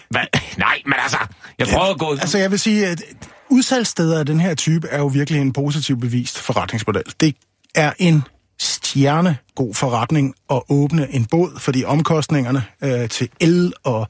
Hvad? 0.09 0.21
Nej, 0.57 0.81
men 0.85 0.93
altså... 1.03 1.17
Jeg 1.59 1.67
prøver 1.67 1.85
at 1.93 1.99
gå... 1.99 2.11
Altså 2.11 2.37
jeg 2.37 2.51
vil 2.51 2.59
sige, 2.59 2.87
at 2.87 3.01
udsalgssteder 3.49 4.19
af 4.19 4.25
den 4.25 4.39
her 4.39 4.55
type 4.55 4.87
er 4.87 4.97
jo 4.97 5.07
virkelig 5.07 5.41
en 5.41 5.53
positiv 5.53 5.99
bevist 5.99 6.39
forretningsmodel. 6.39 7.03
Det 7.19 7.35
er 7.75 7.91
en 7.99 8.23
stjernegod 8.61 9.73
forretning 9.73 10.33
at 10.51 10.61
åbne 10.69 11.07
en 11.13 11.25
båd, 11.25 11.59
fordi 11.59 11.83
omkostningerne 11.83 12.63
øh, 12.83 13.09
til 13.09 13.29
el 13.39 13.73
og 13.83 14.07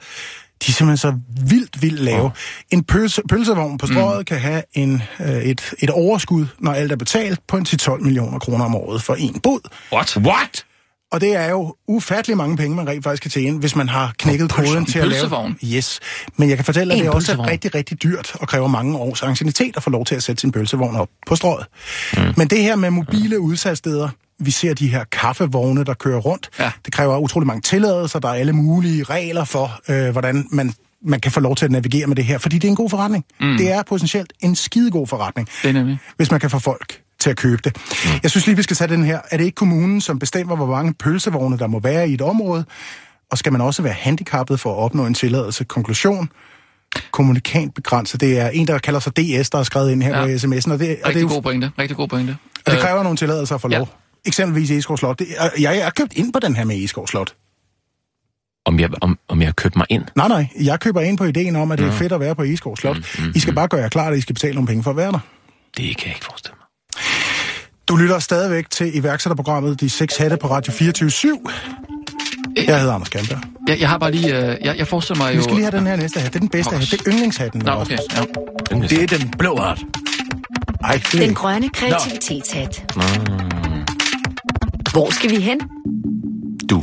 de 0.66 0.72
er 0.72 0.74
simpelthen 0.74 0.98
så 0.98 1.14
vildt, 1.48 1.82
vildt 1.82 2.00
lave. 2.02 2.24
Oh. 2.24 2.32
En 2.72 2.84
pølse, 2.84 3.22
pølsevogn 3.30 3.78
på 3.78 3.88
strøget 3.88 4.20
mm. 4.20 4.26
kan 4.26 4.40
have 4.40 4.64
en, 4.74 5.04
øh, 5.20 5.42
et, 5.42 5.74
et 5.80 5.90
overskud, 5.90 6.46
når 6.60 6.74
alt 6.74 6.92
er 6.92 6.96
betalt, 6.96 7.40
på 7.48 7.58
en 7.58 7.66
10-12 7.70 8.04
millioner 8.04 8.40
kroner 8.40 8.66
om 8.66 8.76
året 8.76 9.02
for 9.02 9.16
en 9.16 9.40
båd. 9.40 9.70
What? 9.94 10.18
What? 10.18 10.66
Og 11.12 11.22
det 11.22 11.36
er 11.36 11.50
jo 11.50 11.76
ufattelig 11.88 12.38
mange 12.38 12.58
penge, 12.58 12.76
man 12.76 12.88
rent 12.88 13.04
faktisk 13.04 13.22
kan 13.22 13.32
tjene, 13.32 13.60
hvis 13.60 13.76
man 13.76 13.90
har 13.90 14.14
knækket 14.18 14.52
pølse- 14.52 14.72
koden 14.72 14.86
til 14.86 15.00
at 15.00 15.08
lave... 15.08 15.56
Yes. 15.66 16.00
Men 16.36 16.50
jeg 16.50 16.58
kan 16.58 16.66
fortælle, 16.66 16.94
at 16.94 17.00
En 17.00 17.04
det 17.06 17.10
er 17.10 17.14
også 17.16 17.28
pølsevogn? 17.28 17.50
rigtig, 17.50 17.76
rigtig 17.76 18.04
dyrt 18.04 18.36
og 18.36 18.48
kræver 18.48 18.68
mange 18.68 18.98
års 18.98 19.24
anciennitet 19.24 19.78
at 19.78 19.84
få 19.84 19.90
lov 19.90 20.06
til 20.06 20.16
at 20.16 20.24
sætte 20.24 20.40
sin 20.40 20.52
pølsevogn 20.52 20.96
op 20.96 21.10
på 21.28 21.36
strøget. 21.36 21.68
Mm. 22.18 22.22
Men 22.38 22.48
det 22.48 22.64
her 22.64 22.76
med 22.76 22.90
mobile 22.90 23.40
udsalgssteder, 23.40 24.10
vi 24.42 24.52
ser 24.52 24.74
de 24.74 24.88
her 24.88 25.04
kaffevogne, 25.12 25.84
der 25.84 25.94
kører 25.94 26.20
rundt. 26.20 26.50
Ja. 26.60 26.72
Det 26.86 26.94
kræver 26.94 27.18
utrolig 27.18 27.48
mange 27.48 27.62
tilladelser. 27.62 28.20
Der 28.20 28.30
er 28.30 28.34
alle 28.34 28.54
mulige 28.54 29.04
regler 29.04 29.44
for, 29.44 29.80
øh, 29.90 30.10
hvordan 30.12 30.48
man, 30.52 30.74
man 31.06 31.20
kan 31.20 31.32
få 31.32 31.40
lov 31.40 31.56
til 31.56 31.66
at 31.66 31.72
navigere 31.72 32.08
med 32.08 32.16
det 32.16 32.26
her. 32.26 32.38
Fordi 32.38 32.56
det 32.58 32.64
er 32.68 32.70
en 32.70 32.76
god 32.76 32.90
forretning. 32.90 33.26
Mm. 33.40 33.58
Det 33.58 33.72
er 33.72 33.84
potentielt 33.84 34.34
en 34.40 34.56
skidegod 34.56 35.08
forretning 35.08 35.48
Det 35.64 35.76
er 35.76 35.98
hvis 36.18 36.32
man 36.32 36.40
kan 36.40 36.50
få 36.50 36.60
folk 36.60 37.02
til 37.20 37.30
at 37.30 37.38
købe 37.38 37.62
det. 37.64 37.78
Mm. 38.06 38.10
Jeg 38.24 38.32
synes 38.32 38.46
lige, 38.48 38.56
vi 38.58 38.64
skal 38.64 38.76
tage 38.76 38.88
den 38.88 39.04
her. 39.04 39.20
Er 39.32 39.38
det 39.38 39.44
ikke 39.44 39.56
kommunen, 39.56 40.02
som 40.02 40.20
bestemmer, 40.20 40.56
hvor 40.56 40.66
mange 40.66 40.94
pølsevogne, 40.94 41.58
der 41.58 41.68
må 41.68 41.80
være 41.80 42.10
i 42.10 42.14
et 42.14 42.22
område? 42.22 42.66
Og 43.32 43.38
skal 43.38 43.52
man 43.52 43.62
også 43.62 43.82
være 43.82 43.94
handicappet 43.94 44.60
for 44.60 44.72
at 44.74 44.78
opnå 44.84 45.06
en 45.06 45.14
tilladelse? 45.14 45.64
Konklusion. 45.64 46.30
Kommunikant 47.12 47.74
begrænset. 47.76 48.22
Det 48.22 48.40
er 48.40 48.50
en, 48.50 48.68
der 48.68 48.78
kalder 48.78 49.00
sig 49.00 49.18
DS, 49.18 49.50
der 49.50 49.58
har 49.58 49.64
skrevet 49.64 49.92
ind 49.92 50.04
her 50.04 50.18
Ja. 50.20 50.26
på 50.26 50.32
sms'en. 50.32 50.46
Og 50.46 50.52
det, 50.54 50.72
og 50.72 50.80
det, 50.80 51.00
er 51.04 51.08
Rigtig 51.08 51.22
jo, 51.22 51.28
god 51.28 51.42
pointe. 51.42 51.72
Rigtig 51.80 51.98
god 51.98 52.08
pointe. 52.08 52.38
og 52.66 52.72
det 52.72 52.78
Øh, 52.78 52.84
kræver 52.84 53.04
nogle 53.04 53.18
tilladelser 53.18 53.58
for 53.58 53.70
ja. 53.72 53.78
lov. 53.78 53.90
Eksempelvis 54.26 54.70
i 54.70 54.78
Eskov 54.78 54.98
Slot. 54.98 55.20
Det, 55.20 55.28
jeg 55.60 55.78
er 55.78 55.90
købt 55.90 56.14
ind 56.14 56.34
på 56.34 56.40
den 56.40 56.56
her 56.56 56.64
med 56.66 56.84
Eskov 56.84 57.08
Slot. 57.08 57.34
Om 58.66 58.80
jeg, 58.80 58.90
om, 59.02 59.20
om 59.28 59.40
jeg 59.40 59.48
har 59.48 59.54
købt 59.54 59.76
mig 59.76 59.86
ind? 59.90 60.04
Nej, 60.16 60.28
nej. 60.28 60.48
Jeg 60.62 60.80
køber 60.80 61.02
ind 61.02 61.18
på 61.18 61.24
ideen 61.24 61.56
om, 61.56 61.72
at 61.72 61.80
det 61.80 61.88
er 61.88 61.92
fedt 61.92 62.12
at 62.12 62.20
være 62.20 62.36
på 62.36 62.44
Eskov 62.44 62.78
Slot. 62.78 62.98
Mm, 62.98 63.26
mm, 63.26 63.32
I 63.36 63.40
skal 63.40 63.54
bare 63.54 63.68
gøre 63.68 63.82
jer 63.82 63.90
klar, 63.90 64.08
at 64.08 64.18
I 64.18 64.22
skal 64.22 64.34
betale 64.36 64.54
nogle 64.54 64.68
penge 64.68 64.84
for 64.84 64.92
at 64.92 64.98
være 64.98 65.12
der. 65.12 65.20
Det 65.78 65.98
kan 65.98 66.08
jeg 66.08 66.16
ikke 66.16 66.26
forestille 66.26 66.56
mig. 66.60 66.66
Du 67.88 67.96
lytter 67.96 68.20
stadigvæk 68.20 68.70
til 68.70 68.98
iværksætterprogrammet 68.98 69.80
De 69.82 69.90
6 69.90 70.18
Hatte 70.18 70.38
på 70.38 70.48
Radio 70.50 70.74
24 70.74 71.12
Jeg 72.56 72.80
hedder 72.80 72.94
Anders 72.94 73.10
Kjærberg. 73.10 73.40
jeg, 73.68 73.80
jeg 73.80 73.90
har 73.90 73.98
bare 73.98 74.12
lige... 74.12 74.38
Øh, 74.52 74.58
jeg, 74.66 74.78
jeg 74.78 74.88
forestiller 74.88 75.24
mig 75.24 75.32
jo... 75.34 75.38
Vi 75.38 75.44
skal 75.44 75.56
lige 75.56 75.66
have 75.72 75.78
den 75.80 75.88
her 75.88 75.96
næste 75.96 76.20
hat. 76.20 76.30
Det 76.34 76.36
er 76.36 76.40
den 76.40 76.50
bedste 76.50 76.76
hat. 76.76 76.88
Det 76.92 77.02
er 77.02 77.12
yndlingshatten. 77.12 77.62
Nå, 77.66 77.72
okay. 77.72 77.98
Ja. 78.72 78.78
Det 78.78 79.04
er 79.04 79.18
den 79.18 79.34
blå 79.40 79.58
hat. 79.58 79.80
Ej, 80.84 80.94
det 81.12 81.22
er 81.22 81.26
Den 81.26 81.36
grønne 81.36 81.70
kreativitetshat. 81.70 82.96
Hvor 84.92 85.10
skal 85.10 85.30
vi 85.30 85.36
hen? 85.36 85.60
Du. 86.70 86.82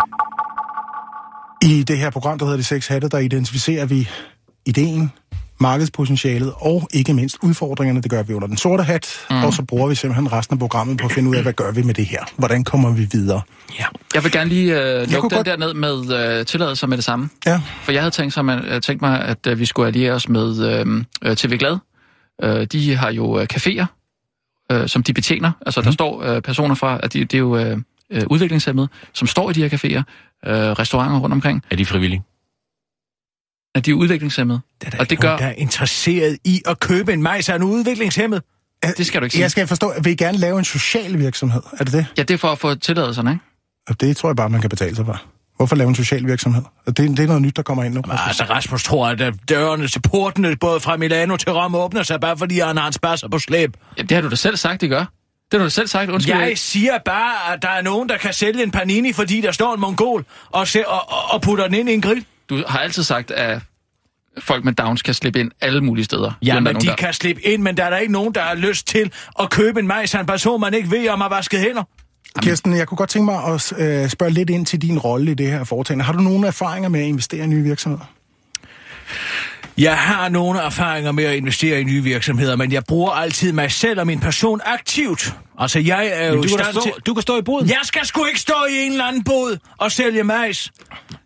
I 1.63 1.83
det 1.83 1.99
her 1.99 2.11
program, 2.11 2.39
der 2.39 2.45
hedder 2.45 2.57
De 2.57 2.65
Seks 2.65 2.87
Hatte, 2.87 3.09
der 3.09 3.19
identificerer 3.19 3.87
vi 3.87 4.09
ideen, 4.67 5.13
markedspotentialet 5.61 6.53
og 6.57 6.89
ikke 6.95 7.15
mindst 7.15 7.37
udfordringerne. 7.43 8.03
Det 8.03 8.11
gør 8.11 8.23
vi 8.23 8.35
under 8.35 8.49
den 8.49 8.57
sorte 8.57 8.83
hat, 8.83 9.27
mm. 9.31 9.45
og 9.45 9.53
så 9.53 9.63
bruger 9.63 9.89
vi 9.89 9.95
simpelthen 9.95 10.33
resten 10.33 10.55
af 10.55 10.59
programmet 10.59 10.99
på 10.99 11.07
at 11.07 11.13
finde 11.13 11.31
ud 11.31 11.37
af, 11.37 11.43
hvad 11.43 11.53
gør 11.53 11.73
vi 11.73 11.83
med 11.83 11.95
det 11.95 12.07
her? 12.07 12.25
Hvordan 12.37 12.65
kommer 12.65 12.93
vi 12.93 13.09
videre? 13.13 13.43
Ja. 13.79 13.85
Jeg 14.15 14.25
vil 14.25 14.33
gerne 14.33 14.49
lige 14.49 14.83
øh, 14.83 15.11
lukke 15.11 15.29
den 15.29 15.37
godt... 15.37 15.47
der 15.47 15.57
ned 15.57 15.75
med 15.75 16.39
øh, 16.39 16.47
tilladelser 16.47 16.87
med 16.87 16.97
det 16.97 17.05
samme. 17.05 17.29
Ja. 17.47 17.61
For 17.83 17.93
jeg 17.93 18.01
havde 18.01 18.11
tænkt, 18.11 18.35
sig, 18.35 18.45
man, 18.45 18.65
øh, 18.65 18.81
tænkt 18.81 19.03
mig, 19.03 19.21
at 19.21 19.47
øh, 19.47 19.59
vi 19.59 19.65
skulle 19.65 19.87
alliere 19.87 20.13
os 20.13 20.29
med 20.29 21.05
øh, 21.25 21.37
TV 21.37 21.59
Glad. 21.59 21.79
Øh, 22.43 22.67
de 22.67 22.97
har 22.97 23.13
jo 23.13 23.41
øh, 23.41 23.47
caféer, 23.55 23.87
øh, 24.73 24.89
som 24.89 25.03
de 25.03 25.13
betjener. 25.13 25.53
Altså, 25.67 25.81
mm. 25.81 25.85
der 25.85 25.91
mhm. 25.91 25.95
står 25.95 26.23
øh, 26.23 26.43
personer 26.43 26.75
fra, 26.75 27.01
at 27.03 27.13
de, 27.13 27.21
det 27.21 27.35
er 27.35 27.39
jo 27.39 27.57
øh, 27.57 27.77
øh, 28.13 28.23
udviklingshemmede, 28.27 28.89
som 29.13 29.29
står 29.29 29.51
i 29.51 29.53
de 29.53 29.69
her 29.69 29.69
caféer, 29.69 30.03
øh, 30.51 30.55
restauranter 30.55 31.19
rundt 31.19 31.33
omkring. 31.33 31.65
Er 31.71 31.77
de 31.77 31.87
frivillige? 31.87 32.23
at 33.75 33.87
de 33.87 33.91
er 33.91 33.95
udviklingshemmede. 33.95 34.61
Det 34.81 34.87
er 34.87 34.91
der 34.91 34.99
og 34.99 35.11
det 35.11 35.21
gør... 35.21 35.37
der 35.37 35.47
er 35.47 35.53
interesseret 35.53 36.39
i 36.45 36.63
at 36.67 36.81
købe 36.81 37.13
en 37.13 37.23
majs 37.23 37.49
af 37.49 37.57
en 37.57 37.63
udviklingshemmet. 37.63 38.43
Det 38.97 39.07
skal 39.07 39.21
du 39.21 39.25
ikke 39.25 39.33
sige. 39.33 39.43
Jeg 39.43 39.51
skal 39.51 39.67
forstå, 39.67 39.89
at 39.89 40.05
vi 40.05 40.15
gerne 40.15 40.39
lave 40.39 40.59
en 40.59 40.65
social 40.65 41.19
virksomhed. 41.19 41.63
Er 41.79 41.85
det 41.85 41.93
det? 41.93 42.07
Ja, 42.19 42.23
det 42.23 42.35
er 42.35 42.39
for 42.39 42.49
at 42.49 42.59
få 42.59 42.75
tilladelserne, 42.75 43.31
ikke? 43.31 43.45
Og 43.89 44.01
det 44.01 44.17
tror 44.17 44.29
jeg 44.29 44.37
bare, 44.37 44.51
man 44.51 44.61
kan 44.61 44.71
betale 44.71 44.97
sig 44.97 45.07
for. 45.07 45.23
Hvorfor 45.57 45.77
lave 45.77 45.89
en 45.89 45.95
social 45.95 46.27
virksomhed? 46.27 46.63
Det, 46.87 46.97
det 46.97 47.19
er 47.19 47.27
noget 47.27 47.43
nyt, 47.43 47.57
der 47.57 47.63
kommer 47.63 47.85
ind 47.85 47.95
nu. 47.95 48.03
Men, 48.07 48.17
altså, 48.27 48.45
Rasmus 48.45 48.85
tror, 48.85 49.09
at 49.09 49.35
dørene 49.49 49.89
til 49.89 50.03
portene, 50.03 50.57
både 50.57 50.81
fra 50.81 50.97
Milano 50.97 51.37
til 51.37 51.53
Rom, 51.53 51.75
åbner 51.75 52.03
sig, 52.03 52.21
bare 52.21 52.37
fordi 52.37 52.59
han 52.59 52.77
har 52.77 52.87
en 52.87 52.93
spasser 52.93 53.29
på 53.29 53.39
slæb. 53.39 53.77
Ja, 53.97 54.03
det 54.03 54.11
har 54.11 54.23
du 54.23 54.29
da 54.29 54.37
selv 54.37 54.57
sagt, 54.57 54.81
det 54.81 54.91
gør. 54.91 55.05
Det 55.53 55.61
har 55.61 55.67
du 55.67 55.71
selv 55.71 55.87
sagt, 55.87 56.11
undskyld. 56.11 56.37
Jeg 56.37 56.59
siger 56.59 56.99
bare, 57.05 57.55
at 57.55 57.63
der 57.63 57.69
er 57.69 57.83
nogen, 57.83 58.09
der 58.09 58.17
kan 58.17 58.33
sælge 58.33 58.63
en 58.63 58.71
panini, 58.71 59.13
fordi 59.13 59.41
der 59.41 59.53
står 59.53 59.75
en 59.75 59.81
mongol, 59.81 60.25
og, 60.51 60.69
se, 60.69 60.89
og, 60.89 61.33
og 61.35 61.43
putter 61.43 61.65
den 61.65 61.75
ind 61.75 61.89
i 61.91 61.95
en 61.95 62.01
grill. 62.01 62.25
Du 62.49 62.65
har 62.67 62.79
altid 62.79 63.03
sagt, 63.03 63.31
at 63.31 63.61
folk 64.39 64.65
med 64.65 64.73
Downs 64.73 65.03
kan 65.03 65.15
slippe 65.15 65.41
ind 65.41 65.51
alle 65.61 65.81
mulige 65.81 66.05
steder. 66.05 66.33
Ja, 66.43 66.61
men 66.61 66.77
de 66.77 66.87
der... 66.87 66.97
kan 66.97 67.13
slippe 67.13 67.47
ind, 67.47 67.63
men 67.63 67.77
der 67.77 67.85
er 67.85 67.91
der 67.91 67.97
ikke 67.97 68.13
nogen, 68.13 68.35
der 68.35 68.41
har 68.43 68.55
lyst 68.55 68.87
til 68.87 69.13
at 69.41 69.51
købe 69.51 69.81
en 69.81 69.87
majs 69.87 70.15
af 70.15 70.21
en 70.21 70.27
person, 70.27 70.61
man 70.61 70.75
ikke 70.75 70.91
ved, 70.91 71.09
om 71.09 71.21
har 71.21 71.29
vasket 71.29 71.61
hænder. 71.61 71.83
Kirsten, 72.43 72.77
jeg 72.77 72.89
kunne 72.89 72.99
godt 72.99 73.11
tænke 73.11 73.25
mig 73.25 73.45
at 73.45 73.73
øh, 73.79 74.09
spørge 74.09 74.31
lidt 74.31 74.51
ind 74.51 74.67
til 74.67 74.83
din 74.83 74.99
rolle 74.99 75.31
i 75.31 75.35
det 75.35 75.51
her 75.51 75.65
foretagende. 75.65 76.05
Har 76.05 76.13
du 76.13 76.21
nogle 76.21 76.47
erfaringer 76.47 76.89
med 76.89 77.01
at 77.01 77.07
investere 77.07 77.45
i 77.45 77.47
nye 77.47 77.63
virksomheder? 77.63 78.05
Jeg 79.79 79.99
har 79.99 80.29
nogle 80.29 80.61
erfaringer 80.61 81.13
med 81.13 81.25
at 81.25 81.37
investere 81.37 81.81
i 81.81 81.85
nye 81.85 82.03
virksomheder, 82.03 82.57
men 82.57 82.73
jeg 82.73 82.83
bruger 82.89 83.11
altid 83.11 83.53
mig 83.53 83.73
selv 83.73 84.01
og 84.01 84.07
min 84.07 84.21
person 84.21 84.61
aktivt. 84.65 85.35
Altså, 85.59 85.79
jeg 85.79 86.11
er 86.13 86.29
jo 86.29 86.43
du, 86.43 86.57
kan 86.57 86.65
stå, 86.73 86.81
til... 86.81 86.93
du 87.07 87.15
kan 87.15 87.23
stå 87.23 87.39
i 87.39 87.43
boden. 87.43 87.69
Jeg 87.69 87.81
skal 87.83 88.07
sgu 88.07 88.25
ikke 88.25 88.41
stå 88.41 88.55
i 88.71 88.87
en 88.87 88.93
eller 88.93 89.05
anden 89.05 89.25
bod 89.25 89.57
og 89.79 89.93
sælge 89.93 90.25
majs. 90.25 90.73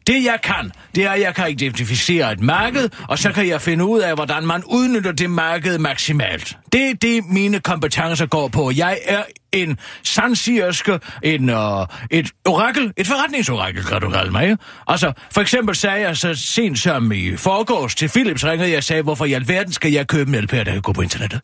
Det 0.06 0.24
jeg 0.24 0.38
kan, 0.42 0.72
det 0.94 1.04
er, 1.04 1.10
at 1.10 1.20
jeg 1.20 1.34
kan 1.34 1.50
identificere 1.50 2.32
et 2.32 2.40
marked, 2.40 2.88
og 3.08 3.18
så 3.18 3.32
kan 3.32 3.48
jeg 3.48 3.60
finde 3.60 3.84
ud 3.84 4.00
af, 4.00 4.14
hvordan 4.14 4.46
man 4.46 4.62
udnytter 4.66 5.12
det 5.12 5.30
marked 5.30 5.78
maksimalt. 5.78 6.56
Det 6.72 6.90
er 6.90 6.94
det, 6.94 7.24
mine 7.26 7.60
kompetencer 7.60 8.26
går 8.26 8.48
på. 8.48 8.72
Jeg 8.76 8.98
er 9.04 9.22
en 9.52 9.78
sandsirske, 10.02 11.00
en, 11.22 11.50
uh, 11.50 11.86
et 12.10 12.30
orakel, 12.46 12.92
et 12.96 13.06
forretningsorakel, 13.06 13.84
kan 13.84 14.00
du 14.00 14.10
kalde 14.10 14.30
mig. 14.30 14.56
Altså, 14.86 15.12
for 15.30 15.40
eksempel 15.40 15.74
sagde 15.76 16.00
jeg 16.00 16.16
så 16.16 16.34
sent 16.34 16.78
som 16.78 17.12
i 17.12 17.36
forgårs 17.36 17.94
til 17.94 18.08
Philips 18.08 18.44
ringede 18.44 18.72
jeg 18.72 18.84
sagde, 18.84 19.02
hvorfor 19.02 19.24
i 19.24 19.32
alverden 19.32 19.72
skal 19.72 19.92
jeg 19.92 20.06
købe 20.06 20.36
en 20.36 20.44
LP'er, 20.44 20.64
der 20.64 20.72
kan 20.72 20.82
gå 20.82 20.92
på 20.92 21.02
internettet? 21.02 21.40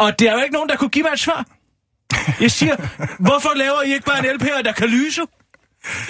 Og 0.00 0.18
det 0.18 0.28
er 0.28 0.32
jo 0.32 0.38
ikke 0.38 0.52
nogen, 0.52 0.68
der 0.68 0.76
kunne 0.76 0.90
give 0.90 1.02
mig 1.02 1.12
et 1.12 1.20
svar. 1.20 1.46
Jeg 2.40 2.50
siger, 2.50 2.76
hvorfor 3.26 3.50
laver 3.56 3.82
I 3.82 3.92
ikke 3.92 4.06
bare 4.06 4.18
en 4.18 4.40
LP'er, 4.40 4.62
der 4.62 4.72
kan 4.72 4.88
lyse? 4.88 5.22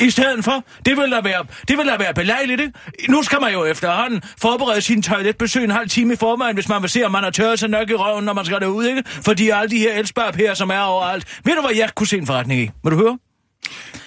I 0.00 0.10
stedet 0.10 0.44
for, 0.44 0.64
det 0.86 0.96
vil 0.96 1.10
da 1.10 1.20
være, 1.20 1.44
det 1.68 1.78
vil 1.78 1.86
da 1.86 1.96
være 1.96 2.14
belejligt, 2.14 2.60
ikke? 2.60 2.72
Nu 3.08 3.22
skal 3.22 3.40
man 3.40 3.52
jo 3.52 3.64
efterhånden 3.64 4.22
forberede 4.38 4.80
sin 4.80 5.02
toiletbesøg 5.02 5.64
en 5.64 5.70
halv 5.70 5.88
time 5.88 6.12
i 6.12 6.16
forvejen, 6.16 6.54
hvis 6.54 6.68
man 6.68 6.82
vil 6.82 6.90
se, 6.90 7.04
om 7.04 7.12
man 7.12 7.22
har 7.22 7.30
tørret 7.30 7.58
sig 7.58 7.68
nok 7.68 7.90
i 7.90 7.94
røven, 7.94 8.24
når 8.24 8.32
man 8.32 8.44
skal 8.44 8.60
derud, 8.60 8.84
ikke? 8.84 9.02
Fordi 9.06 9.50
alle 9.50 9.70
de 9.70 9.78
her 9.78 9.92
elsparpærer, 9.98 10.54
som 10.54 10.70
er 10.70 10.80
overalt. 10.80 11.40
Ved 11.44 11.54
du, 11.54 11.60
hvad 11.60 11.76
jeg 11.76 11.90
kunne 11.94 12.06
se 12.06 12.18
en 12.18 12.26
forretning 12.26 12.60
i? 12.60 12.70
Må 12.84 12.90
du 12.90 12.96
høre? 12.96 13.18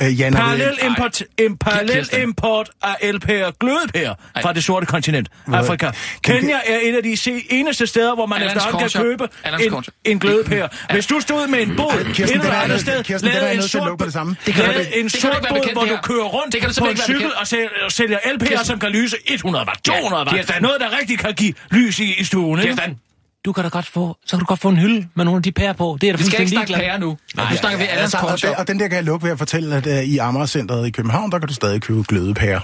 Øh, 0.01 0.19
Jan, 0.19 0.33
parallel 0.33 0.77
import, 0.85 1.23
im, 1.39 1.57
parallel 1.57 2.09
import 2.21 2.69
af 2.83 2.95
LP'er, 3.03 3.51
glødepærer 3.59 4.15
fra 4.41 4.53
det 4.53 4.63
sorte 4.63 4.85
kontinent, 4.85 5.29
Afrika. 5.53 5.91
Kenya 6.23 6.55
er 6.67 6.79
et 6.81 6.95
af 6.95 7.03
de 7.03 7.17
eneste 7.49 7.87
steder, 7.87 8.15
hvor 8.15 8.25
man 8.25 8.41
efterhånden 8.43 8.89
kan 8.89 9.01
købe 9.03 9.27
en, 9.65 9.83
en 10.05 10.19
glødepære. 10.19 10.69
Hvis 10.91 11.05
du 11.05 11.19
stod 11.19 11.47
med 11.47 11.61
en 11.61 11.75
båd 11.75 11.93
et 12.19 12.19
eller 12.31 12.51
andet 12.53 12.79
sted, 12.81 13.03
lavede 13.23 13.53
en 13.53 13.61
sort, 13.61 13.99
lavede 14.47 14.95
en 14.99 15.09
sort 15.09 15.45
båd, 15.49 15.73
hvor 15.73 15.85
du 15.85 15.97
kører 16.03 16.23
rundt 16.25 16.55
på 16.79 16.85
en 16.85 16.97
cykel 16.97 17.31
og 17.35 17.47
sælger 17.91 18.17
LP'er, 18.19 18.63
som 18.65 18.79
kan 18.79 18.89
lyse 18.89 19.17
100 19.25 19.65
watt, 19.67 19.83
200 19.83 20.25
watt. 20.37 20.61
Noget, 20.61 20.77
der 20.79 20.97
rigtig 20.99 21.19
kan 21.19 21.33
give 21.33 21.53
lys 21.71 21.99
i 21.99 22.23
stuen, 22.23 22.59
ikke? 22.59 22.95
Du 23.45 23.53
kan 23.53 23.63
da 23.63 23.69
godt 23.69 23.85
få, 23.85 24.17
så 24.25 24.37
kan 24.37 24.39
du 24.39 24.45
godt 24.45 24.59
få 24.59 24.69
en 24.69 24.77
hylde 24.77 25.07
med 25.15 25.25
nogle 25.25 25.37
af 25.37 25.43
de 25.43 25.51
pærer 25.51 25.73
på. 25.73 25.97
Det 26.01 26.09
er 26.09 26.13
da 26.13 26.17
vi 26.17 26.23
skal 26.23 26.39
ikke 26.39 26.51
snakke 26.51 26.73
pærer 26.73 26.97
nu. 26.97 27.17
Nej, 27.35 27.51
nu 27.51 27.57
snakker 27.57 27.79
vi 27.79 27.85
altså, 27.89 28.17
og, 28.17 28.41
den, 28.41 28.55
og 28.57 28.67
den 28.67 28.79
der 28.79 28.87
kan 28.87 28.95
jeg 28.95 29.03
lukke 29.03 29.23
ved 29.23 29.31
at 29.31 29.37
fortælle, 29.37 29.75
at 29.75 29.87
uh, 29.87 29.93
i 29.93 30.17
Amagercenteret 30.17 30.87
i 30.87 30.91
København, 30.91 31.31
der 31.31 31.39
kan 31.39 31.47
du 31.47 31.53
stadig 31.53 31.81
købe 31.81 32.03
glødepærer. 32.07 32.59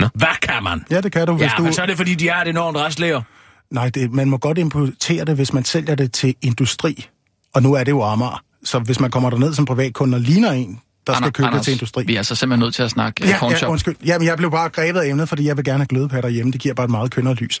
Nå. 0.00 0.08
Hvad 0.14 0.40
kan 0.42 0.62
man? 0.62 0.84
Ja, 0.90 1.00
det 1.00 1.12
kan 1.12 1.26
du, 1.26 1.32
hvis 1.32 1.44
ja, 1.44 1.50
du... 1.58 1.62
men 1.62 1.72
så 1.72 1.82
er 1.82 1.86
det, 1.86 1.96
fordi 1.96 2.14
de 2.14 2.30
har 2.30 2.42
et 2.42 2.48
enormt 2.48 2.76
restlæger. 2.76 3.22
Nej, 3.70 3.88
det, 3.88 4.12
man 4.12 4.30
må 4.30 4.36
godt 4.36 4.58
importere 4.58 5.24
det, 5.24 5.34
hvis 5.34 5.52
man 5.52 5.64
sælger 5.64 5.94
det 5.94 6.12
til 6.12 6.34
industri. 6.42 7.08
Og 7.54 7.62
nu 7.62 7.72
er 7.72 7.84
det 7.84 7.92
jo 7.92 8.02
Amager. 8.02 8.42
Så 8.64 8.78
hvis 8.78 9.00
man 9.00 9.10
kommer 9.10 9.30
derned 9.30 9.54
som 9.54 9.64
privatkunde 9.64 10.16
og 10.16 10.20
ligner 10.20 10.52
en, 10.52 10.80
der 11.06 11.12
Anders, 11.12 11.26
skal 11.26 11.32
købe 11.32 11.46
Anders, 11.46 11.64
til 11.64 11.72
industri. 11.72 12.04
Vi 12.06 12.14
er 12.14 12.18
altså 12.18 12.34
simpelthen 12.34 12.64
nødt 12.64 12.74
til 12.74 12.82
at 12.82 12.90
snakke 12.90 13.28
ja, 13.28 13.46
uh, 13.46 13.52
ja, 13.62 13.68
undskyld. 13.68 13.96
Jamen, 14.06 14.28
jeg 14.28 14.36
blev 14.36 14.50
bare 14.50 14.68
grebet 14.68 15.00
af 15.00 15.08
emnet, 15.08 15.28
fordi 15.28 15.46
jeg 15.46 15.56
vil 15.56 15.64
gerne 15.64 15.78
have 15.78 15.86
glødepærer 15.86 16.28
hjemme. 16.28 16.52
Det 16.52 16.60
giver 16.60 16.74
bare 16.74 16.84
et 16.84 16.90
meget 16.90 17.10
kønnere 17.10 17.34
lys. 17.34 17.58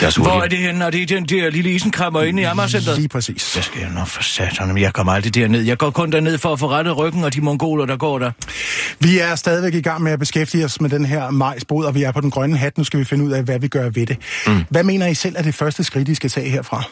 Det 0.00 0.06
er 0.06 0.22
Hvor 0.22 0.42
er 0.42 0.48
det 0.48 0.58
henne? 0.58 0.86
Og 0.86 0.92
det 0.92 1.02
er 1.02 1.06
den 1.06 1.24
der 1.24 1.50
lille 1.50 1.70
isenkrammer 1.70 2.22
inde 2.22 2.42
i 2.42 2.44
Amagercenteret? 2.44 2.98
Lige 2.98 3.08
præcis. 3.08 3.52
Det 3.54 3.64
skal 3.64 3.80
jeg 3.80 3.90
nok 3.90 4.06
for 4.06 4.22
satan, 4.22 4.68
men 4.68 4.78
jeg 4.78 4.92
kommer 4.92 5.12
aldrig 5.12 5.34
derned. 5.34 5.60
Jeg 5.60 5.78
går 5.78 5.90
kun 5.90 6.12
derned 6.12 6.38
for 6.38 6.52
at 6.52 6.58
få 6.58 6.70
rettet 6.70 6.98
ryggen 6.98 7.24
og 7.24 7.34
de 7.34 7.40
mongoler, 7.40 7.86
der 7.86 7.96
går 7.96 8.18
der. 8.18 8.32
Vi 9.00 9.18
er 9.18 9.34
stadigvæk 9.34 9.74
i 9.74 9.80
gang 9.80 10.02
med 10.02 10.12
at 10.12 10.18
beskæftige 10.18 10.64
os 10.64 10.80
med 10.80 10.90
den 10.90 11.04
her 11.04 11.30
majsbod, 11.30 11.84
og 11.84 11.94
vi 11.94 12.02
er 12.02 12.12
på 12.12 12.20
den 12.20 12.30
grønne 12.30 12.56
hat. 12.56 12.78
Nu 12.78 12.84
skal 12.84 13.00
vi 13.00 13.04
finde 13.04 13.24
ud 13.24 13.32
af, 13.32 13.42
hvad 13.42 13.58
vi 13.58 13.68
gør 13.68 13.88
ved 13.90 14.06
det. 14.06 14.16
Mm. 14.46 14.64
Hvad 14.70 14.84
mener 14.84 15.06
I 15.06 15.14
selv 15.14 15.36
er 15.38 15.42
det 15.42 15.54
første 15.54 15.84
skridt, 15.84 16.08
I 16.08 16.14
skal 16.14 16.30
tage 16.30 16.50
herfra? 16.50 16.82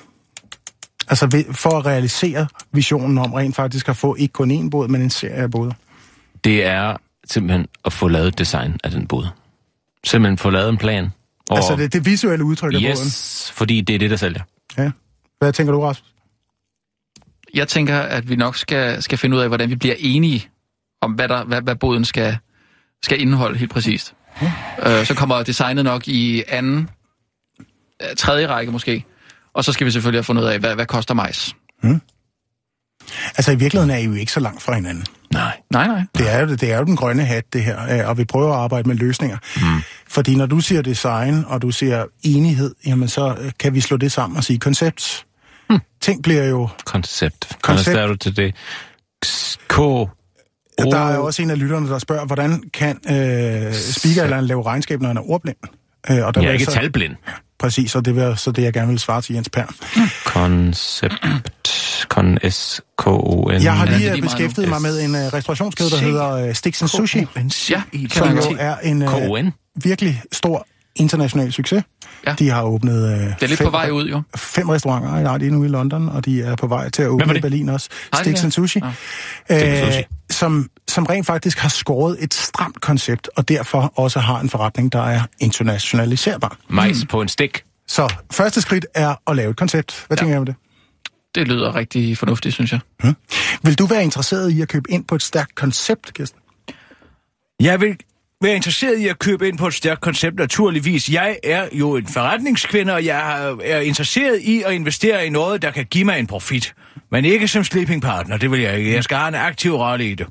Altså 1.08 1.44
for 1.50 1.70
at 1.70 1.86
realisere 1.86 2.46
visionen 2.72 3.18
om 3.18 3.32
rent 3.32 3.56
faktisk 3.56 3.88
at 3.88 3.96
få 3.96 4.14
ikke 4.18 4.32
kun 4.32 4.50
én 4.50 4.70
båd, 4.70 4.88
men 4.88 5.02
en 5.02 5.10
serie 5.10 5.34
af 5.34 5.50
båder 5.50 5.72
det 6.44 6.64
er 6.64 6.96
simpelthen 7.26 7.66
at 7.84 7.92
få 7.92 8.08
lavet 8.08 8.38
design 8.38 8.80
af 8.84 8.90
den 8.90 9.06
båd. 9.06 9.26
Simpelthen 10.04 10.38
få 10.38 10.50
lavet 10.50 10.68
en 10.68 10.76
plan. 10.76 11.10
Og 11.50 11.56
altså 11.56 11.76
det, 11.76 11.92
det 11.92 12.06
visuelle 12.06 12.44
udtryk 12.44 12.74
af 12.74 12.78
yes, 12.82 12.98
båden? 12.98 13.10
fordi 13.56 13.80
det 13.80 13.94
er 13.94 13.98
det, 13.98 14.10
der 14.10 14.16
sælger. 14.16 14.42
Ja. 14.78 14.90
Hvad 15.38 15.52
tænker 15.52 15.72
du, 15.72 15.80
Rasmus? 15.80 16.10
Jeg 17.54 17.68
tænker, 17.68 17.98
at 17.98 18.28
vi 18.28 18.36
nok 18.36 18.56
skal, 18.56 19.02
skal 19.02 19.18
finde 19.18 19.36
ud 19.36 19.42
af, 19.42 19.48
hvordan 19.48 19.70
vi 19.70 19.76
bliver 19.76 19.94
enige 19.98 20.48
om, 21.00 21.12
hvad, 21.12 21.28
der, 21.28 21.44
hvad, 21.44 21.62
hvad 21.62 21.76
båden 21.76 22.04
skal, 22.04 22.38
skal 23.02 23.20
indeholde 23.20 23.58
helt 23.58 23.70
præcist. 23.70 24.14
Ja. 24.42 24.52
Øh, 25.00 25.06
så 25.06 25.14
kommer 25.14 25.42
designet 25.42 25.84
nok 25.84 26.08
i 26.08 26.42
anden, 26.48 26.88
øh, 28.02 28.16
tredje 28.16 28.46
række 28.46 28.72
måske. 28.72 29.04
Og 29.52 29.64
så 29.64 29.72
skal 29.72 29.86
vi 29.86 29.90
selvfølgelig 29.90 30.18
have 30.18 30.24
fundet 30.24 30.42
ud 30.42 30.48
af, 30.48 30.58
hvad, 30.58 30.74
hvad 30.74 30.86
koster 30.86 31.14
majs. 31.14 31.54
Hmm. 31.82 32.00
Altså 33.36 33.52
i 33.52 33.56
virkeligheden 33.56 33.90
er 33.90 33.96
I 33.96 34.04
jo 34.04 34.14
ikke 34.14 34.32
så 34.32 34.40
langt 34.40 34.62
fra 34.62 34.74
hinanden. 34.74 35.04
Nej, 35.32 35.56
nej, 35.70 35.86
nej. 35.86 36.02
Det 36.18 36.32
er, 36.32 36.40
jo, 36.40 36.46
det 36.46 36.72
er 36.72 36.78
jo 36.78 36.84
den 36.84 36.96
grønne 36.96 37.24
hat, 37.24 37.44
det 37.52 37.62
her, 37.62 38.00
øh, 38.02 38.08
og 38.08 38.18
vi 38.18 38.24
prøver 38.24 38.52
at 38.54 38.60
arbejde 38.60 38.88
med 38.88 38.96
løsninger. 38.96 39.38
Mm. 39.56 39.82
Fordi 40.08 40.34
når 40.34 40.46
du 40.46 40.60
siger 40.60 40.82
design, 40.82 41.44
og 41.46 41.62
du 41.62 41.70
siger 41.70 42.04
enighed, 42.22 42.74
jamen 42.86 43.08
så 43.08 43.36
øh, 43.40 43.52
kan 43.60 43.74
vi 43.74 43.80
slå 43.80 43.96
det 43.96 44.12
sammen 44.12 44.36
og 44.36 44.44
sige 44.44 44.58
koncept. 44.58 45.26
Mm. 45.70 45.80
Ting 46.00 46.22
bliver 46.22 46.44
jo... 46.44 46.68
Koncept. 46.84 47.56
Koncept. 47.62 47.96
Hvordan 47.96 48.08
du 48.08 48.16
til 48.16 48.36
det? 48.36 48.54
K... 49.68 49.78
Ja, 50.78 50.84
der 50.84 50.98
er 50.98 51.14
jo 51.14 51.24
også 51.24 51.42
en 51.42 51.50
af 51.50 51.58
lytterne, 51.58 51.88
der 51.88 51.98
spørger, 51.98 52.26
hvordan 52.26 52.62
kan 52.74 52.96
øh, 52.96 53.74
speaker 53.74 54.40
lave 54.40 54.62
regnskab, 54.62 55.00
når 55.00 55.08
han 55.08 55.16
er 55.16 55.30
ordblind? 55.30 55.56
Øh, 56.10 56.26
og 56.26 56.34
der 56.34 56.40
jeg 56.40 56.48
er 56.48 56.52
ikke 56.52 56.64
så, 56.64 56.70
talblind. 56.70 57.16
Præcis, 57.58 57.94
og 57.94 58.04
det 58.04 58.18
er 58.18 58.34
så 58.34 58.52
det, 58.52 58.62
jeg 58.62 58.72
gerne 58.72 58.88
vil 58.88 58.98
svare 58.98 59.22
til 59.22 59.34
Jens 59.34 59.48
Per. 59.48 59.64
Koncept. 60.24 61.14
Kon 62.08 62.38
S 62.50 62.80
K 62.98 63.06
O 63.06 63.50
N. 63.50 63.62
Jeg 63.62 63.76
har 63.76 63.86
lige 63.86 64.14
ja, 64.14 64.20
beskæftiget 64.20 64.68
mig 64.68 64.82
med 64.82 65.00
en 65.00 65.10
uh, 65.10 65.16
restaurationskæde, 65.16 65.90
der 65.90 65.96
hedder 65.98 66.48
uh, 66.48 66.54
Stix 66.54 66.78
Sushi, 66.78 67.26
ja, 67.70 67.82
som 68.12 68.36
jo 68.36 68.56
er 68.58 68.76
en 68.76 69.52
virkelig 69.74 70.22
stor 70.32 70.66
international 70.96 71.52
succes. 71.52 71.84
Ja. 72.26 72.34
De 72.38 72.50
har 72.50 72.62
åbnet... 72.62 73.02
Det 73.40 73.42
er 73.42 73.46
lidt 73.46 73.58
fem, 73.58 73.66
på 73.66 73.70
vej 73.70 73.90
ud, 73.90 74.08
jo. 74.08 74.22
Fem 74.36 74.68
restauranter 74.68 75.32
ja, 75.32 75.38
de 75.38 75.46
er 75.46 75.50
nu 75.50 75.64
i 75.64 75.68
London, 75.68 76.08
og 76.08 76.24
de 76.24 76.42
er 76.42 76.56
på 76.56 76.66
vej 76.66 76.90
til 76.90 77.02
at 77.02 77.08
åbne 77.08 77.36
i 77.36 77.40
Berlin 77.40 77.68
også. 77.68 77.88
Stix 78.14 78.52
Sushi. 78.54 78.80
Ja. 79.50 79.86
Uh, 79.86 79.94
som, 80.34 80.70
som 80.88 81.06
rent 81.06 81.26
faktisk 81.26 81.58
har 81.58 81.68
skåret 81.68 82.16
et 82.20 82.34
stramt 82.34 82.80
koncept, 82.80 83.28
og 83.36 83.48
derfor 83.48 83.92
også 83.96 84.20
har 84.20 84.40
en 84.40 84.48
forretning, 84.48 84.92
der 84.92 85.02
er 85.02 85.20
internationaliserbar. 85.40 86.56
Majs 86.68 87.02
mm. 87.02 87.06
på 87.06 87.20
en 87.20 87.28
stik. 87.28 87.64
Så 87.86 88.14
første 88.32 88.60
skridt 88.60 88.86
er 88.94 89.14
at 89.26 89.36
lave 89.36 89.50
et 89.50 89.56
koncept. 89.56 90.04
Hvad 90.06 90.16
ja. 90.16 90.20
tænker 90.20 90.32
jeg 90.32 90.40
om 90.40 90.46
det? 90.46 90.54
Det 91.34 91.48
lyder 91.48 91.74
rigtig 91.74 92.18
fornuftigt, 92.18 92.54
synes 92.54 92.72
jeg. 92.72 92.80
Hmm. 93.02 93.16
Vil 93.62 93.78
du 93.78 93.86
være 93.86 94.04
interesseret 94.04 94.50
i 94.50 94.60
at 94.62 94.68
købe 94.68 94.90
ind 94.90 95.04
på 95.04 95.14
et 95.14 95.22
stærkt 95.22 95.54
koncept, 95.54 96.14
Kirsten? 96.14 96.40
Jeg 97.60 97.80
vil 97.80 97.96
være 98.44 98.56
interesseret 98.56 98.98
i 98.98 99.08
at 99.08 99.18
købe 99.18 99.48
ind 99.48 99.58
på 99.58 99.66
et 99.66 99.74
stærkt 99.74 100.00
koncept, 100.00 100.36
naturligvis. 100.36 101.08
Jeg 101.08 101.38
er 101.42 101.68
jo 101.72 101.96
en 101.96 102.06
forretningskvinde, 102.06 102.94
og 102.94 103.04
jeg 103.04 103.48
er 103.64 103.80
interesseret 103.80 104.40
i 104.40 104.62
at 104.62 104.72
investere 104.72 105.26
i 105.26 105.30
noget, 105.30 105.62
der 105.62 105.70
kan 105.70 105.84
give 105.84 106.04
mig 106.04 106.18
en 106.18 106.26
profit. 106.26 106.74
Men 107.10 107.24
ikke 107.24 107.48
som 107.48 107.64
sleeping 107.64 108.02
partner, 108.02 108.36
det 108.36 108.50
vil 108.50 108.60
jeg 108.60 108.78
ikke. 108.78 108.92
Jeg 108.92 109.04
skal 109.04 109.16
have 109.16 109.28
en 109.28 109.34
aktiv 109.34 109.74
rolle 109.74 110.10
i 110.10 110.14
det. 110.14 110.26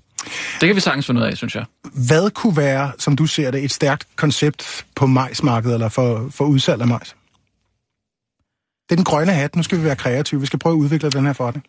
Det 0.60 0.68
kan 0.68 0.76
vi 0.76 0.80
sagtens 0.80 1.06
finde 1.06 1.22
ud 1.22 1.26
af, 1.26 1.38
synes 1.38 1.56
jeg. 1.56 1.66
Hvad 2.08 2.30
kunne 2.30 2.58
være, 2.58 2.92
som 3.00 3.16
du 3.16 3.26
ser 3.26 3.52
det, 3.52 3.64
et 3.64 3.72
stærkt 3.72 4.08
koncept 4.16 4.86
på 4.96 5.06
majsmarkedet, 5.08 5.74
eller 5.74 5.90
for, 5.90 6.28
for 6.32 6.46
udsalg 6.46 6.82
af 6.82 6.88
majs? 6.88 7.16
Det 8.90 8.92
er 8.92 8.96
den 8.96 9.04
grønne 9.06 9.32
hat. 9.32 9.56
Nu 9.56 9.64
skal 9.64 9.78
vi 9.78 9.84
være 9.84 9.96
kreative. 9.96 10.40
Vi 10.40 10.46
skal 10.46 10.60
prøve 10.60 10.74
at 10.74 10.78
udvikle 10.78 11.10
den 11.10 11.26
her 11.26 11.34
forretning. 11.34 11.66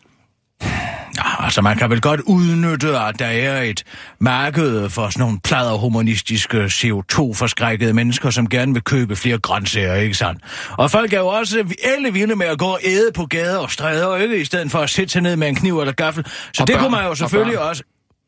Ja, 1.19 1.45
altså 1.45 1.63
man 1.63 1.77
kan 1.77 1.91
vel 1.91 2.01
godt 2.01 2.21
udnytte, 2.21 2.99
at 2.99 3.19
der 3.19 3.27
er 3.27 3.63
et 3.63 3.85
marked 4.21 4.91
for 4.91 5.09
sådan 5.09 5.21
nogle 5.21 5.41
pladerhumanistiske 5.41 6.65
CO2-forskrækkede 6.65 7.93
mennesker, 7.93 8.31
som 8.31 8.49
gerne 8.49 8.73
vil 8.73 8.83
købe 8.83 9.17
flere 9.17 9.39
grøntsager, 9.39 9.95
ikke 9.95 10.15
sandt? 10.15 10.43
Og 10.71 10.91
folk 10.91 11.13
er 11.13 11.19
jo 11.19 11.27
også 11.27 11.65
alle 11.85 12.13
vilde 12.13 12.37
med 12.37 12.47
at 12.47 12.59
gå 12.59 12.67
og 12.67 12.81
æde 12.85 13.11
på 13.15 13.27
gader 13.27 13.59
og 13.59 13.71
stræder, 13.71 14.17
ikke? 14.17 14.41
I 14.41 14.45
stedet 14.45 14.71
for 14.71 14.79
at 14.79 14.91
sætte 14.91 15.13
sig 15.13 15.23
ned 15.23 15.37
med 15.37 15.49
en 15.49 15.55
kniv 15.55 15.81
eller 15.81 15.93
gaffel. 15.93 16.27
Så 16.53 16.63
Og 16.63 16.67
det 16.67 16.75
børn, 16.75 16.83
kunne 16.83 16.91
man 16.91 17.05
jo 17.05 17.11
og 17.11 17.17
selvfølgelig 17.17 17.57
børn. 17.57 17.69
også... 17.69 17.83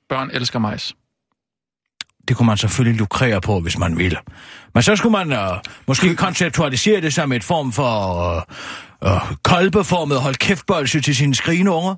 Børn 0.08 0.30
elsker 0.32 0.58
majs. 0.58 0.94
Det 2.28 2.36
kunne 2.36 2.46
man 2.46 2.56
selvfølgelig 2.56 2.98
lukrere 2.98 3.40
på, 3.40 3.60
hvis 3.60 3.78
man 3.78 3.98
ville. 3.98 4.18
Men 4.74 4.82
så 4.82 4.96
skulle 4.96 5.12
man 5.12 5.32
uh, 5.32 5.56
måske 5.86 6.16
konceptualisere 6.16 7.00
det 7.00 7.14
som 7.14 7.32
et 7.32 7.44
form 7.44 7.72
for 7.72 8.42
uh, 9.02 9.12
uh, 9.12 9.36
kolbeformet 9.42 10.20
hold 10.20 10.34
kæftbolse 10.34 11.00
til 11.00 11.16
sine 11.16 11.34
skrigende 11.34 11.70
unger. 11.70 11.94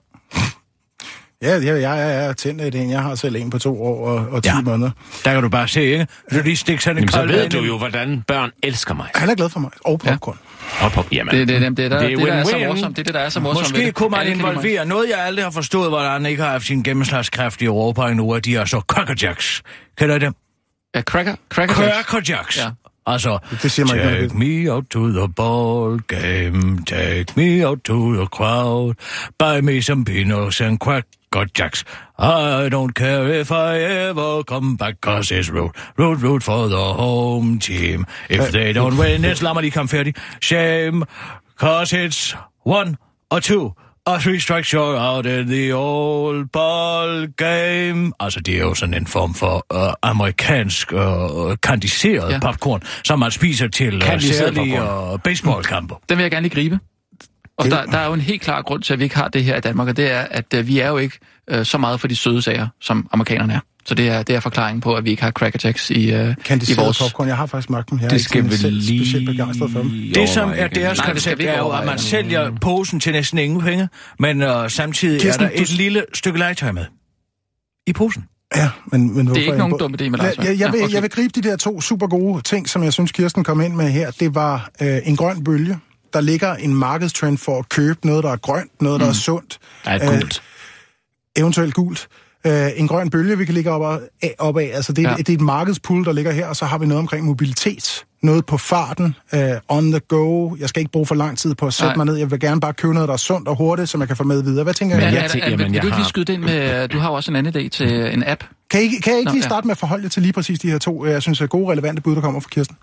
Ja, 1.42 1.56
ja, 1.58 1.72
jeg, 1.72 1.80
jeg 1.82 2.24
er 2.26 2.32
tændt 2.32 2.60
af 2.60 2.72
det. 2.72 2.88
Jeg 2.90 3.02
har 3.02 3.14
selv 3.14 3.36
en 3.36 3.50
på 3.50 3.58
to 3.58 3.82
år 3.82 4.08
og, 4.08 4.26
og 4.30 4.42
10 4.42 4.48
Ja. 4.48 4.54
ja. 4.54 4.60
måneder. 4.62 4.90
Der 5.24 5.32
kan 5.32 5.42
du 5.42 5.48
bare 5.48 5.68
se, 5.68 5.82
ikke? 5.84 6.06
Du 6.32 6.40
lige 6.44 6.56
stikke 6.56 6.82
sådan 6.82 6.96
en 6.96 7.00
Jamen, 7.00 7.08
så 7.12 7.18
kold 7.18 7.30
ved 7.30 7.48
du 7.50 7.58
jo, 7.64 7.78
hvordan 7.78 8.22
børn 8.26 8.50
elsker 8.62 8.94
mig. 8.94 9.06
Han 9.14 9.28
er 9.30 9.34
glad 9.34 9.48
for 9.48 9.60
mig. 9.60 9.70
Og 9.84 9.98
popcorn. 9.98 10.38
Hop, 10.80 10.92
hop, 10.92 11.06
jamen. 11.12 11.34
Det, 11.34 11.48
det, 11.48 11.60
det, 11.62 11.76
det, 11.76 11.90
der, 11.90 11.98
Det 12.00 12.12
er 12.12 12.16
det, 12.16 12.26
der 12.26 12.32
er 12.32 12.44
så 12.44 12.58
morsomt. 12.58 12.96
Det 12.96 13.02
er 13.02 13.04
det, 13.04 13.14
der 13.14 13.20
er 13.20 13.28
så 13.28 13.40
morsomt 13.40 13.68
Måske 13.70 13.86
det. 13.86 13.94
kunne 13.94 14.10
man 14.10 14.26
kan 14.26 14.36
involvere 14.36 14.86
noget, 14.86 15.08
jeg 15.10 15.18
aldrig 15.18 15.44
har 15.44 15.50
forstået, 15.50 15.88
hvordan 15.90 16.26
ikke 16.26 16.42
har 16.42 16.50
haft 16.50 16.66
sin 16.66 16.82
gennemslagskraft 16.82 17.62
i 17.62 17.64
Europa 17.64 18.02
endnu, 18.02 18.32
at 18.34 18.44
de 18.44 18.56
er 18.56 18.64
så 18.64 18.80
crackerjacks. 18.88 19.62
Kender 19.98 20.16
I 20.16 20.18
dem? 20.18 20.34
Ja, 20.94 21.00
cracker, 21.02 21.34
cracker 21.50 21.82
Jacks. 21.82 22.08
Crackerjacks. 22.08 22.58
Ja. 22.58 22.68
Altså, 23.06 23.38
Det 23.62 23.70
siger 23.70 23.94
ikke 23.94 24.06
noget 24.06 24.30
take 24.30 24.38
me 24.64 24.72
out 24.72 24.84
to 24.90 25.08
the 25.08 25.28
ball 25.36 26.00
game, 26.00 26.78
take 26.86 27.26
me 27.36 27.66
out 27.68 27.78
to 27.84 28.14
the 28.14 28.26
crowd, 28.26 28.94
buy 29.38 29.60
me 29.60 29.82
some 29.82 30.04
peanuts 30.04 30.60
and 30.60 30.78
crackerjacks. 31.36 31.82
I 32.18 32.68
don't 32.68 32.92
care 32.94 33.40
if 33.40 33.50
I 33.50 33.78
ever 34.08 34.42
come 34.42 34.76
back, 34.76 34.94
cause 35.00 35.30
it's 35.30 35.50
root, 35.52 35.70
root, 35.98 36.22
root 36.22 36.42
for 36.42 36.68
the 36.68 36.84
home 37.02 37.58
team. 37.58 38.06
If 38.30 38.50
they 38.52 38.72
don't 38.72 38.96
win, 38.98 39.24
it's 39.24 39.42
lad 39.42 39.54
mig 39.54 39.62
lige 39.62 39.70
komme 39.72 39.88
færdig. 39.88 40.14
Shame, 40.42 41.04
cause 41.60 41.92
it's 42.06 42.36
one 42.66 42.96
or 43.30 43.40
two 43.40 43.72
or 44.06 44.18
three 44.18 44.38
strikes 44.40 44.68
you're 44.74 44.96
out 44.96 45.26
in 45.26 45.46
the 45.46 45.72
old 45.74 46.46
ball 46.52 47.26
game. 47.36 48.12
Altså, 48.20 48.40
det 48.40 48.54
er 48.54 48.58
jo 48.60 48.74
sådan 48.74 48.94
en 48.94 49.06
form 49.06 49.34
for 49.34 49.66
uh, 49.74 49.92
amerikansk 50.02 50.92
uh, 50.92 50.98
kandiseret 51.62 52.32
Ja. 52.32 52.38
popcorn, 52.40 52.82
som 53.04 53.18
man 53.18 53.30
spiser 53.30 53.68
til 53.68 54.00
Kandiseret 54.00 54.54
særlige 54.54 54.82
uh, 55.12 55.18
baseballkampe. 55.24 55.94
Den 56.08 56.16
vil 56.18 56.22
jeg 56.22 56.30
gerne 56.30 56.48
lige 56.48 56.54
gribe. 56.54 56.78
Og 57.58 57.64
Det- 57.64 57.72
der, 57.72 57.84
der 57.84 57.98
er 57.98 58.06
jo 58.06 58.12
en 58.12 58.20
helt 58.20 58.42
klar 58.42 58.62
grund 58.62 58.82
til, 58.82 58.92
at 58.92 58.98
vi 58.98 59.04
ikke 59.04 59.16
har 59.16 59.28
det 59.28 59.44
her 59.44 59.56
i 59.56 59.60
Danmark, 59.60 59.88
og 59.88 59.96
det 59.96 60.10
er, 60.12 60.20
at 60.20 60.54
øh, 60.54 60.66
vi 60.66 60.78
er 60.78 60.88
jo 60.88 60.96
ikke 60.96 61.18
øh, 61.50 61.64
så 61.66 61.78
meget 61.78 62.00
for 62.00 62.08
de 62.08 62.16
søde 62.16 62.42
sager, 62.42 62.68
som 62.80 63.08
amerikanerne 63.12 63.52
er. 63.52 63.60
Så 63.86 63.94
det 63.94 64.08
er, 64.08 64.22
det 64.22 64.36
er 64.36 64.40
forklaringen 64.40 64.80
på, 64.80 64.94
at 64.94 65.04
vi 65.04 65.10
ikke 65.10 65.22
har 65.22 65.30
Cracker 65.30 65.58
Jacks 65.64 65.90
i, 65.90 66.12
øh, 66.12 66.34
i 66.50 66.74
vores... 66.76 66.98
popcorn. 66.98 67.28
Jeg 67.28 67.36
har 67.36 67.46
faktisk 67.46 67.66
smagt 67.66 67.90
dem. 67.90 67.98
Jeg 67.98 68.04
er 68.04 68.08
Det 68.08 68.20
skal 68.24 68.44
vi 68.44 68.48
lige... 68.68 69.00
specielt 69.06 69.26
begejstret 69.28 69.70
for 69.70 69.78
dem. 69.80 69.90
Det, 70.14 70.28
som 70.28 70.48
er 70.56 70.66
deres 70.68 70.74
Nej, 70.74 70.88
det 70.88 70.96
skal 70.98 71.12
koncept, 71.12 71.42
er 71.42 71.58
jo, 71.58 71.68
at 71.68 71.86
man 71.86 71.98
sælger 71.98 72.50
posen 72.60 73.00
til 73.00 73.12
næsten 73.12 73.38
ingen 73.38 73.60
penge, 73.60 73.88
men 74.18 74.42
uh, 74.42 74.48
samtidig 74.68 75.20
Kirsten, 75.20 75.44
er 75.44 75.48
der 75.50 75.60
et 75.62 75.68
du- 75.68 75.72
lille 75.76 76.04
stykke 76.14 76.38
legetøj 76.38 76.72
med. 76.72 76.84
I 77.86 77.92
posen. 77.92 78.24
Ja, 78.56 78.68
men, 78.86 79.16
men 79.16 79.26
hvorfor 79.26 79.40
ikke 79.40 79.58
nogen 79.58 79.78
dum 79.78 79.94
idé 80.00 80.08
med 80.08 80.18
legetøj. 80.18 80.44
Jeg, 80.44 80.52
jeg, 80.52 80.58
Ja, 80.60 80.70
vil, 80.70 80.92
jeg 80.92 81.02
vil 81.02 81.10
gribe 81.10 81.40
de 81.42 81.48
der 81.48 81.56
to 81.56 81.80
super 81.80 82.06
gode 82.06 82.42
ting, 82.42 82.68
som 82.68 82.82
jeg 82.82 82.92
synes, 82.92 83.12
Kirsten 83.12 83.44
kom 83.44 83.60
ind 83.60 83.74
med 83.74 83.90
her. 83.90 84.10
Det 84.10 84.34
var 84.34 84.70
øh, 84.82 84.98
en 85.04 85.16
grøn 85.16 85.44
bølge. 85.44 85.78
Der 86.12 86.20
ligger 86.20 86.54
en 86.54 86.74
markedstrend 86.74 87.38
for 87.38 87.58
at 87.58 87.68
købe 87.68 88.06
noget, 88.06 88.24
der 88.24 88.30
er 88.32 88.36
grønt, 88.36 88.82
noget, 88.82 89.00
der 89.00 89.06
Mm. 89.06 89.10
er 89.10 89.14
sundt. 89.14 89.58
Der 89.84 89.90
er 89.90 89.94
et 89.94 90.20
gult. 90.20 90.42
eventuelt 91.36 91.74
gult. 91.74 92.08
Øh, 92.46 92.68
en 92.76 92.88
grøn 92.88 93.10
bølge, 93.10 93.38
vi 93.38 93.44
kan 93.44 93.54
ligge 93.54 93.70
op, 93.70 94.00
af, 94.22 94.34
op 94.38 94.58
af. 94.58 94.70
Altså, 94.74 94.92
det, 94.92 95.04
er, 95.04 95.08
Ja. 95.08 95.14
ja. 95.16 95.16
det 95.22 95.28
er 95.28 95.32
et 95.34 95.40
markedspool, 95.40 96.04
der 96.04 96.12
ligger 96.12 96.32
her, 96.32 96.46
og 96.46 96.56
så 96.56 96.64
har 96.64 96.78
vi 96.78 96.86
noget 96.86 96.98
omkring 96.98 97.26
mobilitet. 97.26 98.04
Noget 98.22 98.46
på 98.46 98.56
farten, 98.58 99.14
øh, 99.34 99.40
on 99.68 99.90
the 99.92 100.00
go. 100.08 100.56
Jeg 100.60 100.68
skal 100.68 100.80
ikke 100.80 100.92
bruge 100.92 101.06
for 101.06 101.14
lang 101.14 101.38
tid 101.38 101.54
på 101.54 101.66
at 101.66 101.74
sætte 101.74 101.88
Nej. 101.88 101.96
mig 101.96 102.06
ned. 102.06 102.16
Jeg 102.16 102.30
vil 102.30 102.40
gerne 102.40 102.60
bare 102.60 102.72
købe 102.74 102.94
noget, 102.94 103.08
der 103.08 103.12
er 103.12 103.16
sundt 103.18 103.48
og 103.48 103.56
hurtigt, 103.56 103.88
som 103.88 104.00
jeg 104.00 104.08
kan 104.08 104.16
få 104.16 104.24
med 104.24 104.42
videre. 104.42 104.64
Hvad 104.64 104.74
tænker 104.74 104.96
Men, 104.96 105.04
jeg? 105.04 105.12
jeg 105.22 105.30
tænker- 105.30 105.46
vil, 105.46 105.50
jamen, 105.50 105.66
vil 105.66 105.72
jeg 105.74 105.82
du 105.82 105.86
ikke 105.86 105.98
lige 105.98 106.08
skyde 106.08 106.24
det 106.24 106.32
ind 106.32 106.42
med... 106.42 106.88
Du 106.88 106.98
har 106.98 107.08
jo 107.08 107.14
også 107.14 107.30
en 107.30 107.36
anden 107.36 107.56
idé 107.66 107.68
til 107.68 108.14
en 108.14 108.22
app. 108.26 108.44
Kan 108.70 108.82
I, 108.82 108.88
kan 108.88 109.12
jeg 109.12 109.18
ikke 109.18 109.28
Nå, 109.28 109.32
lige 109.32 109.42
ja. 109.42 109.48
starte 109.48 109.66
med 109.66 109.72
at 109.72 109.78
forholde 109.78 110.02
jer 110.04 110.08
til 110.08 110.22
lige 110.22 110.32
præcis 110.32 110.58
de 110.58 110.70
her 110.70 110.78
to, 110.78 111.04
øh, 111.06 111.12
jeg 111.12 111.22
synes, 111.22 111.40
er 111.40 111.46
gode, 111.46 111.72
relevante 111.72 112.02
bud, 112.02 112.14
der 112.14 112.20
kommer 112.20 112.40
fra 112.40 112.48
Kirsten? 112.52 112.76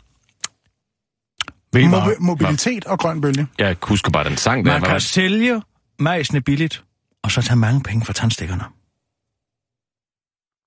Hvad? 1.89 2.01
Mobi- 2.01 2.15
mobilitet 2.19 2.85
og 2.85 2.99
grøn 2.99 3.21
bølge. 3.21 3.47
Jeg 3.59 3.75
husker 3.83 4.11
bare 4.11 4.23
den 4.23 4.37
sang 4.37 4.65
der. 4.65 4.71
Man 4.71 4.81
var- 4.81 4.87
kan 4.87 4.99
sælge 4.99 5.61
majsene 5.99 6.41
billigt, 6.41 6.83
og 7.23 7.31
så 7.31 7.41
tage 7.41 7.57
mange 7.57 7.81
penge 7.83 8.05
for 8.05 8.13
tandstikkerne. 8.13 8.63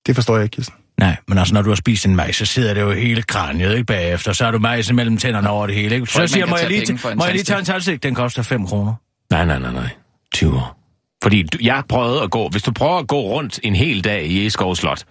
Det 0.07 0.15
forstår 0.15 0.35
jeg 0.37 0.43
ikke, 0.45 0.55
Kirsten. 0.57 0.75
Nej, 0.99 1.17
men 1.29 1.39
altså, 1.39 1.55
når 1.55 1.63
du 1.63 1.69
har 1.71 1.75
spist 1.77 2.07
en 2.07 2.17
majs, 2.17 2.37
så 2.37 2.47
sidder 2.47 2.75
det 2.75 2.81
jo 2.81 2.93
hele 2.93 3.23
kraniet, 3.23 3.73
ikke 3.73 3.85
bagefter. 3.85 4.33
Så 4.33 4.45
har 4.45 4.51
du 4.51 4.59
majsen 4.59 4.97
mellem 4.97 5.17
tænderne 5.17 5.51
over 5.51 5.67
det 5.67 5.77
hele, 5.77 5.95
ikke? 5.95 6.07
Så 6.07 6.13
siger 6.13 6.29
man 6.31 6.39
jeg, 6.41 6.49
må 6.49 6.57
jeg 6.57 6.69
lige, 6.87 7.17
må 7.17 7.25
jeg 7.25 7.33
lige 7.35 7.45
tage 7.45 7.59
en 7.59 7.65
tandstik?" 7.65 7.73
tandstik? 7.73 8.03
Den 8.03 8.15
koster 8.15 8.43
5 8.43 8.67
kroner. 8.67 8.95
Nej, 9.31 9.45
nej, 9.45 9.59
nej, 9.59 9.73
nej. 9.73 9.89
20 10.35 10.55
år. 10.57 10.78
Fordi 11.23 11.43
du, 11.43 11.59
jeg 11.63 11.83
prøvede 11.89 12.23
at 12.23 12.31
gå, 12.31 12.49
hvis 12.49 12.63
du 12.63 12.73
prøver 12.73 12.99
at 12.99 13.07
gå 13.09 13.21
rundt 13.21 13.61
en 13.63 13.77
hel 13.77 14.05
dag 14.05 14.25
i 14.27 14.47
Eskov 14.47 14.77
Slot, 14.77 15.05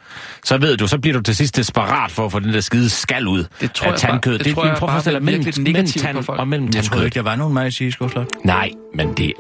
så 0.46 0.58
ved 0.58 0.78
du, 0.78 0.88
så 0.88 0.98
bliver 1.00 1.14
du 1.18 1.22
til 1.24 1.36
sidst 1.36 1.56
desperat 1.56 2.12
for 2.12 2.26
at 2.26 2.32
få 2.32 2.40
den 2.40 2.54
der 2.54 2.62
skide 2.62 2.90
skal 2.90 3.28
ud 3.28 3.46
Det 3.62 3.72
tror 3.72 3.86
af 3.88 3.92
jeg 3.92 4.00
bare- 4.02 4.12
tandkød. 4.12 4.40
det 4.40 4.54
tror 4.54 4.66
jeg 4.66 4.76
prøv 4.78 4.88
at 4.88 4.90
bare 4.90 4.90
forestille 4.92 5.20
dig, 5.20 5.26
bliver 5.26 5.38
mellem, 5.38 5.64
mellem 5.74 5.86
tand 6.26 6.40
og 6.40 6.48
mellem 6.48 6.66
Jeg 6.68 6.74
troede 6.74 6.88
tandkød. 6.90 7.06
ikke, 7.06 7.16
der 7.16 7.22
var 7.22 7.36
nogen 7.36 7.54
majs 7.54 7.82
i 7.82 7.92
Skovslot. 7.92 8.28
Nej, 8.44 8.72
men 8.96 9.14
det... 9.14 9.34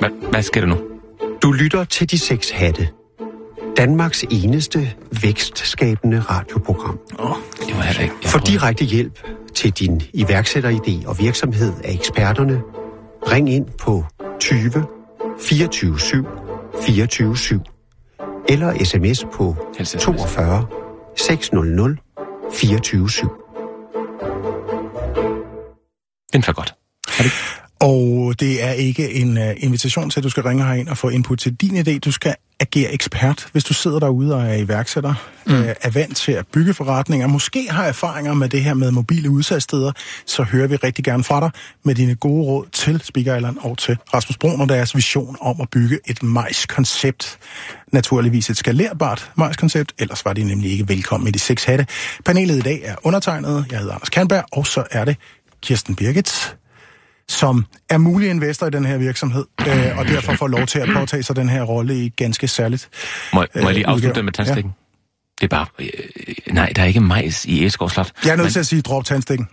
Hvad, 0.00 0.10
hvad 0.30 0.42
sker 0.42 0.60
der 0.60 0.68
nu? 0.68 0.78
Du 1.42 1.52
lytter 1.52 1.84
til 1.84 2.10
De 2.10 2.18
Seks 2.18 2.50
Hatte. 2.50 2.88
Danmarks 3.76 4.24
eneste 4.30 4.92
vækstskabende 5.22 6.20
radioprogram. 6.20 6.98
Det 7.66 7.76
var 7.76 7.84
jeg 7.84 7.94
da 7.96 8.02
ikke. 8.02 8.14
Jeg 8.22 8.30
For 8.30 8.38
direkte 8.38 8.84
hjælp 8.84 9.20
til 9.54 9.70
din 9.70 10.02
iværksætteridé 10.14 11.06
og 11.08 11.18
virksomhed 11.18 11.72
af 11.84 11.92
eksperterne, 11.92 12.60
ring 13.32 13.52
ind 13.52 13.66
på 13.80 14.04
20 14.40 14.84
24 15.40 15.98
7 15.98 16.24
24 16.86 17.36
7 17.36 17.60
eller 18.48 18.84
sms 18.84 19.24
på 19.32 19.56
Helst 19.78 19.92
sms. 19.92 20.04
42 20.04 20.66
600 21.16 21.96
24 22.52 23.10
7. 23.10 23.26
Den 26.32 26.44
var 26.46 26.52
godt. 26.52 26.74
Og 27.84 28.34
det 28.40 28.64
er 28.64 28.70
ikke 28.70 29.14
en 29.14 29.38
uh, 29.38 29.44
invitation 29.56 30.10
til, 30.10 30.20
at 30.20 30.24
du 30.24 30.28
skal 30.28 30.42
ringe 30.42 30.64
herind 30.64 30.88
og 30.88 30.98
få 30.98 31.08
input 31.08 31.38
til 31.38 31.54
din 31.54 31.76
idé. 31.76 31.98
Du 31.98 32.12
skal 32.12 32.34
agere 32.60 32.92
ekspert, 32.92 33.46
hvis 33.52 33.64
du 33.64 33.74
sidder 33.74 33.98
derude 33.98 34.34
og 34.34 34.42
er 34.42 34.54
iværksætter, 34.54 35.14
mm. 35.46 35.52
uh, 35.52 35.66
er 35.82 35.90
vant 35.90 36.16
til 36.16 36.32
at 36.32 36.46
bygge 36.46 36.74
forretninger, 36.74 37.26
måske 37.26 37.70
har 37.70 37.84
erfaringer 37.84 38.34
med 38.34 38.48
det 38.48 38.62
her 38.62 38.74
med 38.74 38.90
mobile 38.90 39.30
udsalgssteder, 39.30 39.92
så 40.26 40.42
hører 40.42 40.66
vi 40.66 40.76
rigtig 40.76 41.04
gerne 41.04 41.24
fra 41.24 41.40
dig 41.40 41.50
med 41.82 41.94
dine 41.94 42.14
gode 42.14 42.44
råd 42.44 42.66
til 42.72 43.00
Speaker 43.04 43.36
Island 43.36 43.56
og 43.60 43.78
til 43.78 43.96
Rasmus 44.14 44.36
Brun 44.36 44.60
og 44.60 44.68
deres 44.68 44.96
vision 44.96 45.36
om 45.40 45.60
at 45.60 45.70
bygge 45.70 45.98
et 46.06 46.22
majskoncept. 46.22 47.38
Naturligvis 47.92 48.50
et 48.50 48.56
skalerbart 48.56 49.30
majskoncept, 49.36 49.92
ellers 49.98 50.24
var 50.24 50.32
de 50.32 50.44
nemlig 50.44 50.70
ikke 50.70 50.88
velkommen 50.88 51.28
i 51.28 51.30
de 51.30 51.38
seks 51.38 51.64
hatte. 51.64 51.86
Panelet 52.24 52.56
i 52.56 52.60
dag 52.60 52.80
er 52.84 52.94
undertegnet. 53.02 53.66
Jeg 53.70 53.78
hedder 53.78 53.94
Anders 53.94 54.10
Kernberg, 54.10 54.44
og 54.52 54.66
så 54.66 54.84
er 54.90 55.04
det 55.04 55.16
Kirsten 55.62 55.94
Birgit, 55.94 56.56
som 57.28 57.66
er 57.90 57.98
mulig 57.98 58.30
investor 58.30 58.66
i 58.66 58.70
den 58.70 58.84
her 58.84 58.96
virksomhed, 58.98 59.44
øh, 59.68 59.98
og 59.98 60.04
derfor 60.06 60.32
får 60.34 60.48
lov 60.48 60.66
til 60.66 60.78
at 60.78 60.88
påtage 60.94 61.22
sig 61.22 61.36
den 61.36 61.48
her 61.48 61.62
rolle 61.62 62.04
i 62.04 62.08
ganske 62.08 62.48
særligt. 62.48 62.88
Må, 63.32 63.40
må 63.40 63.60
jeg 63.62 63.74
lige 63.74 63.84
Øh, 63.86 63.92
afslutte 63.92 63.94
udgave. 63.96 64.14
det 64.14 64.24
med 64.24 64.32
tandstikken? 64.32 64.72
Det 65.40 65.44
er 65.44 65.48
bare... 65.48 65.66
Øh, 65.78 65.86
nej, 66.54 66.72
der 66.76 66.82
er 66.82 66.86
ikke 66.86 67.00
majs 67.00 67.44
i 67.44 67.64
Eskov 67.64 67.90
Slot. 67.90 68.12
Jeg 68.24 68.30
er 68.32 68.36
nødt 68.36 68.44
Men- 68.44 68.52
til 68.52 68.60
at 68.60 68.66
sige, 68.66 68.82
drop 68.82 69.04
tandstikken. 69.04 69.48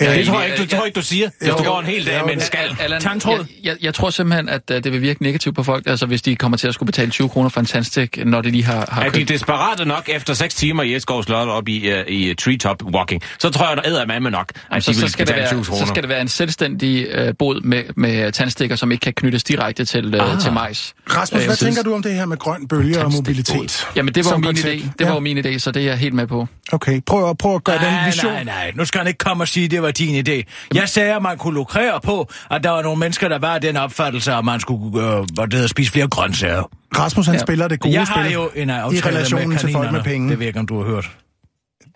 Ja, 0.00 0.14
det 0.16 0.26
tror 0.26 0.40
jeg 0.40 0.50
ikke, 0.50 0.62
du, 0.62 0.76
tror 0.76 0.84
ikke, 0.84 0.96
du 0.96 1.02
siger. 1.02 1.30
Hvis 1.40 1.50
du 1.58 1.64
går 1.64 1.80
en 1.80 1.86
hel 1.86 2.06
dag 2.06 2.22
med 2.26 2.34
en 2.34 2.40
skal. 2.40 2.76
Allan, 2.80 3.02
jeg, 3.26 3.38
jeg, 3.64 3.76
jeg 3.82 3.94
tror 3.94 4.10
simpelthen, 4.10 4.48
at 4.48 4.62
uh, 4.70 4.76
det 4.76 4.92
vil 4.92 5.02
virke 5.02 5.22
negativt 5.22 5.54
på 5.56 5.62
folk, 5.62 5.86
altså 5.86 6.06
hvis 6.06 6.22
de 6.22 6.36
kommer 6.36 6.58
til 6.58 6.68
at 6.68 6.74
skulle 6.74 6.86
betale 6.86 7.10
20 7.10 7.28
kroner 7.28 7.48
for 7.48 7.60
en 7.60 7.66
tandstik, 7.66 8.26
når 8.26 8.40
de 8.40 8.50
lige 8.50 8.64
har, 8.64 8.88
har 8.92 9.02
Er 9.02 9.10
købt. 9.10 9.28
de 9.28 9.32
desperate 9.32 9.84
nok 9.84 10.08
efter 10.12 10.34
6 10.34 10.54
timer 10.54 10.82
i 10.82 10.94
Eskov 10.94 11.22
Slot 11.24 11.48
op 11.48 11.68
i, 11.68 11.92
uh, 11.92 11.98
i 12.08 12.34
treetop 12.34 12.82
walking, 12.84 13.22
så 13.38 13.50
tror 13.50 13.68
jeg, 13.68 13.76
der 13.76 13.82
æder 13.86 14.20
med 14.20 14.30
nok, 14.30 14.52
at 14.70 14.84
så, 14.84 14.90
de 14.90 14.94
så, 14.96 15.00
vil 15.02 15.10
skal 15.10 15.26
det 15.26 15.34
betale 15.34 15.48
20 15.48 15.56
være, 15.58 15.64
kroner. 15.64 15.80
så 15.80 15.86
skal 15.88 16.02
det 16.02 16.08
være 16.08 16.20
en 16.20 16.28
selvstændig 16.28 17.06
uh, 17.28 17.34
bod 17.38 17.60
med, 17.60 17.82
med 17.96 18.32
tandstikker, 18.32 18.76
som 18.76 18.92
ikke 18.92 19.02
kan 19.02 19.12
knyttes 19.12 19.44
direkte 19.44 19.84
til, 19.84 20.14
uh, 20.14 20.32
Ah. 20.34 20.40
til 20.40 20.52
majs. 20.52 20.94
Rasmus, 21.10 21.40
Øh, 21.40 21.46
hvad 21.46 21.56
synes- 21.56 21.76
tænker 21.76 21.90
du 21.90 21.94
om 21.94 22.02
det 22.02 22.14
her 22.14 22.26
med 22.26 22.36
grøn 22.36 22.68
bølge 22.68 23.04
og 23.04 23.12
mobilitet? 23.12 23.86
Jamen, 23.96 24.14
det 24.14 24.24
var 24.24 24.30
jo 24.30 24.36
min 24.36 24.56
idé. 24.56 24.68
Det 24.68 24.92
var 25.00 25.06
Ja. 25.06 25.14
jo 25.14 25.20
min 25.20 25.38
idé, 25.46 25.58
så 25.58 25.70
det 25.70 25.80
er 25.82 25.86
jeg 25.86 25.96
helt 25.98 26.14
med 26.14 26.26
på. 26.26 26.46
Okay, 26.72 27.00
prøv, 27.06 27.30
at- 27.30 27.38
prøv 27.38 27.54
at 27.54 27.64
gøre 27.64 27.78
den 27.78 28.06
vision. 28.06 28.32
nej, 28.32 28.44
nej. 28.44 28.72
Nu 28.74 28.84
skal 28.84 28.98
han 28.98 29.06
ikke 29.08 29.18
komme 29.18 29.42
sige, 29.52 29.64
at 29.64 29.70
det 29.70 29.82
var 29.82 29.90
din 29.90 30.26
idé. 30.28 30.42
Jeg 30.74 30.88
sagde, 30.88 31.14
at 31.14 31.22
man 31.22 31.38
kunne 31.38 31.54
lukrere 31.54 32.00
på, 32.00 32.30
at 32.50 32.64
der 32.64 32.70
var 32.70 32.82
nogle 32.82 32.98
mennesker, 32.98 33.28
der 33.28 33.38
var 33.38 33.58
den 33.58 33.76
opfattelse, 33.76 34.32
at 34.32 34.44
man 34.44 34.60
skulle 34.60 35.00
øh, 35.06 35.26
hvad 35.34 35.44
det 35.46 35.52
hedder, 35.54 35.66
spise 35.68 35.92
flere 35.92 36.08
grøntsager. 36.08 36.70
Rasmus, 36.98 37.26
han 37.26 37.34
Ja. 37.34 37.40
spiller 37.40 37.68
det 37.68 37.80
gode 37.80 37.94
jeg 37.94 38.04
har 38.04 38.22
spil 38.22 38.32
jo 38.32 38.50
en 38.54 38.68
i 38.68 38.72
aftale 38.72 39.06
relationen 39.16 39.48
med 39.48 39.58
til 39.58 39.72
folk 39.72 39.92
med 39.92 40.02
penge. 40.02 40.30
Det 40.30 40.38
ved 40.38 40.44
jeg 40.44 40.48
ikke, 40.48 40.60
om 40.60 40.66
du 40.66 40.78
har 40.82 40.84
hørt. 40.90 41.10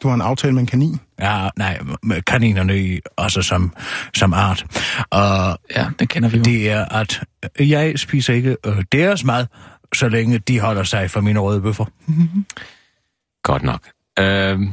Du 0.02 0.09
har 0.09 0.14
en 0.14 0.20
aftale 0.20 0.52
med 0.52 0.61
en 0.61 0.66
kanin. 0.66 1.00
Ja, 1.20 1.48
nej, 1.57 1.78
med 2.02 2.22
kaninerne 2.22 2.78
i- 2.78 3.00
også 3.16 3.42
som, 3.42 3.72
som 4.14 4.32
art. 4.32 4.64
Og 5.11 5.59
Ja, 5.76 5.86
den 5.98 6.07
kender 6.07 6.28
vi 6.28 6.36
jo. 6.36 6.42
det 6.42 6.70
er, 6.70 6.84
at 6.84 7.20
jeg 7.61 7.98
spiser 7.98 8.34
ikke 8.34 8.57
øh, 8.66 8.84
deres 8.92 9.24
mad, 9.24 9.46
så 9.94 10.09
længe 10.09 10.38
de 10.38 10.61
holder 10.61 10.82
sig 10.82 11.11
for 11.11 11.20
mine 11.20 11.38
røde 11.40 11.61
bøffer. 11.61 11.84
Godt 13.42 13.62
nok. 13.62 13.80
Øhm, 14.18 14.68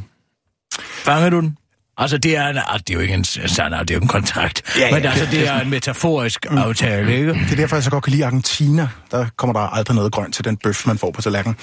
Fanger 0.80 1.30
du 1.30 1.40
den? 1.42 1.58
Altså, 1.98 2.18
det 2.18 2.38
er, 2.38 2.48
en, 2.48 2.58
ah, 2.58 2.80
det 2.80 2.90
er 2.90 2.94
jo 2.94 3.00
ikke 3.00 3.14
en 3.14 3.24
sand, 3.24 3.74
det 3.74 3.92
er 3.92 3.96
jo 3.96 4.00
en 4.02 4.08
kontrakt. 4.08 4.62
Ja, 4.80 4.86
ja, 4.88 4.94
Men 4.96 5.06
altså, 5.06 5.24
det- 5.26 5.32
det 5.32 5.48
er 5.48 5.60
en 5.62 5.70
metaforisk 5.70 6.46
aftale, 6.50 7.16
ikke? 7.18 7.34
Det 7.34 7.52
er 7.52 7.56
derfor, 7.56 7.76
jeg 7.76 7.84
så 7.84 7.90
godt 7.90 8.04
kan 8.04 8.12
lide 8.12 8.26
Argentina. 8.26 8.88
Der 9.12 9.26
kommer 9.38 9.54
der 9.54 9.68
aldrig 9.68 9.96
noget 9.96 10.12
grønt 10.12 10.36
til 10.36 10.46
den 10.46 10.58
bøf, 10.58 10.88
man 10.88 10.98
får 10.98 11.12
på 11.12 11.22
tallerkenen. 11.22 11.56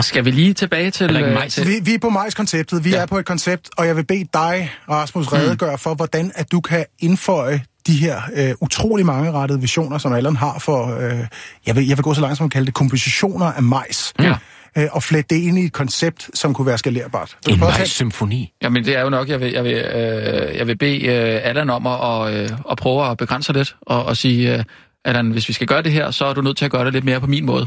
Skal 0.00 0.24
vi 0.24 0.30
lige 0.30 0.54
tilbage 0.54 0.90
til... 0.90 1.16
Øh, 1.16 1.32
majs. 1.34 1.54
til 1.54 1.66
Vi, 1.68 1.74
vi 1.82 1.94
er 1.94 1.98
på 1.98 2.08
majskonceptet. 2.08 2.84
Vi 2.84 2.90
ja. 2.90 2.96
er 2.96 3.06
på 3.06 3.18
et 3.18 3.26
koncept, 3.26 3.68
og 3.76 3.86
jeg 3.86 3.96
vil 3.96 4.04
bede 4.06 4.24
dig, 4.32 4.70
Rasmus, 4.90 5.32
redegøre 5.32 5.78
for, 5.78 5.94
hvordan 5.94 6.32
at 6.34 6.52
du 6.52 6.60
kan 6.60 6.84
indføje 6.98 7.62
de 7.86 7.92
her 7.96 8.20
øh, 8.34 8.54
utrolig 8.60 9.06
mange 9.06 9.32
rettede 9.32 9.60
visioner, 9.60 9.98
som 9.98 10.12
Allan 10.12 10.36
har 10.36 10.58
for, 10.58 10.98
øh, 10.98 11.18
jeg, 11.66 11.76
vil, 11.76 11.86
jeg 11.86 11.96
vil 11.96 12.02
gå 12.04 12.14
så 12.14 12.20
langt 12.20 12.36
som 12.36 12.44
at 12.46 12.52
kalde 12.52 12.66
det 12.66 12.74
kompositioner 12.74 13.46
af 13.52 13.62
majs. 13.62 14.12
Ja. 14.20 14.34
Øh, 14.78 14.88
og 14.92 15.02
flette 15.02 15.34
det 15.34 15.42
ind 15.42 15.58
i 15.58 15.64
et 15.64 15.72
koncept, 15.72 16.30
som 16.34 16.54
kunne 16.54 16.66
være 16.66 16.78
skalerbart. 16.78 17.36
Vil 17.46 17.60
du 17.60 17.64
en 17.66 17.70
majs-symfoni. 17.70 18.52
Jamen, 18.62 18.84
det 18.84 18.96
er 18.96 19.02
jo 19.02 19.10
nok, 19.10 19.28
jeg 19.28 19.40
vil, 19.40 19.52
jeg 19.52 19.64
vil, 19.64 19.72
øh, 19.72 20.56
jeg 20.56 20.66
vil 20.66 20.78
bede 20.78 21.06
øh, 21.06 21.40
Allan 21.42 21.70
om 21.70 21.86
at, 21.86 22.00
og, 22.00 22.34
øh, 22.34 22.50
at 22.70 22.78
prøve 22.78 23.10
at 23.10 23.16
begrænse 23.16 23.46
sig 23.46 23.54
lidt, 23.54 23.76
og, 23.80 24.04
og 24.04 24.16
sige, 24.16 24.58
øh, 24.58 24.64
Allan, 25.04 25.30
hvis 25.30 25.48
vi 25.48 25.52
skal 25.52 25.66
gøre 25.66 25.82
det 25.82 25.92
her, 25.92 26.10
så 26.10 26.24
er 26.24 26.34
du 26.34 26.40
nødt 26.42 26.56
til 26.56 26.64
at 26.64 26.70
gøre 26.70 26.84
det 26.84 26.92
lidt 26.92 27.04
mere 27.04 27.20
på 27.20 27.26
min 27.26 27.46
måde. 27.46 27.66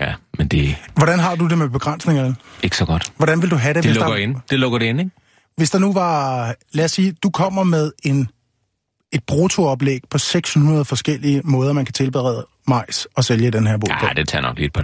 Ja, 0.00 0.14
men 0.38 0.48
det 0.48 0.76
Hvordan 0.94 1.18
har 1.18 1.34
du 1.36 1.48
det 1.48 1.58
med 1.58 1.68
begrænsninger? 1.68 2.34
ikke 2.62 2.76
så 2.76 2.84
godt. 2.84 3.12
Hvordan 3.16 3.42
vil 3.42 3.50
du 3.50 3.56
have 3.56 3.74
det, 3.74 3.82
Det 3.82 3.90
hvis, 3.90 3.96
lukker 3.96 4.14
der, 4.14 4.22
ind. 4.22 4.36
Det 4.50 4.58
lukker 4.58 4.78
det 4.78 4.86
ind, 4.86 5.00
ikke? 5.00 5.10
hvis 5.56 5.70
der 5.70 5.78
nu 5.78 5.92
var, 5.92 6.54
lad 6.72 6.84
os 6.84 6.90
sige, 6.90 7.12
du 7.22 7.30
kommer 7.30 7.64
med 7.64 7.92
en, 8.04 8.28
et 9.12 9.24
bruttooplæg 9.26 10.00
på 10.10 10.18
600 10.18 10.84
forskellige 10.84 11.40
måder, 11.44 11.72
man 11.72 11.84
kan 11.84 11.92
tilberede 11.92 12.46
majs 12.68 13.08
og 13.16 13.24
sælge 13.24 13.50
den 13.50 13.66
her 13.66 13.76
bog. 13.76 13.88
Ja, 14.02 14.08
det 14.16 14.28
tager 14.28 14.42
nok 14.42 14.58
lidt 14.58 14.72
på 14.72 14.82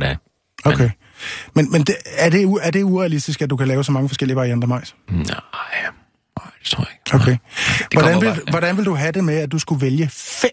Okay. 0.64 0.90
Men, 1.54 1.72
men 1.72 1.82
det, 1.82 1.96
er, 2.16 2.30
det, 2.30 2.58
er 2.62 2.70
det 2.70 2.82
urealistisk, 2.82 3.42
at 3.42 3.50
du 3.50 3.56
kan 3.56 3.68
lave 3.68 3.84
så 3.84 3.92
mange 3.92 4.08
forskellige 4.08 4.36
varianter 4.36 4.68
majs? 4.68 4.94
Nej, 5.10 5.16
nej, 5.24 6.50
det 6.62 6.66
tror 6.66 6.84
jeg 6.84 6.92
ikke. 6.92 7.14
Okay. 7.22 7.36
Hvordan 7.92 8.20
vil, 8.20 8.26
bare- 8.26 8.50
hvordan 8.50 8.76
vil 8.76 8.84
du 8.84 8.94
have 8.94 9.12
det 9.12 9.24
med, 9.24 9.34
at 9.38 9.52
du 9.52 9.58
skulle 9.58 9.80
vælge 9.80 10.08
fem, 10.12 10.50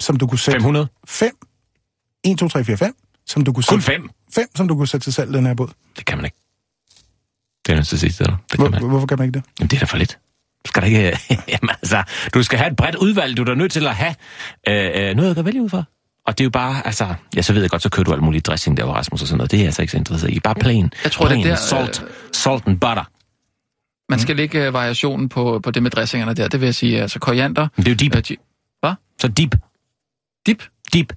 som 0.00 0.16
du 0.16 0.26
kunne 0.26 0.38
sætte... 0.38 0.56
500? 0.60 0.88
Fem. 1.08 1.30
1, 2.24 2.38
2, 2.38 2.48
3, 2.48 2.64
4, 2.64 2.76
5, 2.76 2.94
som 3.26 3.44
du 3.44 3.52
kunne 3.52 3.64
Kun 3.68 3.80
sætte... 3.80 3.94
fem? 3.94 4.10
Fem, 4.34 4.46
som 4.56 4.68
du 4.68 4.76
kunne 4.76 4.88
sætte 4.88 5.04
til 5.06 5.12
salg 5.12 5.34
den 5.34 5.46
her 5.46 5.54
båd. 5.54 5.68
Det 5.96 6.06
kan 6.06 6.18
man 6.18 6.24
ikke. 6.24 6.36
Det 7.66 7.72
er 7.72 7.76
den 7.76 7.84
sidste, 7.84 8.24
eller? 8.24 8.36
Det 8.50 8.60
kan 8.60 8.70
man. 8.70 8.80
Hvor, 8.80 8.88
hvorfor 8.88 9.06
kan 9.06 9.18
man 9.18 9.28
ikke 9.28 9.38
det? 9.38 9.44
Jamen, 9.60 9.70
det 9.70 9.76
er 9.76 9.80
da 9.80 9.86
for 9.86 9.96
lidt. 9.96 10.18
Du 10.64 10.68
skal 10.68 10.82
da 10.82 10.86
ikke... 10.86 11.00
Jamen, 11.48 11.70
altså, 11.82 12.02
du 12.34 12.42
skal 12.42 12.58
have 12.58 12.70
et 12.70 12.76
bredt 12.76 12.96
udvalg. 12.96 13.36
Du 13.36 13.42
er 13.42 13.46
da 13.46 13.54
nødt 13.54 13.72
til 13.72 13.86
at 13.86 13.94
have 13.96 14.14
øh, 14.68 15.08
øh, 15.10 15.16
noget, 15.16 15.36
kan 15.36 15.44
vælge 15.44 15.62
ud 15.62 15.68
fra. 15.68 15.84
Og 16.28 16.38
det 16.38 16.44
er 16.44 16.46
jo 16.46 16.50
bare, 16.50 16.86
altså... 16.86 17.14
Ja, 17.36 17.42
så 17.42 17.52
ved 17.52 17.60
jeg 17.60 17.70
godt, 17.70 17.82
så 17.82 17.90
kører 17.90 18.04
du 18.04 18.12
alt 18.12 18.22
muligt 18.22 18.46
dressing 18.46 18.76
der, 18.76 18.84
Rasmus, 18.84 19.22
og 19.22 19.28
sådan 19.28 19.38
noget. 19.38 19.50
Det 19.50 19.56
er 19.56 19.60
jeg 19.60 19.66
altså 19.66 19.82
ikke 19.82 19.90
så 19.90 19.96
interesseret 19.96 20.32
i. 20.32 20.40
Bare 20.40 20.54
plain. 20.54 20.90
Jeg 21.04 21.12
tror, 21.12 21.24
det 21.24 21.32
plain 21.32 21.46
der, 21.46 21.54
Salt, 21.56 22.02
øh, 22.02 22.08
salt 22.32 22.66
and 22.66 22.80
butter. 22.80 23.04
Man 24.10 24.18
skal 24.18 24.36
lægge 24.36 24.66
øh, 24.66 24.72
variationen 24.72 25.28
på, 25.28 25.60
på 25.62 25.70
det 25.70 25.82
med 25.82 25.90
dressingerne 25.90 26.34
der. 26.34 26.48
Det 26.48 26.60
vil 26.60 26.66
jeg 26.66 26.74
sige, 26.74 27.02
altså 27.02 27.18
koriander... 27.18 27.68
Men 27.76 27.86
det 27.86 28.02
er 28.02 28.06
jo 28.06 28.10
deep. 28.10 28.30
Øh, 28.30 28.36
Hvad? 28.80 28.92
Så 29.20 29.28
deep. 29.28 29.54
Dip? 30.46 30.62
Deep. 30.92 31.12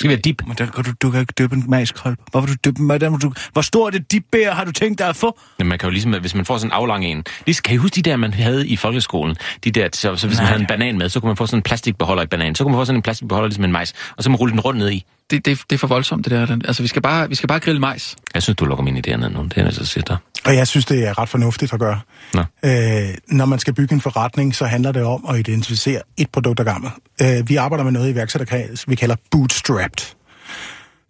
Det 0.00 0.04
skal 0.04 0.10
være 0.10 0.18
deep. 0.18 0.42
Men 0.46 0.56
der 0.58 0.66
kan 0.66 0.84
du, 0.84 0.92
du 1.02 1.10
kan 1.10 1.20
ikke 1.20 1.32
døbe 1.38 1.56
en 1.56 1.64
majskolb. 1.68 2.18
Hvorfor 2.30 2.46
du 2.46 2.54
døbe 2.64 2.82
hvordan 2.82 3.18
du, 3.18 3.32
Hvor 3.52 3.62
stort 3.62 3.94
et 3.94 4.12
dipbær 4.12 4.52
har 4.52 4.64
du 4.64 4.72
tænkt 4.72 4.98
dig 4.98 5.08
at 5.08 5.16
få? 5.16 5.38
Men 5.58 5.66
man 5.66 5.78
kan 5.78 5.86
jo 5.86 5.90
ligesom, 5.90 6.20
hvis 6.20 6.34
man 6.34 6.44
får 6.44 6.58
sådan 6.58 6.68
en 6.68 6.72
aflang 6.72 7.04
en... 7.04 7.24
Lige, 7.46 7.62
kan 7.64 7.74
I 7.74 7.76
huske 7.76 7.94
de 7.94 8.02
der, 8.02 8.16
man 8.16 8.34
havde 8.34 8.68
i 8.68 8.76
folkeskolen? 8.76 9.36
De 9.64 9.70
der, 9.70 9.88
så, 9.92 10.16
så 10.16 10.26
hvis 10.26 10.38
Nej. 10.38 10.44
man 10.44 10.48
havde 10.48 10.60
en 10.60 10.66
banan 10.66 10.98
med, 10.98 11.08
så 11.08 11.20
kunne 11.20 11.28
man 11.28 11.36
få 11.36 11.46
sådan 11.46 11.58
en 11.58 11.62
plastikbeholder 11.62 12.22
i 12.22 12.26
banan. 12.26 12.54
Så 12.54 12.64
kunne 12.64 12.72
man 12.72 12.80
få 12.80 12.84
sådan 12.84 12.98
en 12.98 13.02
plastikbeholder 13.02 13.48
ligesom 13.48 13.64
en 13.64 13.72
majs, 13.72 13.94
og 14.16 14.24
så 14.24 14.30
man 14.30 14.36
rulle 14.36 14.52
den 14.52 14.60
rundt 14.60 14.78
ned 14.78 14.90
i. 14.90 15.04
Det, 15.30 15.44
det, 15.46 15.60
det 15.70 15.76
er 15.76 15.78
for 15.78 15.86
voldsomt, 15.86 16.24
det 16.24 16.32
der. 16.32 16.58
Altså, 16.64 16.82
vi 16.82 16.88
skal 16.88 17.02
bare, 17.02 17.28
vi 17.28 17.34
skal 17.34 17.48
bare 17.48 17.60
grille 17.60 17.80
majs. 17.80 18.16
Jeg 18.34 18.42
synes, 18.42 18.56
du 18.56 18.64
lukker 18.64 18.84
mine 18.84 19.02
idéer 19.06 19.16
ned 19.16 19.30
nu. 19.30 19.42
Det 19.42 19.58
er 19.58 19.62
jeg 19.64 19.72
så 19.72 19.84
siger 19.84 20.04
dig. 20.04 20.16
Og 20.44 20.56
jeg 20.56 20.66
synes, 20.66 20.86
det 20.86 21.08
er 21.08 21.18
ret 21.18 21.28
fornuftigt 21.28 21.72
at 21.72 21.80
gøre. 21.80 22.00
Nå. 22.34 22.40
Øh, 22.64 23.14
når 23.28 23.44
man 23.44 23.58
skal 23.58 23.74
bygge 23.74 23.94
en 23.94 24.00
forretning, 24.00 24.54
så 24.54 24.64
handler 24.64 24.92
det 24.92 25.02
om 25.02 25.26
at 25.28 25.38
identificere 25.38 26.00
et 26.16 26.30
produkt 26.32 26.60
ad 26.60 26.64
gangen. 26.64 26.90
Øh, 27.22 27.48
vi 27.48 27.56
arbejder 27.56 27.84
med 27.84 27.92
noget 27.92 28.08
i 28.08 28.10
iværksætterkreds, 28.10 28.88
vi 28.88 28.94
kalder 28.94 29.16
bootstrapped. 29.30 30.14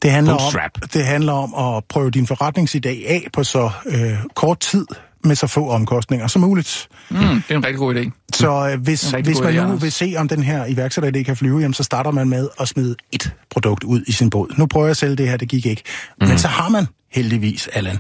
Det 0.03 0.11
handler, 0.11 0.39
Bootstrap. 0.39 0.71
om, 0.83 0.89
det 0.89 1.05
handler 1.07 1.33
om 1.33 1.77
at 1.77 1.85
prøve 1.89 2.11
din 2.11 2.29
forretningsidé 2.33 2.89
af 2.89 3.27
på 3.33 3.45
så 3.45 3.71
øh, 3.87 4.15
kort 4.35 4.61
tid 4.61 4.87
med 5.25 5.37
så 5.37 5.47
få 5.47 5.69
omkostninger 5.69 6.27
som 6.27 6.43
muligt. 6.43 6.89
Mm, 7.11 7.17
det 7.19 7.45
er 7.49 7.55
en 7.55 7.65
rigtig 7.65 7.79
god 7.79 7.95
idé. 7.95 8.11
Så 8.35 8.69
øh, 8.69 8.81
hvis, 8.81 9.11
hvis 9.11 9.41
man 9.41 9.53
idé, 9.53 9.57
nu 9.57 9.63
Anders. 9.63 9.83
vil 9.83 9.93
se, 9.93 10.15
om 10.19 10.29
den 10.29 10.43
her 10.43 10.67
iværksætteridé 10.67 11.23
kan 11.23 11.37
flyve, 11.37 11.59
jamen, 11.59 11.75
så 11.75 11.83
starter 11.83 12.11
man 12.11 12.29
med 12.29 12.49
at 12.61 12.69
smide 12.69 12.97
et 13.13 13.35
produkt 13.51 13.85
ud 13.85 14.03
i 14.07 14.13
sin 14.13 14.31
båd. 14.31 14.55
Nu 14.59 14.67
prøver 14.67 14.87
jeg 14.87 14.91
at 14.91 14.97
sælge 14.97 15.17
det 15.17 15.29
her, 15.29 15.37
det 15.37 15.49
gik 15.49 15.67
ikke. 15.67 15.83
Mm. 16.21 16.29
Men 16.29 16.39
så 16.39 16.49
har 16.49 16.69
man 16.69 16.87
heldigvis, 17.13 17.69
Allan, 17.73 17.99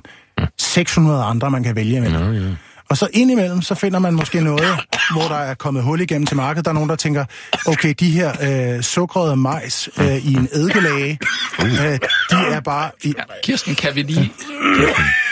600 0.59 1.25
andre, 1.25 1.51
man 1.51 1.63
kan 1.63 1.77
vælge 1.77 1.97
imellem. 1.97 2.21
Nå, 2.21 2.33
ja. 2.33 2.55
Og 2.91 2.97
så 2.97 3.09
indimellem, 3.13 3.63
så 3.63 3.75
finder 3.75 3.99
man 3.99 4.15
måske 4.15 4.41
noget, 4.41 4.79
hvor 5.13 5.23
der 5.23 5.37
er 5.37 5.55
kommet 5.55 5.83
hul 5.83 6.01
igennem 6.01 6.27
til 6.27 6.37
markedet. 6.37 6.65
Der 6.65 6.71
er 6.71 6.75
nogen, 6.75 6.91
der 6.91 6.97
tænker, 6.97 7.25
okay, 7.67 7.95
de 8.01 8.11
her 8.11 8.33
øh, 8.77 8.83
sukrede 8.83 9.37
majs 9.37 9.89
øh, 10.01 10.17
i 10.17 10.35
en 10.35 10.49
eddike 10.53 11.19
øh, 11.61 11.99
de 12.31 12.37
er 12.55 12.61
bare... 12.61 12.91
I, 13.05 13.15
Kirsten, 13.43 13.75
kan 13.75 13.95
vi 13.95 14.03
lige... 14.03 14.33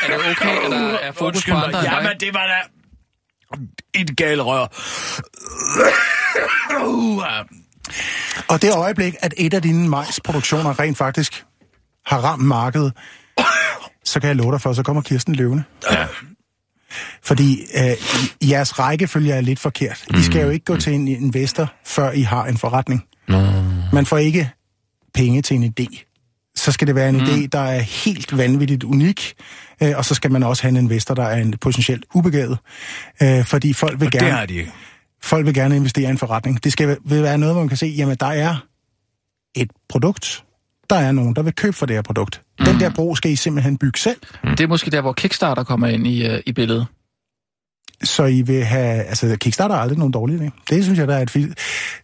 Er 0.03 0.09
det 0.09 0.31
okay, 0.31 0.65
at 0.65 0.71
der 0.71 0.99
er 0.99 1.13
fokus 1.13 1.47
på 1.47 1.55
andre 1.55 1.79
Jamen, 1.79 2.13
det 2.21 2.35
var 2.35 2.47
da 2.47 2.59
et 4.01 4.17
galt 4.17 4.41
rør. 4.43 4.67
Og 8.49 8.63
det 8.63 8.77
øjeblik, 8.77 9.15
at 9.21 9.35
et 9.37 9.55
af 9.55 9.63
dine 9.63 9.89
majsproduktioner 9.89 10.81
rent 10.81 10.99
faktisk 10.99 11.45
har 12.07 12.19
ramt 12.19 12.45
markedet, 12.45 12.93
så 14.05 14.21
kan 14.21 14.29
jeg 14.29 14.37
love 14.37 14.53
dig 14.53 14.61
for, 14.61 14.73
så 14.73 14.83
kommer 14.83 15.03
Kirsten 15.03 15.35
løvende. 15.35 15.65
Ja. 15.91 16.07
Fordi 17.29 17.61
øh, 17.75 18.51
jeres 18.51 18.79
rækkefølge 18.79 19.33
er 19.33 19.41
lidt 19.41 19.59
forkert. 19.59 20.05
I 20.19 20.23
skal 20.23 20.43
jo 20.43 20.51
ikke 20.51 20.65
gå 20.65 20.77
til 20.77 20.93
en 20.93 21.09
investor, 21.09 21.73
før 21.87 22.13
I 22.13 22.23
har 22.23 22.45
en 22.45 22.59
forretning. 22.59 23.05
Nå. 23.29 23.43
Man 23.93 24.07
får 24.07 24.19
ikke 24.19 24.51
penge 25.15 25.43
til 25.43 25.57
en 25.57 25.75
idé. 25.81 26.05
Så 26.57 26.73
skal 26.73 26.87
det 26.87 26.95
være 26.95 27.09
en 27.09 27.17
mm. 27.17 27.25
idé, 27.25 27.47
der 27.53 27.59
er 27.59 27.81
helt 27.81 28.39
vanvittigt 28.39 28.85
unik, 28.85 29.35
øh, 29.83 29.93
og 29.97 30.05
så 30.05 30.15
skal 30.15 30.33
man 30.33 30.43
også 30.43 30.63
have 30.63 30.71
en 30.71 30.77
investor, 30.77 31.15
der 31.15 31.23
er 31.23 31.43
en 31.43 31.55
potentielt 31.61 32.05
ubegavet. 32.15 32.59
Øh, 33.23 33.45
fordi 33.45 33.73
folk 33.73 34.01
vil, 34.01 34.13
det 34.13 34.21
gerne, 34.21 34.35
har 34.35 34.47
de 34.47 34.55
ikke. 34.55 34.73
folk 35.23 35.47
vil 35.47 35.55
gerne 35.55 35.77
investere 35.77 36.05
i 36.05 36.11
en 36.11 36.19
forretning. 36.19 36.65
Det 36.65 36.73
skal 36.73 36.97
vil 37.05 37.23
være 37.23 37.39
noget, 37.39 37.55
hvor 37.55 37.63
man 37.63 37.69
kan 37.69 37.77
se, 37.77 37.87
jamen 37.87 38.17
der 38.21 38.27
er 38.27 38.57
et 39.57 39.71
produkt, 39.89 40.45
der 40.91 40.97
er 40.97 41.13
nogen, 41.13 41.37
der 41.37 41.43
vil 41.43 41.53
købe 41.53 41.77
for 41.77 41.87
det 41.87 41.97
her 41.97 42.03
produkt. 42.03 42.43
Mm. 42.59 42.65
Den 42.65 42.81
der 42.81 42.91
bro 42.91 43.15
skal 43.15 43.31
I 43.31 43.37
simpelthen 43.37 43.79
bygge 43.79 43.99
selv, 43.99 44.21
Det 44.45 44.61
er 44.61 44.67
måske 44.67 44.91
der, 44.91 45.01
hvor 45.01 45.13
Kickstarter 45.13 45.65
kommer 45.65 45.87
ind 45.87 46.07
i, 46.07 46.29
uh, 46.31 46.39
i 46.47 46.53
billedet. 46.53 46.87
Så 48.05 48.25
I 48.25 48.43
vil 48.43 48.65
have... 48.65 49.03
Altså, 49.03 49.37
Kickstarter 49.41 49.75
er 49.75 49.79
aldrig 49.79 49.99
nogen 49.99 50.13
dårlig 50.13 50.41
idé. 50.41 50.51
Det 50.71 50.85
synes 50.85 50.99
jeg, 50.99 51.09
der 51.09 51.17
er 51.17 51.23
et 51.23 51.31
fint. 51.31 51.59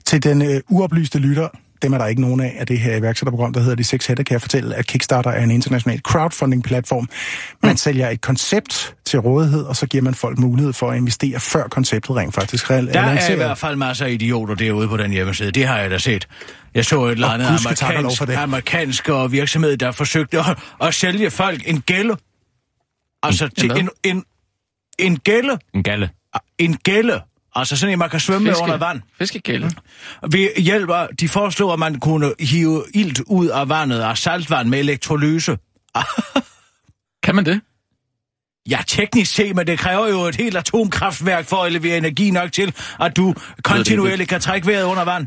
Til 0.04 0.22
den 0.22 0.42
øh, 0.42 0.60
uoplyste 0.68 1.18
lytter, 1.18 1.48
dem 1.82 1.92
er 1.92 1.98
der 1.98 2.06
ikke 2.06 2.20
nogen 2.20 2.40
af, 2.40 2.54
af 2.58 2.66
det 2.66 2.78
her 2.78 2.96
iværksætterprogram, 2.96 3.52
der 3.52 3.60
hedder 3.60 3.74
De 3.74 3.84
Seks 3.84 4.06
Hætte, 4.06 4.24
kan 4.24 4.32
jeg 4.32 4.40
fortælle, 4.40 4.74
at 4.74 4.86
Kickstarter 4.86 5.30
er 5.30 5.44
en 5.44 5.50
international 5.50 6.00
crowdfunding-platform. 6.00 7.08
Man 7.62 7.70
mm. 7.72 7.76
sælger 7.76 8.08
et 8.08 8.20
koncept 8.20 8.94
til 9.04 9.18
rådighed, 9.18 9.62
og 9.62 9.76
så 9.76 9.86
giver 9.86 10.02
man 10.02 10.14
folk 10.14 10.38
mulighed 10.38 10.72
for 10.72 10.90
at 10.90 10.96
investere, 10.96 11.40
før 11.40 11.68
konceptet 11.68 12.16
rent 12.16 12.34
faktisk 12.34 12.70
reelt 12.70 12.94
Der 12.94 13.00
er 13.00 13.30
i 13.30 13.36
hvert 13.36 13.58
fald 13.58 13.76
masser 13.76 14.06
af 14.06 14.10
idioter 14.10 14.54
derude 14.54 14.88
på 14.88 14.96
den 14.96 15.10
hjemmeside. 15.10 15.50
Det 15.50 15.66
har 15.66 15.78
jeg 15.78 15.90
da 15.90 15.98
set. 15.98 16.28
Jeg 16.74 16.84
så 16.84 17.04
et 17.04 17.12
eller 17.12 17.28
andet 17.28 17.48
og 17.48 17.54
amerikansk, 17.54 18.22
amerikansk 18.36 19.08
og 19.08 19.32
virksomhed, 19.32 19.76
der 19.76 19.92
forsøgte 19.92 20.38
at, 20.38 20.58
at 20.82 20.94
sælge 20.94 21.30
folk 21.30 21.62
en 21.66 21.80
gælde. 21.80 22.16
Altså 23.22 23.48
til 23.48 23.70
en, 23.70 23.88
en, 24.04 24.24
en 24.98 25.18
gælde. 25.18 25.58
En 25.74 25.82
galle. 25.82 26.10
en 26.58 26.76
gælde, 26.76 27.22
altså 27.54 27.76
sådan 27.76 27.92
en, 27.92 27.98
man 27.98 28.10
kan 28.10 28.20
svømme 28.20 28.48
Fiske. 28.48 28.62
under 28.62 28.76
vand. 28.76 29.00
Fiskegælde. 29.18 29.70
Vi 30.30 30.48
hjælper, 30.56 31.06
de 31.06 31.28
foreslår, 31.28 31.72
at 31.72 31.78
man 31.78 32.00
kunne 32.00 32.32
hive 32.40 32.84
ilt 32.94 33.20
ud 33.20 33.46
af 33.46 33.68
vandet 33.68 34.00
af 34.00 34.18
saltvand 34.18 34.68
med 34.68 34.78
elektrolyse. 34.78 35.58
kan 37.24 37.34
man 37.34 37.44
det? 37.44 37.60
Ja, 38.68 38.78
teknisk 38.86 39.34
set, 39.34 39.56
men 39.56 39.66
det 39.66 39.78
kræver 39.78 40.08
jo 40.08 40.20
et 40.20 40.36
helt 40.36 40.56
atomkraftværk 40.56 41.46
for 41.46 41.56
at 41.56 41.72
levere 41.72 41.96
energi 41.98 42.30
nok 42.30 42.52
til, 42.52 42.74
at 43.00 43.16
du 43.16 43.34
kontinuerligt 43.62 44.28
kan 44.28 44.40
trække 44.40 44.66
vejret 44.66 44.84
under 44.84 45.04
vand. 45.04 45.26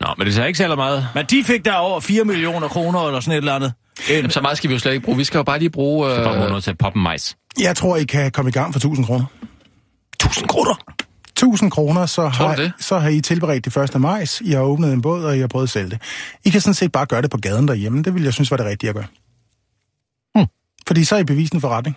Nå, 0.00 0.08
men 0.18 0.26
det 0.26 0.34
tager 0.34 0.46
ikke 0.46 0.58
særlig 0.58 0.76
meget. 0.76 1.08
Men 1.14 1.26
de 1.26 1.44
fik 1.44 1.64
der 1.64 1.74
over 1.74 2.00
4 2.00 2.24
millioner 2.24 2.68
kroner 2.68 3.06
eller 3.06 3.20
sådan 3.20 3.32
et 3.32 3.36
eller 3.36 3.54
andet. 3.54 3.72
Jamen, 4.10 4.30
så 4.30 4.40
meget 4.40 4.58
skal 4.58 4.70
vi 4.70 4.74
jo 4.74 4.78
slet 4.78 4.92
ikke 4.92 5.04
bruge. 5.04 5.18
Vi 5.18 5.24
skal 5.24 5.38
jo 5.38 5.42
bare 5.42 5.58
lige 5.58 5.70
bruge... 5.70 6.10
Øh... 6.10 6.16
Så 6.16 6.24
bare 6.24 6.48
noget 6.48 6.64
til 6.64 6.70
at 6.70 6.78
poppe 6.78 6.98
majs. 6.98 7.36
Jeg 7.60 7.76
tror, 7.76 7.96
I 7.96 8.04
kan 8.04 8.30
komme 8.32 8.48
i 8.48 8.52
gang 8.52 8.72
for 8.74 8.78
1000 8.78 9.06
kroner. 9.06 9.24
1000 10.14 10.48
kroner? 10.48 10.74
1000 11.36 11.70
kroner, 11.70 12.06
så 12.06 12.28
har, 12.28 12.72
så 12.78 12.98
har 12.98 13.08
I 13.08 13.20
tilberedt 13.20 13.64
det 13.64 13.72
første 13.72 13.98
majs, 13.98 14.40
I 14.40 14.50
har 14.50 14.60
åbnet 14.60 14.92
en 14.92 15.02
båd, 15.02 15.24
og 15.24 15.36
I 15.36 15.40
har 15.40 15.46
prøvet 15.46 15.66
at 15.66 15.70
sælge 15.70 15.90
det. 15.90 16.02
I 16.44 16.50
kan 16.50 16.60
sådan 16.60 16.74
set 16.74 16.92
bare 16.92 17.06
gøre 17.06 17.22
det 17.22 17.30
på 17.30 17.38
gaden 17.38 17.68
derhjemme. 17.68 18.02
Det 18.02 18.14
vil 18.14 18.22
jeg 18.22 18.32
synes 18.32 18.50
var 18.50 18.56
det 18.56 18.66
rigtige 18.66 18.88
at 18.88 18.94
gøre. 18.94 19.06
Hmm. 20.34 20.46
Fordi 20.86 21.04
så 21.04 21.14
er 21.14 21.18
I 21.18 21.24
bevisen 21.24 21.60
forretning. 21.60 21.96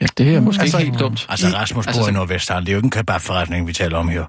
Ja, 0.00 0.06
det 0.18 0.34
er 0.34 0.40
måske 0.40 0.62
altså, 0.62 0.78
ikke 0.78 0.90
helt 0.90 1.00
dumt. 1.00 1.26
Altså, 1.28 1.46
Rasmus 1.46 1.86
altså, 1.86 2.02
bor 2.02 2.08
i 2.08 2.12
Nordvesthavn. 2.12 2.62
Det 2.62 2.68
er 2.68 2.72
jo 2.72 2.78
ikke 2.78 2.86
en 2.86 2.90
kebabforretning, 2.90 3.66
vi 3.66 3.72
taler 3.72 3.98
om 3.98 4.08
her. 4.08 4.24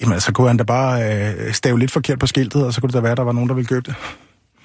Jamen, 0.00 0.20
så 0.20 0.32
kunne 0.32 0.48
han 0.48 0.56
da 0.56 0.64
bare 0.64 1.02
øh, 1.12 1.52
stave 1.52 1.78
lidt 1.78 1.90
forkert 1.90 2.18
på 2.18 2.26
skiltet, 2.26 2.66
og 2.66 2.74
så 2.74 2.80
kunne 2.80 2.88
det 2.88 2.94
da 2.94 3.00
være, 3.00 3.12
at 3.12 3.18
der 3.18 3.24
var 3.24 3.32
nogen, 3.32 3.48
der 3.48 3.54
ville 3.54 3.68
købe 3.68 3.90
det. 3.90 3.94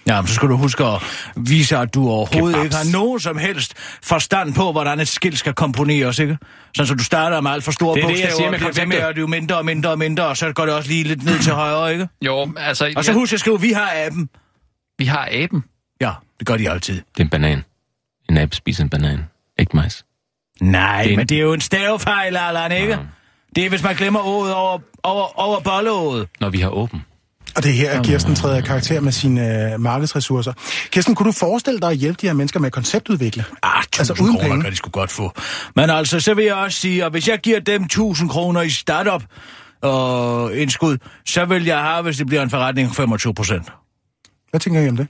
Ja, 0.07 0.21
men 0.21 0.27
så 0.27 0.33
skal 0.33 0.49
du 0.49 0.57
huske 0.57 0.83
at 0.83 1.01
vise, 1.35 1.77
at 1.77 1.93
du 1.93 2.09
overhovedet 2.09 2.55
Kebabs. 2.55 2.65
ikke 2.65 2.75
har 2.75 2.99
nogen 2.99 3.19
som 3.19 3.37
helst 3.37 3.73
forstand 4.03 4.53
på, 4.53 4.71
hvordan 4.71 4.99
et 4.99 5.07
skilt 5.07 5.39
skal 5.39 5.53
komponeres, 5.53 6.19
ikke? 6.19 6.37
Sådan, 6.75 6.87
så 6.87 6.93
du 6.93 7.03
starter 7.03 7.41
med 7.41 7.51
alt 7.51 7.63
for 7.63 7.71
store 7.71 7.95
det 7.95 8.03
er 8.03 8.07
bogstaver, 8.07 8.27
det, 8.27 8.29
jeg 8.29 8.37
siger 8.37 8.51
med 8.51 8.67
og 8.67 8.73
bliver 8.73 8.87
med, 8.87 9.03
og 9.03 9.15
det 9.15 9.23
er 9.23 9.27
mindre 9.27 9.57
og 9.57 9.65
mindre 9.65 9.89
og 9.89 9.99
mindre, 9.99 10.25
og 10.25 10.37
så 10.37 10.53
går 10.53 10.65
det 10.65 10.75
også 10.75 10.89
lige 10.89 11.03
lidt 11.03 11.23
ned 11.23 11.39
til 11.39 11.53
højre, 11.53 11.91
ikke? 11.93 12.07
Jo, 12.21 12.53
altså... 12.57 12.93
Og 12.95 13.05
så 13.05 13.13
husk 13.13 13.33
at 13.33 13.39
skrive, 13.39 13.61
vi 13.61 13.71
har 13.71 13.91
aben. 13.95 14.29
Vi 14.97 15.05
har 15.05 15.27
aben? 15.31 15.63
Ja, 16.01 16.11
det 16.39 16.47
gør 16.47 16.57
de 16.57 16.69
altid. 16.69 16.95
Det 16.95 17.19
er 17.19 17.23
en 17.23 17.29
banan. 17.29 17.63
En 18.29 18.37
abe 18.37 18.55
spiser 18.55 18.83
en 18.83 18.89
banan. 18.89 19.19
Ikke 19.59 19.75
majs. 19.75 20.05
Nej, 20.61 21.03
det 21.03 21.17
men 21.17 21.27
det 21.27 21.37
er 21.37 21.41
jo 21.41 21.53
en 21.53 21.61
stavefejl, 21.61 22.37
Allan, 22.37 22.71
ikke? 22.71 22.93
Ja. 22.93 22.99
Det 23.55 23.65
er, 23.65 23.69
hvis 23.69 23.83
man 23.83 23.95
glemmer 23.95 24.27
ået 24.27 24.53
over, 24.53 24.79
over, 25.03 25.39
over 25.39 25.59
bolleået. 25.59 26.27
Når 26.39 26.49
vi 26.49 26.59
har 26.59 26.69
åben. 26.69 27.01
Og 27.55 27.63
det 27.63 27.69
er 27.69 27.75
her, 27.75 28.03
Kirsten 28.03 28.35
træder 28.35 28.61
karakter 28.61 29.01
med 29.01 29.11
sine 29.11 29.71
uh, 29.75 29.81
markedsressourcer. 29.81 30.53
Kirsten, 30.91 31.15
kunne 31.15 31.27
du 31.27 31.31
forestille 31.31 31.79
dig 31.79 31.89
at 31.89 31.97
hjælpe 31.97 32.17
de 32.21 32.27
her 32.27 32.33
mennesker 32.33 32.59
med 32.59 32.67
at 32.67 32.73
konceptudvikle? 32.73 33.45
Ah, 33.63 33.83
1000 33.83 34.11
altså, 34.11 34.23
uden 34.23 34.35
kroner 34.35 34.49
penge. 34.49 34.61
kan 34.63 34.71
de 34.71 34.75
sgu 34.77 34.89
godt 34.89 35.11
få. 35.11 35.31
Men 35.75 35.89
altså, 35.89 36.19
så 36.19 36.33
vil 36.33 36.45
jeg 36.45 36.55
også 36.55 36.79
sige, 36.79 37.05
at 37.05 37.11
hvis 37.11 37.27
jeg 37.27 37.39
giver 37.39 37.59
dem 37.59 37.83
1000 37.83 38.29
kroner 38.29 38.61
i 38.61 38.69
startup 38.69 39.23
og 39.81 40.55
indskud, 40.55 40.97
så 41.25 41.45
vil 41.45 41.65
jeg 41.65 41.79
have, 41.79 42.03
hvis 42.03 42.17
det 42.17 42.27
bliver 42.27 42.43
en 42.43 42.49
forretning, 42.49 42.95
25 42.95 43.33
procent. 43.33 43.71
Hvad 44.49 44.59
tænker 44.59 44.81
I 44.81 44.89
om 44.89 44.97
det? 44.97 45.07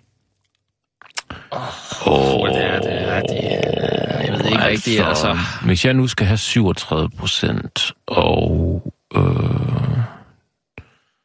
Åh, 1.52 2.34
oh, 2.34 2.50
det 2.50 2.66
er, 2.66 2.80
det 2.80 3.02
er, 3.02 3.22
det 3.22 3.40
er, 3.42 4.22
jeg 4.22 4.32
ved 4.32 4.46
ikke 4.46 4.62
altså, 4.62 4.68
rigtigt, 4.68 5.02
altså. 5.02 5.38
Hvis 5.66 5.86
jeg 5.86 5.94
nu 5.94 6.08
skal 6.08 6.28
have 6.28 6.38
37 6.38 7.10
procent, 7.10 7.92
og... 8.08 8.94
Øh, 9.16 9.24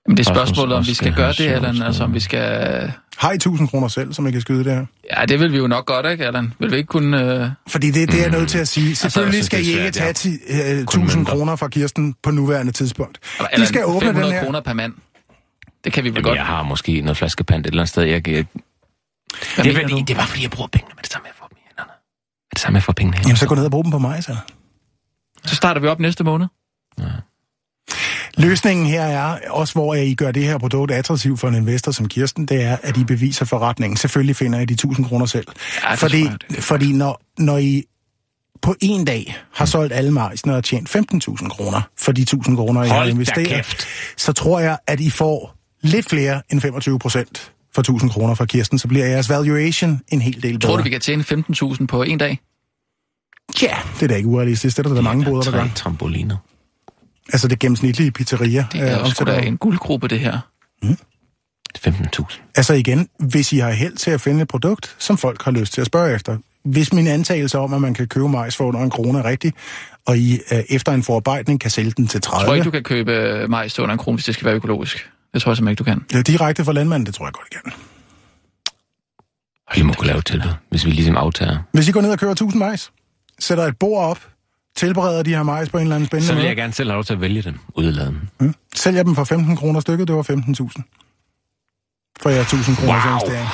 men 0.09 0.17
det 0.17 0.29
er 0.29 0.35
spørgsmålet, 0.35 0.77
om 0.77 0.87
vi 0.87 0.95
skal 0.95 1.15
gøre 1.15 1.33
det, 1.33 1.53
eller 1.53 1.85
altså 1.85 2.05
om 2.05 2.15
vi 2.15 2.21
skal... 2.21 2.93
Har 3.19 3.33
I 3.33 3.35
1000 3.35 3.69
kroner 3.69 3.89
selv, 3.89 4.13
som 4.13 4.27
I 4.27 4.31
kan 4.31 4.41
skyde 4.41 4.65
det 4.65 4.73
her? 4.73 4.87
Ja, 5.17 5.27
det 5.27 5.41
vil 5.41 5.53
vi 5.53 5.57
jo 5.57 5.67
nok 5.67 5.87
godt, 5.87 6.07
ikke, 6.07 6.27
Allan? 6.27 6.53
Vil 6.59 6.71
vi 6.71 6.77
ikke 6.77 6.87
kunne... 6.87 7.43
Uh... 7.43 7.51
Fordi 7.67 7.91
det, 7.91 8.13
det 8.13 8.27
er 8.27 8.31
nødt 8.31 8.49
til 8.49 8.59
at 8.59 8.69
sige. 8.69 8.89
Altså, 8.89 9.11
Selvfølgelig 9.11 9.45
skal 9.45 9.67
I 9.67 9.69
ikke 9.69 9.91
tage 9.91 10.13
10, 10.13 10.29
uh, 10.29 10.57
1000 10.57 11.27
kroner 11.27 11.57
fra 11.57 11.69
Kirsten 11.69 12.15
på 12.23 12.31
nuværende 12.31 12.73
tidspunkt. 12.73 13.19
Eller, 13.53 13.65
I 13.65 13.67
skal 13.67 13.85
åbne 13.85 14.09
den 14.09 14.17
her... 14.17 14.45
kroner 14.45 14.61
per 14.61 14.73
mand. 14.73 14.93
Det 15.85 15.93
kan 15.93 16.05
vi 16.05 16.09
vel 16.09 16.15
Jamen, 16.15 16.25
godt. 16.25 16.37
jeg 16.37 16.47
har 16.47 16.63
måske 16.63 17.01
noget 17.01 17.17
flaskepant 17.17 17.67
et 17.67 17.71
eller 17.71 17.83
andet 17.83 17.89
sted. 17.89 18.03
Jeg, 18.03 18.29
jeg, 18.29 18.45
det, 19.57 19.67
er 19.67 19.81
fordi, 19.81 19.95
det 20.01 20.11
er 20.11 20.15
bare 20.15 20.27
fordi, 20.27 20.43
jeg 20.43 20.51
bruger 20.51 20.69
pengene 20.69 20.95
med 20.97 21.03
det 21.03 21.13
samme, 21.13 21.27
jeg 21.27 21.35
får 21.39 21.47
dem 21.47 21.57
i 21.57 21.65
hænderne. 21.69 21.93
Med 22.49 22.55
det 22.55 22.61
samme, 22.61 22.77
jeg 22.77 22.83
får 22.83 22.93
pengene 22.93 23.17
Jamen, 23.25 23.37
så 23.37 23.47
gå 23.47 23.55
ned 23.55 23.65
og 23.65 23.71
bruge 23.71 23.85
dem 23.85 23.91
på 23.91 23.99
mig, 23.99 24.25
så. 24.25 24.37
Så 25.45 25.55
starter 25.55 25.81
vi 25.81 25.87
op 25.87 26.01
næste 26.01 26.25
måned. 26.25 26.47
Ja. 26.99 27.05
Løsningen 28.37 28.87
her 28.87 29.03
er, 29.03 29.39
også 29.51 29.75
hvor 29.75 29.95
I 29.95 30.15
gør 30.15 30.31
det 30.31 30.45
her 30.45 30.59
produkt 30.59 30.93
attraktivt 30.93 31.41
for 31.41 31.49
en 31.49 31.55
investor 31.55 31.93
som 31.93 32.09
Kirsten, 32.09 32.47
det 32.47 32.63
er, 32.63 32.77
at 32.83 32.97
I 32.97 33.05
beviser 33.05 33.45
forretningen. 33.45 33.97
Selvfølgelig 33.97 34.37
finder 34.37 34.61
I 34.61 34.65
de 34.65 34.75
1000 34.75 35.07
kroner 35.07 35.27
selv. 35.27 35.47
Ja, 35.85 35.95
fordi, 35.95 36.29
fordi 36.61 36.93
når, 36.93 37.23
når 37.39 37.59
I 37.59 37.85
på 38.63 38.75
en 38.81 39.05
dag 39.05 39.37
har 39.55 39.65
solgt 39.65 39.93
alle 39.93 40.11
majsen 40.11 40.51
og 40.51 40.65
tjent 40.65 40.97
15.000 40.97 41.49
kroner 41.49 41.83
for 41.99 42.13
de 42.13 42.23
1000 42.23 42.57
kroner, 42.57 42.85
I 42.85 42.89
har 42.89 43.05
investeret, 43.05 43.87
så 44.17 44.33
tror 44.33 44.61
jeg, 44.61 44.79
at 44.87 45.01
I 45.01 45.11
får 45.11 45.55
lidt 45.83 46.09
flere 46.09 46.43
end 46.51 46.61
25 46.61 46.99
procent 46.99 47.53
for 47.79 47.83
1000 47.83 48.11
kroner 48.11 48.35
fra 48.35 48.45
Kirsten, 48.45 48.79
så 48.79 48.89
bliver 48.89 49.07
jeres 49.07 49.31
valuation 49.31 50.01
en 50.09 50.21
hel 50.21 50.43
del 50.43 50.59
bedre. 50.59 50.59
Tror 50.59 50.77
du, 50.77 50.83
vi 50.83 50.91
kan 50.91 51.01
tjene 51.01 51.23
15.000 51.23 51.87
på 51.87 52.03
en 52.03 52.19
dag? 52.19 52.41
Ja, 53.63 53.77
det 53.95 54.03
er 54.03 54.07
da 54.09 54.15
ikke 54.15 54.29
urealistisk. 54.29 54.77
Det 54.77 54.85
er 54.85 54.89
der, 54.89 54.95
der 54.95 55.03
mange 55.03 55.25
boder, 55.25 55.43
der 55.43 55.51
gør. 55.51 55.69
trampoliner. 55.75 56.37
Altså 57.33 57.49
det 57.49 57.59
gennemsnitlige 57.59 58.11
pizzeria. 58.11 58.67
Det 58.73 58.81
er 58.81 59.05
øh, 59.21 59.27
da 59.27 59.41
en 59.41 59.57
guldgruppe, 59.57 60.09
det 60.09 60.21
her. 60.21 60.39
Mm. 60.83 60.97
15.000. 61.79 62.53
Altså 62.57 62.73
igen, 62.73 63.09
hvis 63.19 63.53
I 63.53 63.59
har 63.59 63.71
held 63.71 63.97
til 63.97 64.11
at 64.11 64.21
finde 64.21 64.43
et 64.43 64.49
produkt, 64.49 64.97
som 64.99 65.19
folk 65.19 65.43
har 65.43 65.51
lyst 65.51 65.73
til 65.73 65.81
at 65.81 65.87
spørge 65.87 66.15
efter. 66.15 66.37
Hvis 66.65 66.93
min 66.93 67.07
antagelse 67.07 67.59
om, 67.59 67.75
at 67.75 67.81
man 67.81 67.95
kan 67.95 68.07
købe 68.07 68.29
majs 68.29 68.57
for 68.57 68.65
under 68.65 68.81
en 68.81 68.91
krone 68.91 69.19
er 69.19 69.25
rigtig, 69.25 69.53
og 70.07 70.19
I 70.19 70.41
øh, 70.53 70.59
efter 70.69 70.93
en 70.93 71.03
forarbejdning 71.03 71.61
kan 71.61 71.71
sælge 71.71 71.91
den 71.91 72.07
til 72.07 72.21
30... 72.21 72.41
Jeg 72.41 72.47
tror 72.47 72.55
ikke, 72.55 72.65
du 72.65 72.71
kan 72.71 72.83
købe 72.83 73.49
majs 73.49 73.75
til 73.75 73.83
under 73.83 73.93
en 73.93 73.99
krone, 73.99 74.17
hvis 74.17 74.25
det 74.25 74.35
skal 74.35 74.45
være 74.45 74.55
økologisk. 74.55 75.09
Det 75.35 75.43
tror 75.43 75.51
jeg 75.51 75.57
simpelthen 75.57 75.69
ikke, 75.73 75.79
du 75.79 75.85
kan. 75.85 76.05
Det 76.11 76.19
er 76.19 76.23
direkte 76.23 76.65
fra 76.65 76.73
landmanden, 76.73 77.07
det 77.07 77.15
tror 77.15 77.27
jeg 77.27 77.33
godt, 77.33 77.47
I 77.51 77.55
kan. 77.55 77.73
Vi 79.75 79.83
må 79.83 79.93
kunne 79.93 80.07
lave 80.07 80.23
til 80.23 80.41
det, 80.41 80.57
hvis 80.71 80.85
vi 80.85 80.91
ligesom 80.91 81.17
aftager. 81.17 81.59
Hvis 81.73 81.89
I 81.89 81.93
går 81.93 82.01
ned 82.01 82.11
og 82.11 82.19
køber 82.19 82.33
1000 82.33 82.59
majs, 82.59 82.91
sætter 83.39 83.65
et 83.65 83.77
bord 83.79 84.05
op, 84.05 84.29
tilbereder 84.77 85.23
de 85.23 85.31
her 85.31 85.43
majs 85.43 85.69
på 85.71 85.77
en 85.77 85.83
eller 85.83 85.97
anden 85.97 86.07
spændende 86.07 86.29
Så 86.29 86.35
vil 86.35 86.45
jeg 86.45 86.57
gerne 86.57 86.73
selv 86.73 86.89
have 86.91 86.97
lov 86.97 87.05
til 87.05 87.13
at 87.13 87.21
vælge 87.21 87.43
dem, 87.43 87.59
udlade 87.75 88.07
dem. 88.07 88.21
Mm. 88.41 88.55
Sælger 88.75 89.03
dem 89.03 89.15
for 89.15 89.25
15 89.25 89.57
kroner 89.57 89.81
stykket, 89.81 90.09
det 90.09 90.17
var 90.17 90.23
15.000. 90.23 90.83
For 92.21 92.31
jeg 92.31 92.41
1000 92.41 92.77
kroner 92.77 92.93
wow. 92.93 93.13
investering. 93.13 93.49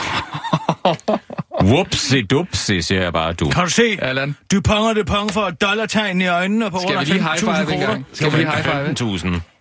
Whoopsie 1.71 2.23
dupsie, 2.23 2.83
siger 2.83 3.03
jeg 3.03 3.13
bare, 3.13 3.33
du. 3.33 3.49
Kan 3.51 3.65
du 3.65 3.71
se? 3.71 3.99
Allan. 4.03 4.37
Du 4.53 4.61
ponger 4.61 4.93
det 4.93 5.07
pong 5.07 5.31
for 5.31 5.41
et 5.41 5.61
dollartegn 5.61 6.21
i 6.21 6.27
øjnene 6.27 6.71
på 6.71 6.79
Skal 6.79 6.99
vi 6.99 7.05
lige 7.05 7.23
high 7.23 7.39
five 7.39 7.75
en 7.75 7.81
gang? 7.81 8.07
Skal 8.13 8.33
vi 8.33 8.37
lige 8.37 8.51
high 8.51 8.65
five? 8.65 9.35
15.000. 9.35 9.54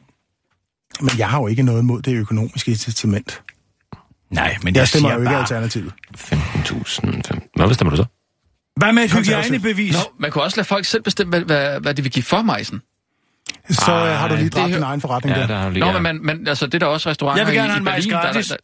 Men 1.02 1.12
jeg 1.18 1.30
har 1.30 1.40
jo 1.40 1.48
ikke 1.48 1.64
noget 1.64 1.82
imod 1.82 2.02
det 2.02 2.16
økonomiske 2.16 2.72
incitament. 2.72 3.42
Nej, 4.30 4.58
men 4.64 4.76
jeg, 4.76 4.80
jeg 4.80 4.88
stemmer 4.88 5.14
jo 5.14 5.20
ikke 5.20 5.30
bare... 5.30 5.40
alternativet. 5.40 5.94
15.000. 6.18 7.50
Hvad 7.56 7.68
bestemmer 7.68 7.90
du 7.90 7.98
så? 7.98 8.06
Hvad 8.76 8.94
med 8.94 9.04
et 9.04 9.12
hygiejnebevis? 9.12 9.94
Nå, 9.94 10.00
man 10.20 10.32
kunne 10.32 10.44
også 10.44 10.58
lade 10.58 10.68
folk 10.68 10.86
selv 10.86 11.04
bestemme, 11.04 11.30
hvad, 11.30 11.42
hvad, 11.42 11.80
hvad 11.80 11.94
de 11.94 12.02
vil 12.02 12.12
give 12.12 12.24
for 12.24 12.42
majsen. 12.42 12.82
Så 13.70 13.92
Ej, 13.92 14.14
har 14.14 14.28
du 14.28 14.36
lige 14.36 14.50
dræbt 14.50 14.74
din 14.74 14.84
egen 14.84 15.02
forretning 15.02 15.36
ja, 15.36 15.42
der. 15.42 15.48
der 15.48 15.70
Nå, 15.70 15.92
men, 15.92 16.04
men, 16.04 16.26
men 16.26 16.48
altså, 16.48 16.66
det 16.66 16.74
er 16.74 16.80
der 16.80 16.86
også 16.86 17.10
restauranter 17.10 17.42
Jeg 17.44 17.48
vil 17.48 17.56
gerne 17.56 17.70
have 17.70 17.78
en 17.78 17.84
majs 17.84 18.08
gratis. 18.08 18.48
Der, 18.48 18.56
der, 18.56 18.64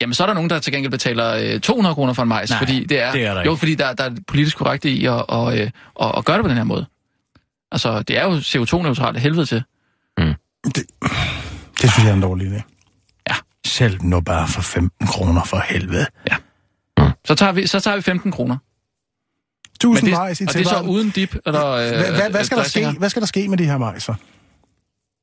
jamen, 0.00 0.14
så 0.14 0.22
er 0.22 0.26
der 0.26 0.34
nogen, 0.34 0.50
der 0.50 0.58
til 0.58 0.72
gengæld 0.72 0.90
betaler 0.90 1.54
øh, 1.54 1.60
200 1.60 1.94
kroner 1.94 2.12
for 2.12 2.22
en 2.22 2.28
majs. 2.28 2.50
Nej, 2.50 2.58
fordi 2.58 2.84
det 2.84 3.00
er, 3.02 3.12
det 3.12 3.26
er 3.26 3.34
der 3.34 3.42
Jo, 3.44 3.50
ikke. 3.50 3.58
fordi 3.58 3.74
der, 3.74 3.92
der 3.92 4.04
er 4.04 4.10
politisk 4.28 4.56
korrekt 4.56 4.84
i 4.84 5.06
at, 5.06 5.12
og, 5.28 5.58
øh, 5.58 5.70
og, 5.94 6.12
og 6.14 6.24
gøre 6.24 6.36
det 6.36 6.44
på 6.44 6.48
den 6.48 6.56
her 6.56 6.64
måde. 6.64 6.86
Altså, 7.72 8.02
det 8.02 8.18
er 8.18 8.24
jo 8.24 8.36
CO2-neutralt 8.36 9.18
helvede 9.18 9.46
til. 9.46 9.62
Det, 10.64 10.84
det 11.82 11.92
synes 11.92 11.98
jeg 11.98 12.08
er 12.08 12.14
en 12.14 12.22
dårlig 12.22 12.46
idé. 12.46 12.62
Ja. 13.30 13.34
Selv 13.66 14.02
nu 14.02 14.20
bare 14.20 14.48
for 14.48 14.62
15 14.62 15.06
kroner 15.06 15.44
for 15.44 15.58
helvede. 15.68 16.06
Ja. 16.30 16.36
Mm. 16.98 17.10
Så, 17.24 17.34
tager 17.34 17.52
vi, 17.52 17.66
så 17.66 17.80
tager 17.80 17.96
vi 17.96 18.02
15 18.02 18.32
kroner. 18.32 18.56
1000 19.74 20.10
majs 20.10 20.40
i 20.40 20.44
Og 20.48 20.54
det 20.54 20.60
er 20.60 20.68
så 20.68 20.80
uden 20.80 21.10
dip? 21.10 21.36
Eller, 21.46 21.66
øh, 21.66 21.88
hvad, 21.88 22.12
hvad, 22.12 22.30
hvad, 22.30 22.44
skal 22.44 22.58
der 22.58 22.64
ske, 22.64 22.90
hvad 22.90 23.10
skal 23.10 23.20
der 23.20 23.26
ske 23.26 23.48
med 23.48 23.58
de 23.58 23.64
her 23.64 23.78
majser? 23.78 24.14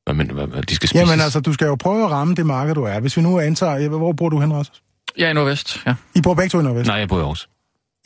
Hvad, 0.03 0.13
men, 0.13 0.29
hvad, 0.31 0.63
de 0.63 0.75
skal 0.75 0.89
spises? 0.89 1.09
Jamen 1.09 1.21
altså, 1.21 1.39
du 1.39 1.53
skal 1.53 1.65
jo 1.65 1.75
prøve 1.75 2.05
at 2.05 2.11
ramme 2.11 2.35
det 2.35 2.45
marked, 2.45 2.75
du 2.75 2.83
er. 2.83 2.99
Hvis 2.99 3.17
vi 3.17 3.21
nu 3.21 3.39
antager... 3.39 3.89
Hvor 3.89 4.11
bor 4.11 4.29
du 4.29 4.39
hen, 4.39 4.53
Rasmus? 4.53 4.81
Ja, 5.17 5.29
i 5.29 5.33
Nordvest, 5.33 5.81
ja. 5.85 5.95
I 6.15 6.21
bor 6.21 6.33
begge 6.33 6.49
to 6.49 6.59
i 6.59 6.63
Nordvest? 6.63 6.87
Nej, 6.87 6.97
jeg 6.97 7.09
bor 7.09 7.17
i 7.17 7.19
Aarhus. 7.19 7.49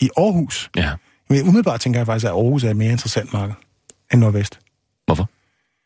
I 0.02 0.10
Aarhus? 0.18 0.70
Ja. 0.76 0.92
Men 1.30 1.42
umiddelbart 1.42 1.80
tænker 1.80 2.00
jeg 2.00 2.08
faktisk, 2.08 2.26
at 2.26 2.32
Aarhus 2.32 2.64
er 2.64 2.70
et 2.70 2.78
mere 2.78 2.92
interessant 2.92 3.34
marked 3.34 3.56
end 4.14 4.22
Nordvest. 4.22 4.60
Hvorfor? 5.06 5.30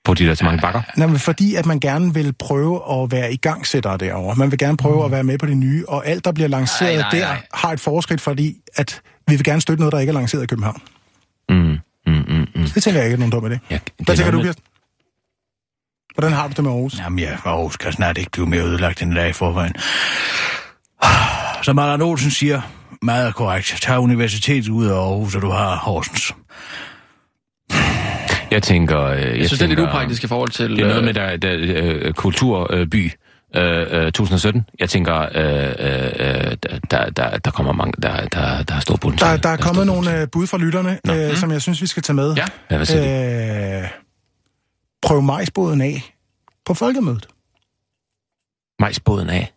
Fordi 0.09 0.23
der 0.25 0.31
er 0.31 0.35
så 0.35 0.45
mange 0.45 0.61
bakker? 0.61 0.81
Nej, 0.97 1.07
men 1.07 1.19
fordi 1.19 1.55
at 1.55 1.65
man 1.65 1.79
gerne 1.79 2.13
vil 2.13 2.33
prøve 2.39 3.01
at 3.01 3.11
være 3.11 3.33
i 3.33 3.37
gangsætter 3.37 3.97
derovre. 3.97 4.35
Man 4.35 4.51
vil 4.51 4.59
gerne 4.59 4.77
prøve 4.77 4.95
mm. 4.95 5.05
at 5.05 5.11
være 5.11 5.23
med 5.23 5.37
på 5.37 5.45
det 5.45 5.57
nye, 5.57 5.85
og 5.87 6.07
alt, 6.07 6.25
der 6.25 6.31
bliver 6.31 6.47
lanceret 6.47 6.99
nej, 6.99 7.09
nej, 7.11 7.19
nej. 7.19 7.35
der, 7.35 7.57
har 7.57 7.71
et 7.71 7.79
forskridt, 7.79 8.21
fordi 8.21 8.57
at 8.75 9.01
vi 9.27 9.35
vil 9.35 9.43
gerne 9.43 9.61
støtte 9.61 9.81
noget, 9.81 9.93
der 9.93 9.99
ikke 9.99 10.11
er 10.11 10.13
lanceret 10.13 10.43
i 10.43 10.45
København. 10.45 10.81
Mm, 11.49 11.55
mm, 11.55 11.79
mm, 12.07 12.47
mm. 12.55 12.63
Det 12.75 12.83
tænker 12.83 12.99
jeg 12.99 13.05
ikke 13.05 13.13
er 13.13 13.29
nogen 13.29 13.31
dum 13.31 13.45
idé. 13.45 13.57
Ja, 13.69 13.79
Hvad 13.99 14.15
tænker 14.15 14.31
du, 14.31 14.41
Kirsten? 14.41 14.63
Hvordan 16.13 16.33
har 16.33 16.47
du 16.47 16.53
det 16.53 16.63
med 16.63 16.71
Aarhus? 16.71 16.99
Jamen 16.99 17.19
ja, 17.19 17.37
Aarhus 17.45 17.77
kan 17.77 17.91
snart 17.91 18.17
ikke 18.17 18.31
blive 18.31 18.47
mere 18.47 18.63
ødelagt 18.63 19.01
end 19.01 19.13
dag 19.13 19.29
i 19.29 19.33
forvejen. 19.33 19.73
Som 21.65 21.79
Allan 21.79 22.01
Olsen 22.01 22.31
siger, 22.31 22.61
meget 23.01 23.35
korrekt. 23.35 23.77
Tag 23.81 23.99
universitetet 23.99 24.69
ud 24.69 24.85
af 24.85 24.95
Aarhus, 24.95 25.35
og 25.35 25.41
du 25.41 25.49
har 25.49 25.75
Horsens. 25.75 26.33
Jeg 28.51 28.63
tænker... 28.63 29.03
Øh, 29.03 29.21
jeg, 29.21 29.27
Jeg 29.27 29.35
synes, 29.35 29.51
det 29.59 29.61
er 29.61 29.67
lidt 29.67 29.79
upraktisk 29.79 30.23
i 30.23 30.27
forhold 30.27 30.49
til... 30.49 30.69
Det 30.69 30.79
er 30.79 30.87
noget 30.87 30.99
øh, 30.99 31.05
med 31.05 31.13
der, 31.13 31.37
der, 31.37 31.55
øh, 31.57 32.13
kulturby 32.13 33.11
øh, 33.55 34.05
øh, 34.05 34.11
2017. 34.11 34.65
Jeg 34.79 34.89
tænker, 34.89 35.15
øh, 35.21 35.29
øh, 35.79 36.57
der, 36.91 37.09
der, 37.09 37.37
der 37.37 37.51
kommer 37.51 37.73
mange... 37.73 37.93
Der, 38.01 38.25
der, 38.25 38.63
der 38.63 38.75
er 38.75 38.79
stor 38.79 38.95
potentiale. 38.95 39.35
Der, 39.35 39.41
der 39.41 39.49
er 39.49 39.57
kommet 39.57 39.75
stor 39.75 39.85
nogle 39.85 39.97
potentiale. 39.99 40.21
øh, 40.21 40.27
bud 40.31 40.47
fra 40.47 40.57
lytterne, 40.57 40.99
øh, 41.31 41.35
som 41.37 41.51
jeg 41.51 41.61
synes, 41.61 41.81
vi 41.81 41.87
skal 41.87 42.03
tage 42.03 42.15
med. 42.15 42.33
Ja. 42.33 42.45
Ja, 42.71 42.75
hvad 42.77 42.85
siger? 42.85 43.81
Øh, 43.81 43.87
prøv 45.01 45.21
majsbåden 45.21 45.81
af 45.81 46.15
på 46.65 46.73
folkemødet. 46.73 47.27
Majsbåden 48.79 49.29
af. 49.29 49.53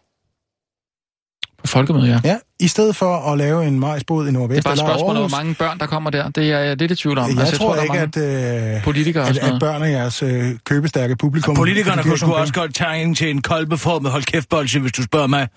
Folkemøde, 1.65 2.07
ja. 2.07 2.21
Ja, 2.25 2.37
i 2.61 2.69
stedet 2.69 2.97
for 2.97 3.33
at 3.33 3.39
lave 3.39 3.67
en 3.67 3.81
majsbåd 3.81 4.23
i 4.23 4.27
Det 4.27 4.33
Nordvest 4.35 4.59
er 4.59 4.63
bare 4.63 4.73
et 4.73 4.79
spørgsmål 4.79 5.17
hvor 5.17 5.29
mange 5.29 5.55
børn, 5.55 5.79
der 5.79 5.87
kommer 5.87 6.11
der. 6.11 6.29
Det 6.31 6.53
er 6.53 6.59
jeg 6.59 6.77
lidt 6.77 6.93
i 6.93 6.95
tvivl 6.97 7.19
om. 7.19 7.31
Jeg, 7.31 7.39
Altså, 7.39 7.57
tror, 7.57 7.73
der 7.75 7.79
er 7.79 7.83
ikke, 7.83 7.95
mange 8.17 8.73
at, 8.73 8.77
øh, 8.77 8.83
politikere 8.85 9.29
at, 9.29 9.39
at 9.39 9.61
børn 9.61 9.83
af 9.83 9.91
jeres 9.91 10.23
øh, 10.23 10.51
købestærke 10.65 11.17
publikum... 11.17 11.55
Politikerne 11.57 12.03
kunne 12.03 12.19
sgu 12.19 12.33
også 12.33 12.53
godt 12.55 12.75
tegne 12.75 13.15
til 13.15 13.31
en 13.31 13.43
kolbeformet 13.43 14.11
hold 14.11 14.23
kæft 14.23 14.49
bolsje, 14.49 14.81
hvis 14.81 14.93
du 14.93 15.03
spørger 15.03 15.27
mig. 15.27 15.49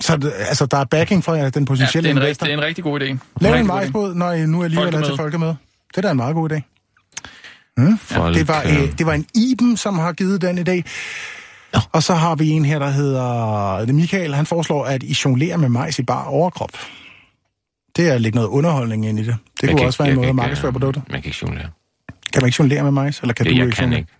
Så 0.00 0.16
det- 0.16 0.32
altså, 0.38 0.66
der 0.66 0.76
er 0.76 0.84
backing 0.84 1.24
fra 1.24 1.32
jer, 1.32 1.38
den 1.38 1.44
Ja, 1.54 1.58
det, 1.60 1.66
potentielle 1.68 2.08
er 2.08 2.10
en, 2.12 2.16
investor. 2.18 2.46
rigt, 2.46 2.50
det 2.50 2.54
er 2.54 2.62
en 2.62 2.64
rigtig 2.68 2.84
god 2.84 3.00
idé. 3.00 3.04
Lav 3.04 3.14
en 3.14 3.18
rigtig 3.40 3.60
idé. 3.60 3.62
majsbåd, 3.66 4.14
når 4.14 4.32
I 4.32 4.46
nu 4.46 4.64
alligevel 4.64 4.94
er 4.94 4.98
til 4.98 5.00
Folkemøde. 5.00 5.16
folkemøde. 5.16 5.56
Det 5.90 5.96
er 5.96 6.02
da 6.02 6.10
en 6.10 6.16
meget 6.16 6.34
god 6.34 6.50
idé. 6.52 6.60
Folk, 8.00 8.34
Det 8.36 8.48
var, 8.48 8.62
øh, 8.66 8.98
det 8.98 9.06
var 9.06 9.12
en 9.12 9.26
Iben, 9.34 9.76
som 9.76 9.98
har 9.98 10.12
givet 10.12 10.42
den 10.42 10.58
idé. 10.58 10.82
Og 11.92 12.02
så 12.02 12.14
har 12.14 12.34
vi 12.34 12.48
en 12.48 12.64
her, 12.64 12.78
der 12.78 12.90
hedder 12.90 13.22
er 13.76 13.92
Michael. 13.92 14.34
Han 14.34 14.46
foreslår, 14.46 14.84
at 14.84 15.02
I 15.02 15.16
jonglerer 15.24 15.56
med 15.56 15.68
majs 15.68 15.98
i 15.98 16.02
bar 16.02 16.24
overkrop. 16.24 16.70
Det 17.96 18.08
er 18.08 18.14
at 18.14 18.20
lægge 18.20 18.36
noget 18.36 18.48
underholdning 18.48 19.06
ind 19.06 19.18
i 19.18 19.22
det. 19.22 19.36
Det 19.60 19.62
jeg 19.62 19.70
kunne 19.70 19.78
kan 19.78 19.86
også 19.86 20.02
være 20.02 20.10
en 20.12 20.16
måde 20.16 20.28
at 20.28 20.34
markedsføre 20.34 20.68
øh, 20.68 20.72
produkter. 20.72 21.00
Man 21.10 21.22
kan 21.22 21.28
ikke 21.28 21.38
jonglere. 21.42 21.68
Kan 22.32 22.42
man 22.42 22.48
ikke 22.48 22.56
jonglere 22.58 22.82
med 22.82 22.90
majs? 22.90 23.20
Eller 23.20 23.34
kan 23.34 23.46
Det, 23.46 23.52
du 23.52 23.56
jeg 23.56 23.66
ikke 23.66 23.76
kan 23.76 23.82
jonglere? 23.84 24.00
ikke. 24.00 24.12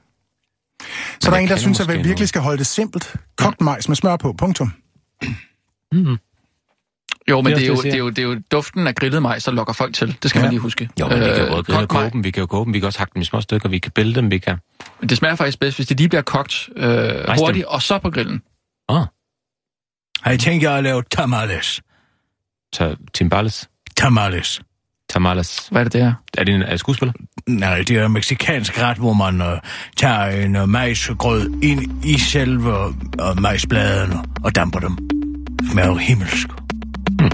Så 1.20 1.30
der 1.30 1.36
er 1.36 1.40
en, 1.40 1.48
der 1.48 1.56
synes, 1.56 1.80
at 1.80 1.88
vi 1.88 1.92
virkelig 1.92 2.14
noget. 2.14 2.28
skal 2.28 2.40
holde 2.40 2.58
det 2.58 2.66
simpelt. 2.66 3.16
Kogt 3.36 3.60
majs 3.60 3.88
med 3.88 3.96
smør 3.96 4.16
på, 4.16 4.32
punktum. 4.32 4.72
Jo, 7.28 7.40
men 7.42 7.46
Det 7.46 7.52
er 7.52 7.56
det 7.58 7.64
er, 7.64 7.68
jo, 7.68 7.74
det, 7.76 7.84
det, 7.84 7.94
er 7.94 7.98
jo, 7.98 8.08
det 8.10 8.18
er 8.18 8.22
jo 8.22 8.40
duften 8.52 8.86
af 8.86 8.94
grillet 8.94 9.22
majs, 9.22 9.44
der 9.44 9.52
lokker 9.52 9.72
folk 9.72 9.94
til. 9.94 10.16
Det 10.22 10.30
skal 10.30 10.38
Ja. 10.38 10.42
man 10.44 10.50
lige 10.50 10.60
huske. 10.60 10.88
Jo, 11.00 11.08
men 11.08 11.20
vi 11.20 11.24
kan 11.24 11.38
jo 11.40 11.48
både 11.50 11.62
grille 11.62 11.82
og 11.82 11.88
kogt 11.88 12.00
koge 12.00 12.10
dem, 12.10 12.24
vi 12.24 12.30
kan 12.30 12.40
jo 12.40 12.46
koge 12.46 12.64
dem, 12.64 12.74
vi 12.74 12.78
kan 12.80 12.86
også 12.86 12.98
hakke 12.98 13.14
dem 13.14 13.22
i 13.22 13.24
små 13.24 13.40
stykker, 13.40 13.68
vi 13.68 13.78
kan 13.78 13.92
bælge 13.92 14.14
dem, 14.14 14.30
vi 14.30 14.38
kan... 14.38 14.58
Men 15.00 15.08
det 15.08 15.18
smager 15.18 15.34
faktisk 15.36 15.60
bedst, 15.60 15.78
hvis 15.78 15.86
de 15.86 15.94
lige 15.94 16.08
bliver 16.08 16.22
kogt 16.22 16.68
øh, 16.76 17.10
hurtigt, 17.38 17.64
og 17.64 17.82
så 17.82 17.98
på 17.98 18.10
grillen. 18.10 18.42
Ah, 18.88 19.06
Har 20.22 20.30
I 20.32 20.38
tænkt 20.38 20.62
jer 20.62 20.70
at 20.70 20.84
lave 20.84 21.02
tamales? 21.10 21.80
ta- 22.76 22.94
timbales. 23.14 23.68
Tamales. 23.96 24.60
Tamales. 25.10 25.68
Hvad 25.70 25.80
er 25.80 25.84
det, 25.84 25.92
det 25.92 26.00
er? 26.00 26.12
Er 26.38 26.44
det 26.44 26.54
en 26.54 26.62
er 26.62 26.70
det 26.70 26.80
skuespiller? 26.80 27.12
Nej, 27.46 27.78
det 27.78 27.90
er 27.90 28.06
en 28.06 28.12
meksikansk 28.12 28.82
ret, 28.82 28.96
hvor 28.96 29.12
man 29.12 29.40
øh, 29.40 29.58
tager 29.96 30.24
en 30.44 30.56
øh, 30.56 30.68
majsgrød 30.68 31.50
ind 31.62 32.04
i 32.04 32.18
selve 32.18 32.86
øh, 33.22 33.40
majsbladene 33.42 34.14
og 34.44 34.54
damper 34.54 34.80
dem. 34.80 34.98
Smager 35.72 35.88
jo 35.88 35.94
himmelsk. 35.94 36.48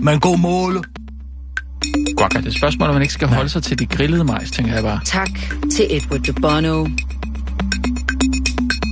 Men 0.02 0.20
god 0.20 0.38
måle. 0.38 0.82
Guac. 2.16 2.30
Det 2.30 2.44
er 2.44 2.48
et 2.48 2.54
spørgsmål, 2.54 2.88
om 2.88 2.94
man 2.94 3.02
ikke 3.02 3.14
skal 3.14 3.28
holde 3.28 3.48
sig 3.48 3.62
til 3.62 3.78
de 3.78 3.86
grillede 3.86 4.24
majs, 4.24 4.50
tænker 4.50 4.74
jeg 4.74 4.82
bare. 4.82 5.00
Tak 5.04 5.28
til 5.72 5.86
Edward 5.96 6.20
de 6.20 6.32
Bono. 6.32 6.84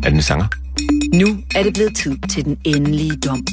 Er 0.05 0.09
det 0.09 0.14
en 0.14 0.22
sanger? 0.22 0.47
Nu 1.14 1.38
er 1.55 1.62
det 1.62 1.74
blevet 1.74 1.97
tid 1.97 2.18
til 2.30 2.45
den 2.45 2.59
endelige 2.64 3.16
dom. 3.16 3.45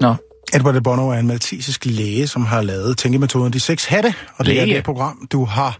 Nå, 0.00 0.14
Edward 0.54 0.74
de 0.74 0.80
Bono 0.80 1.08
er 1.08 1.14
en 1.18 1.26
maltesisk 1.26 1.84
læge, 1.86 2.26
som 2.26 2.44
har 2.46 2.62
lavet 2.62 2.98
tænkemetoden 2.98 3.52
De 3.52 3.60
Seks 3.60 3.84
Hatte, 3.84 4.14
og 4.36 4.46
det 4.46 4.60
er 4.60 4.64
Læge? 4.64 4.76
det 4.76 4.84
program, 4.84 5.28
du 5.32 5.44
har 5.44 5.78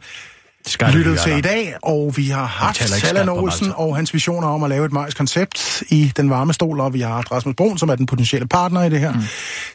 Skal 0.67 0.93
lyttet 0.93 1.19
til 1.19 1.33
i 1.33 1.41
dag, 1.41 1.75
og 1.83 2.17
vi 2.17 2.27
har 2.27 2.45
haft 2.45 2.93
på 3.27 3.33
Olsen 3.33 3.73
og 3.77 3.97
hans 3.97 4.15
visioner 4.15 4.49
om 4.49 4.63
at 4.63 4.71
lave 4.71 4.87
et 4.87 4.93
majs-koncept 4.93 5.83
i 5.91 6.13
den 6.17 6.31
varme 6.31 6.53
stol, 6.53 6.81
og 6.81 6.95
vi 6.95 7.01
har 7.01 7.09
haft 7.09 7.33
Rasmus 7.33 7.55
Brun, 7.57 7.79
som 7.79 7.89
er 7.89 7.95
den 7.95 8.07
potentielle 8.07 8.49
partner 8.49 8.83
i 8.83 8.91
det 8.91 9.01
her, 9.01 9.13
mm. 9.13 9.21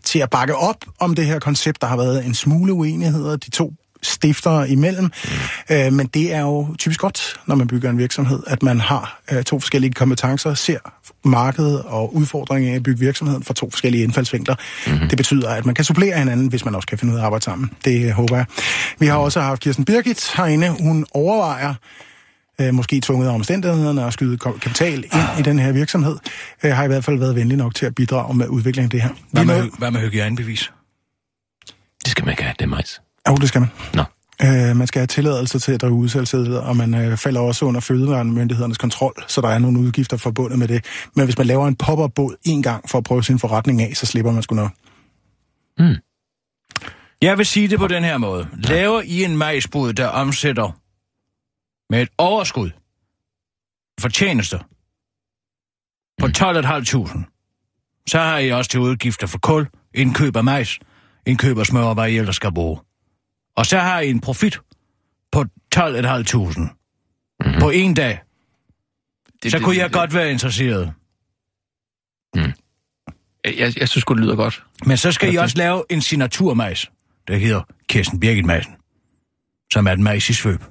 til 0.03 0.19
at 0.19 0.29
bakke 0.29 0.55
op 0.55 0.85
om 0.99 1.15
det 1.15 1.25
her 1.25 1.39
koncept. 1.39 1.81
Der 1.81 1.87
har 1.87 1.97
været 1.97 2.25
en 2.25 2.33
smule 2.33 2.73
uenigheder 2.73 3.35
de 3.35 3.49
to 3.49 3.73
stiftere 4.03 4.69
imellem, 4.69 5.03
mm. 5.03 5.75
øh, 5.75 5.93
men 5.93 6.07
det 6.07 6.33
er 6.33 6.41
jo 6.41 6.75
typisk 6.77 6.99
godt, 6.99 7.39
når 7.45 7.55
man 7.55 7.67
bygger 7.67 7.89
en 7.89 7.97
virksomhed, 7.97 8.43
at 8.47 8.63
man 8.63 8.79
har 8.79 9.21
øh, 9.31 9.43
to 9.43 9.59
forskellige 9.59 9.93
kompetencer, 9.93 10.53
ser 10.53 10.79
markedet 11.27 11.81
og 11.81 12.15
udfordringen 12.15 12.71
af 12.71 12.75
at 12.75 12.83
bygge 12.83 12.99
virksomheden 12.99 13.43
fra 13.43 13.53
to 13.53 13.69
forskellige 13.69 14.03
indfaldsvinkler. 14.03 14.55
Mm-hmm. 14.87 15.09
Det 15.09 15.17
betyder, 15.17 15.49
at 15.49 15.65
man 15.65 15.75
kan 15.75 15.85
supplere 15.85 16.17
hinanden, 16.17 16.47
hvis 16.47 16.65
man 16.65 16.75
også 16.75 16.87
kan 16.87 16.97
finde 16.97 17.13
ud 17.13 17.17
af 17.17 17.21
at 17.21 17.25
arbejde 17.25 17.45
sammen. 17.45 17.71
Det 17.85 18.13
håber 18.13 18.35
jeg. 18.35 18.45
Vi 18.99 19.05
har 19.05 19.17
også 19.17 19.41
haft 19.41 19.61
Kirsten 19.61 19.85
Birgit 19.85 20.31
herinde. 20.37 20.69
Hun 20.69 21.05
overvejer, 21.11 21.73
øh, 22.61 22.73
måske 22.73 22.99
tvunget 23.01 23.27
af 23.27 23.33
omstændighederne 23.33 24.05
at 24.05 24.13
skyde 24.13 24.37
kapital 24.37 25.03
ind 25.03 25.39
i 25.39 25.41
den 25.41 25.59
her 25.59 25.71
virksomhed, 25.71 26.17
øh, 26.63 26.71
har 26.71 26.83
i 26.83 26.87
hvert 26.87 27.03
fald 27.03 27.19
været 27.19 27.35
venlig 27.35 27.57
nok 27.57 27.75
til 27.75 27.85
at 27.85 27.95
bidrage 27.95 28.37
med 28.37 28.47
udviklingen 28.47 28.85
af 28.85 28.89
det 28.89 29.01
her. 29.01 29.09
Hvad 29.31 29.45
med, 29.45 29.69
hvad 29.77 29.91
med 29.91 29.99
hygiejnebevis? 29.99 30.71
Det 32.03 32.11
skal 32.11 32.25
man 32.25 32.31
ikke 32.31 32.43
have, 32.43 32.53
det 32.59 32.65
er 32.65 32.69
majs. 32.69 33.01
Jo, 33.29 33.35
det 33.35 33.47
skal 33.47 33.61
man. 33.61 33.69
Nå. 33.93 34.03
Øh, 34.43 34.75
man 34.75 34.87
skal 34.87 34.99
have 34.99 35.07
tilladelse 35.07 35.59
til 35.59 35.71
at 35.71 35.81
drive 35.81 35.93
udsalgssteder, 35.93 36.61
og 36.61 36.77
man 36.77 36.93
øh, 36.93 37.17
falder 37.17 37.41
også 37.41 37.65
under 37.65 37.79
fødevaremyndighedernes 37.79 38.77
kontrol, 38.77 39.13
så 39.27 39.41
der 39.41 39.49
er 39.49 39.59
nogle 39.59 39.79
udgifter 39.79 40.17
forbundet 40.17 40.59
med 40.59 40.67
det. 40.67 40.85
Men 41.15 41.25
hvis 41.25 41.37
man 41.37 41.47
laver 41.47 41.67
en 41.67 41.75
pop-up-båd 41.75 42.35
en 42.43 42.63
gang 42.63 42.89
for 42.89 42.97
at 42.97 43.03
prøve 43.03 43.23
sin 43.23 43.39
forretning 43.39 43.81
af, 43.81 43.91
så 43.95 44.05
slipper 44.05 44.31
man 44.31 44.43
sgu 44.43 44.55
nok. 44.55 44.71
Jeg 47.21 47.37
vil 47.37 47.45
sige 47.45 47.67
det 47.67 47.79
på 47.79 47.87
den 47.87 48.03
her 48.03 48.17
måde. 48.17 48.47
Laver 48.53 49.01
I 49.01 49.23
en 49.23 49.37
majsbud, 49.37 49.93
der 49.93 50.07
omsætter 50.07 50.79
med 51.89 52.01
et 52.01 52.09
overskud 52.17 52.69
for 53.99 54.09
tjenester 54.09 54.59
på 56.19 56.27
12.500, 56.27 58.03
så 58.07 58.19
har 58.19 58.37
I 58.37 58.51
også 58.51 58.71
til 58.71 58.79
udgifter 58.79 59.27
for 59.27 59.37
kul, 59.37 59.67
indkøb 59.93 60.35
af 60.35 60.43
majs, 60.43 60.79
indkøb 61.25 61.57
af 61.57 61.65
smør 61.65 61.83
og 61.83 61.93
hvad 61.93 62.09
I 62.09 62.17
ellers 62.17 62.35
skal 62.35 62.53
bruge. 62.53 62.79
Og 63.57 63.65
så 63.65 63.79
har 63.79 63.99
I 63.99 64.09
en 64.09 64.19
profit 64.19 64.59
på 65.31 65.45
12.500 65.75 66.59
mm. 67.45 67.59
på 67.59 67.69
en 67.69 67.93
dag. 67.93 68.19
det, 69.43 69.51
Så 69.51 69.57
det, 69.57 69.65
kunne 69.65 69.77
jeg 69.77 69.89
det, 69.89 69.93
godt 69.93 70.13
være 70.13 70.31
interesseret. 70.31 70.93
Jeg, 73.45 73.79
jeg 73.79 73.89
synes 73.89 74.03
godt 74.03 74.17
det 74.17 74.25
lyder 74.25 74.35
godt. 74.35 74.63
Men 74.85 74.97
så 74.97 75.11
skal 75.11 75.33
I 75.33 75.35
også 75.35 75.57
lave 75.57 75.83
en 75.89 76.01
signaturmajs, 76.01 76.91
der 77.27 77.35
hedder 77.35 77.61
Kirsten 77.89 78.19
Birgit 78.19 78.45
som 79.73 79.87
er 79.87 79.91
et 79.91 79.99
majs 79.99 80.29
i 80.29 80.33
svøb. 80.33 80.63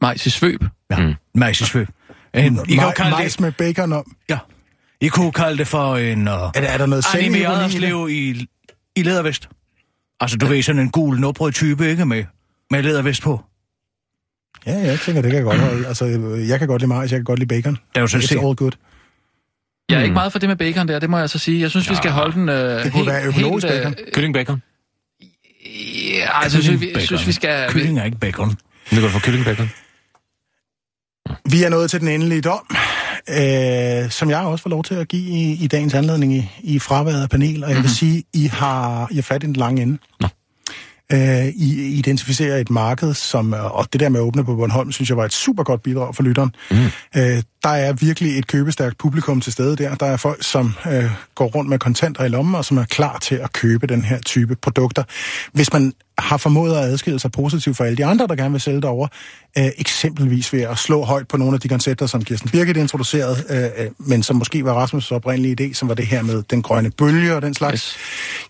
Majs 0.00 0.26
i 0.26 0.30
svøb. 0.30 0.64
Ja, 0.90 0.98
mm. 0.98 1.14
majs 1.34 1.60
i 1.60 1.64
svøb. 1.64 1.88
En, 2.34 2.58
I, 2.68 2.74
kan 2.74 2.84
jo 2.84 2.90
Ma- 2.90 2.92
kalde 2.92 3.10
majs 3.10 3.32
det, 3.32 3.40
med 3.40 3.52
bacon 3.52 3.92
om. 3.92 4.16
ja, 4.28 4.38
I 5.00 5.08
kunne 5.08 5.32
kalde 5.32 5.58
det 5.58 5.66
for 5.66 5.96
en 5.96 6.28
uh, 6.28 6.34
Er, 6.34 6.50
der, 6.52 6.60
er 6.60 6.78
der 6.78 6.86
noget 6.86 7.04
animeret 7.14 7.72
det? 7.72 8.10
i, 8.10 8.46
i 8.96 9.02
lædervest. 9.02 9.48
Altså, 10.20 10.36
du 10.36 10.46
ved, 10.46 10.62
sådan 10.62 10.82
en 10.82 10.90
gul 10.90 11.20
nordbrød 11.20 11.52
type, 11.52 11.90
ikke 11.90 12.06
med, 12.06 12.24
med 12.70 12.82
lædervest 12.82 13.22
på. 13.22 13.40
Ja, 14.66 14.72
jeg 14.78 15.00
tænker, 15.00 15.22
det 15.22 15.30
kan 15.30 15.36
jeg 15.36 15.44
godt 15.44 15.58
holde. 15.60 15.86
Altså, 15.86 16.04
jeg 16.48 16.58
kan 16.58 16.68
godt 16.68 16.82
lide 16.82 16.88
majs, 16.88 17.10
jeg 17.12 17.18
kan 17.18 17.24
godt 17.24 17.38
lide 17.38 17.48
bacon. 17.48 17.72
Det 17.74 17.80
er 17.96 18.00
jo 18.00 18.06
så 18.06 18.16
It's 18.16 18.26
se. 18.26 18.38
all 18.38 18.56
good. 18.56 18.72
Jeg 19.88 19.98
er 19.98 20.02
ikke 20.02 20.14
meget 20.14 20.32
for 20.32 20.38
det 20.38 20.48
med 20.48 20.56
bacon 20.56 20.88
der, 20.88 20.98
det 20.98 21.10
må 21.10 21.18
jeg 21.18 21.30
så 21.30 21.38
sige. 21.38 21.60
Jeg 21.60 21.70
synes, 21.70 21.90
vi 21.90 21.94
skal 21.94 22.10
holde 22.10 22.32
den 22.32 22.48
øh, 22.48 22.84
Det 22.84 22.92
kunne 22.92 23.06
være 23.06 23.26
økologisk 23.26 23.66
helt, 23.66 23.78
bacon. 23.82 23.94
Kylling 24.12 24.34
bacon. 24.34 24.62
Ja, 26.14 26.42
altså, 26.42 26.58
jeg 26.58 26.64
synes, 26.64 26.80
vi, 26.80 26.90
jeg 26.94 27.02
synes, 27.02 27.26
vi 27.26 27.32
skal... 27.32 27.70
Kylling 27.70 27.98
er 27.98 28.04
ikke 28.04 28.18
bacon. 28.18 28.48
Nu 28.48 28.54
kan 28.92 29.02
du 29.02 29.08
få 29.08 29.18
kylling 29.18 29.44
bacon. 29.44 29.70
Vi 31.50 31.62
er 31.64 31.68
nået 31.68 31.90
til 31.90 32.00
den 32.00 32.08
endelige 32.08 32.40
dom, 32.40 32.76
øh, 33.30 34.10
som 34.10 34.30
jeg 34.30 34.40
også 34.40 34.62
får 34.62 34.70
lov 34.70 34.84
til 34.84 34.94
at 34.94 35.08
give 35.08 35.22
i, 35.22 35.64
i 35.64 35.66
dagens 35.66 35.94
anledning 35.94 36.34
i, 36.34 36.50
i 36.60 36.78
fraværet 36.78 37.22
af 37.22 37.28
panel. 37.28 37.64
Og 37.64 37.70
jeg 37.70 37.82
vil 37.82 37.90
sige, 37.90 38.24
I 38.34 38.46
har, 38.46 39.08
I 39.10 39.14
har 39.14 39.22
fat 39.22 39.42
i 39.42 39.46
den 39.46 39.56
lange 39.56 39.82
ende. 39.82 39.98
Nå. 40.20 40.28
Øh, 41.12 41.46
I 41.46 41.98
identificerer 41.98 42.56
et 42.56 42.70
marked, 42.70 43.14
som, 43.14 43.54
og 43.58 43.92
det 43.92 44.00
der 44.00 44.08
med 44.08 44.20
at 44.20 44.24
åbne 44.24 44.44
på 44.44 44.56
Bornholm, 44.56 44.92
synes 44.92 45.08
jeg 45.08 45.16
var 45.16 45.24
et 45.24 45.32
super 45.32 45.62
godt 45.62 45.82
bidrag 45.82 46.14
for 46.14 46.22
lytteren. 46.22 46.50
Mm. 46.70 46.76
Øh, 47.16 47.42
der 47.62 47.68
er 47.68 47.92
virkelig 47.92 48.38
et 48.38 48.46
købestærkt 48.46 48.98
publikum 48.98 49.40
til 49.40 49.52
stede 49.52 49.76
der. 49.76 49.94
Der 49.94 50.06
er 50.06 50.16
folk, 50.16 50.42
som 50.44 50.74
øh, 50.92 51.10
går 51.34 51.46
rundt 51.46 51.70
med 51.70 51.78
kontanter 51.78 52.24
i 52.24 52.28
lommen, 52.28 52.54
og 52.54 52.64
som 52.64 52.78
er 52.78 52.84
klar 52.84 53.18
til 53.18 53.34
at 53.34 53.52
købe 53.52 53.86
den 53.86 54.04
her 54.04 54.18
type 54.20 54.56
produkter. 54.56 55.02
Hvis 55.52 55.72
man 55.72 55.92
har 56.18 56.36
formået 56.36 56.76
at 56.76 56.84
adskille 56.84 57.18
sig 57.20 57.32
positivt 57.32 57.76
fra 57.76 57.84
alle 57.84 57.96
de 57.96 58.04
andre, 58.04 58.26
der 58.26 58.36
gerne 58.36 58.50
vil 58.50 58.60
sælge 58.60 58.80
derover, 58.80 59.08
øh, 59.58 59.64
eksempelvis 59.78 60.52
ved 60.52 60.60
at 60.62 60.78
slå 60.78 61.04
højt 61.04 61.28
på 61.28 61.36
nogle 61.36 61.54
af 61.54 61.60
de 61.60 61.68
koncepter, 61.68 62.06
som 62.06 62.24
Kirsten 62.24 62.50
Birgit 62.50 62.76
introducerede, 62.76 63.36
øh, 63.50 63.84
øh, 63.84 63.90
men 63.98 64.22
som 64.22 64.36
måske 64.36 64.64
var 64.64 64.86
Rasmus' 64.86 65.14
oprindelige 65.14 65.56
idé, 65.60 65.74
som 65.74 65.88
var 65.88 65.94
det 65.94 66.06
her 66.06 66.22
med 66.22 66.42
den 66.42 66.62
grønne 66.62 66.90
bølge 66.90 67.34
og 67.34 67.42
den 67.42 67.54
slags, 67.54 67.74
Yes. 67.74 67.96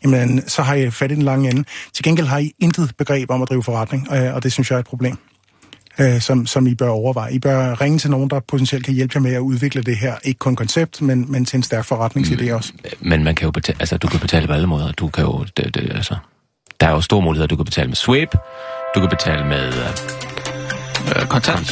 jamen, 0.05 0.49
så 0.49 0.63
har 0.63 0.75
I 0.75 0.91
fat 0.91 1.13
i 1.13 1.15
den 1.15 1.23
lange 1.23 1.51
ende. 1.51 1.65
Til 1.95 2.05
gengæld 2.05 2.27
har 2.27 2.39
I 2.39 2.53
intet 2.59 2.93
begreb 2.99 3.31
om 3.31 3.43
at 3.43 3.49
drive 3.49 3.63
forretning, 3.63 4.09
øh, 4.13 4.35
og 4.35 4.43
det 4.43 4.53
synes 4.53 4.71
jeg 4.71 4.77
er 4.77 4.81
et 4.81 4.87
problem. 4.87 5.17
Øh, 6.01 6.21
som, 6.21 6.47
som 6.47 6.67
I 6.67 6.75
bør 6.75 6.89
overveje. 6.89 7.33
I 7.33 7.39
bør 7.39 7.81
ringe 7.81 7.99
til 7.99 8.11
nogen, 8.11 8.31
der 8.31 8.41
potentielt 8.41 8.85
kan 8.85 8.95
hjælpe 8.95 9.13
jer 9.17 9.21
med 9.21 9.33
at 9.35 9.39
udvikle 9.39 9.83
det 9.83 9.97
her, 9.97 10.15
ikke 10.25 10.39
kun 10.39 10.57
koncept, 10.57 11.03
men, 11.03 11.33
men 11.33 11.45
til 11.45 11.57
en 11.57 11.63
stærk 11.63 11.93
forretningsidé 11.93 12.53
også. 12.53 12.73
Men 13.01 13.25
man 13.25 13.35
kan 13.35 13.45
jo 13.45 13.51
betale, 13.51 13.77
altså, 13.81 13.97
du 13.97 14.09
kan 14.09 14.21
betale 14.21 14.47
på 14.47 14.53
alle 14.53 14.67
måder. 14.67 14.93
Du 14.93 15.09
kan 15.09 15.25
jo, 15.25 15.45
det, 15.57 15.75
det, 15.75 15.93
altså, 15.95 16.17
der 16.81 16.87
er 16.87 16.91
jo 16.91 17.01
store 17.01 17.23
muligheder. 17.23 17.47
Du 17.47 17.57
kan 17.57 17.65
betale 17.65 17.89
med 17.89 17.97
Swape, 17.97 18.39
Du 18.95 19.01
kan 19.01 19.09
betale 19.09 19.45
med 19.45 19.67
øh, 19.67 20.19
Øh, 21.17 21.27
kontant. 21.27 21.71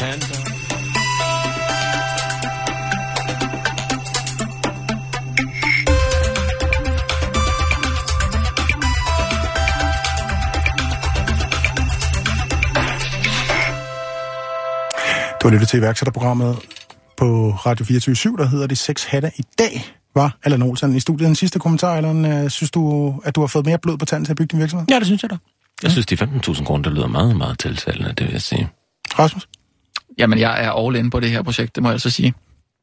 Du 15.42 15.48
har 15.48 15.50
lyttet 15.50 15.68
til 15.68 15.78
iværksætterprogrammet 15.78 16.56
på 17.16 17.50
Radio 17.66 17.84
24 17.84 18.36
der 18.36 18.46
hedder 18.46 18.66
det 18.66 18.78
Seks 18.78 19.04
Hatte 19.04 19.30
i 19.36 19.42
dag. 19.58 19.96
Var 20.16 20.38
Allan 20.44 20.62
Olsen 20.62 20.96
i 20.96 21.00
studiet. 21.00 21.28
En 21.28 21.34
sidste 21.34 21.58
kommentar, 21.58 21.94
Allan. 21.96 22.24
Øh, 22.24 22.50
Synes 22.50 22.70
du, 22.70 23.14
at 23.24 23.34
du 23.34 23.40
har 23.40 23.46
fået 23.46 23.66
mere 23.66 23.78
blod 23.78 23.98
på 23.98 24.04
tanden 24.04 24.24
til 24.24 24.32
at 24.32 24.36
bygge 24.36 24.50
din 24.52 24.60
virksomhed? 24.60 24.86
Ja, 24.90 24.98
det 24.98 25.06
synes 25.06 25.22
jeg 25.22 25.30
da. 25.30 25.36
Jeg 25.82 25.90
synes, 25.90 26.06
de 26.06 26.14
15.000 26.14 26.64
kroner, 26.64 26.82
det 26.82 26.92
lyder 26.92 27.06
meget, 27.06 27.36
meget 27.36 27.58
tiltalende, 27.58 28.12
det 28.18 28.26
vil 28.26 28.32
jeg 28.32 28.42
sige. 28.42 28.68
Rasmus? 29.18 29.48
Jamen, 30.18 30.38
jeg 30.38 30.64
er 30.64 30.72
all 30.72 30.96
in 30.96 31.10
på 31.10 31.20
det 31.20 31.30
her 31.30 31.42
projekt, 31.42 31.74
det 31.74 31.82
må 31.82 31.88
jeg 31.88 31.92
altså 31.92 32.10
sige. 32.10 32.34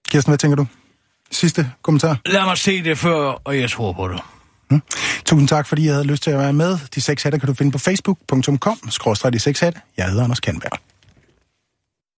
Kirsten, 0.10 0.32
hvad 0.32 0.38
tænker 0.38 0.56
du? 0.56 0.66
Sidste 1.32 1.72
kommentar. 1.82 2.18
Lad 2.26 2.44
mig 2.44 2.58
se 2.58 2.84
det 2.84 2.98
før, 2.98 3.42
og 3.44 3.60
jeg 3.60 3.70
tror 3.70 3.92
på 3.94 4.08
det. 4.08 4.22
Tusind 5.26 5.48
tak, 5.48 5.68
fordi 5.68 5.84
I 5.84 5.88
havde 5.88 6.04
lyst 6.04 6.24
til 6.24 6.32
at 6.32 6.40
være 6.40 6.54
med. 6.54 6.78
De 6.96 7.02
seks 7.02 7.24
hatte 7.24 7.40
kan 7.40 7.48
du 7.48 7.54
finde 7.54 7.72
på 7.72 7.78
facebook.com, 7.78 8.78
skråstrej 8.90 9.32
de 9.32 9.40
seks 9.40 9.60
hatte. 9.60 9.80
Jeg 9.98 10.10
hedder 10.10 10.24
Anders 10.24 10.40
Kandberg. 10.40 10.80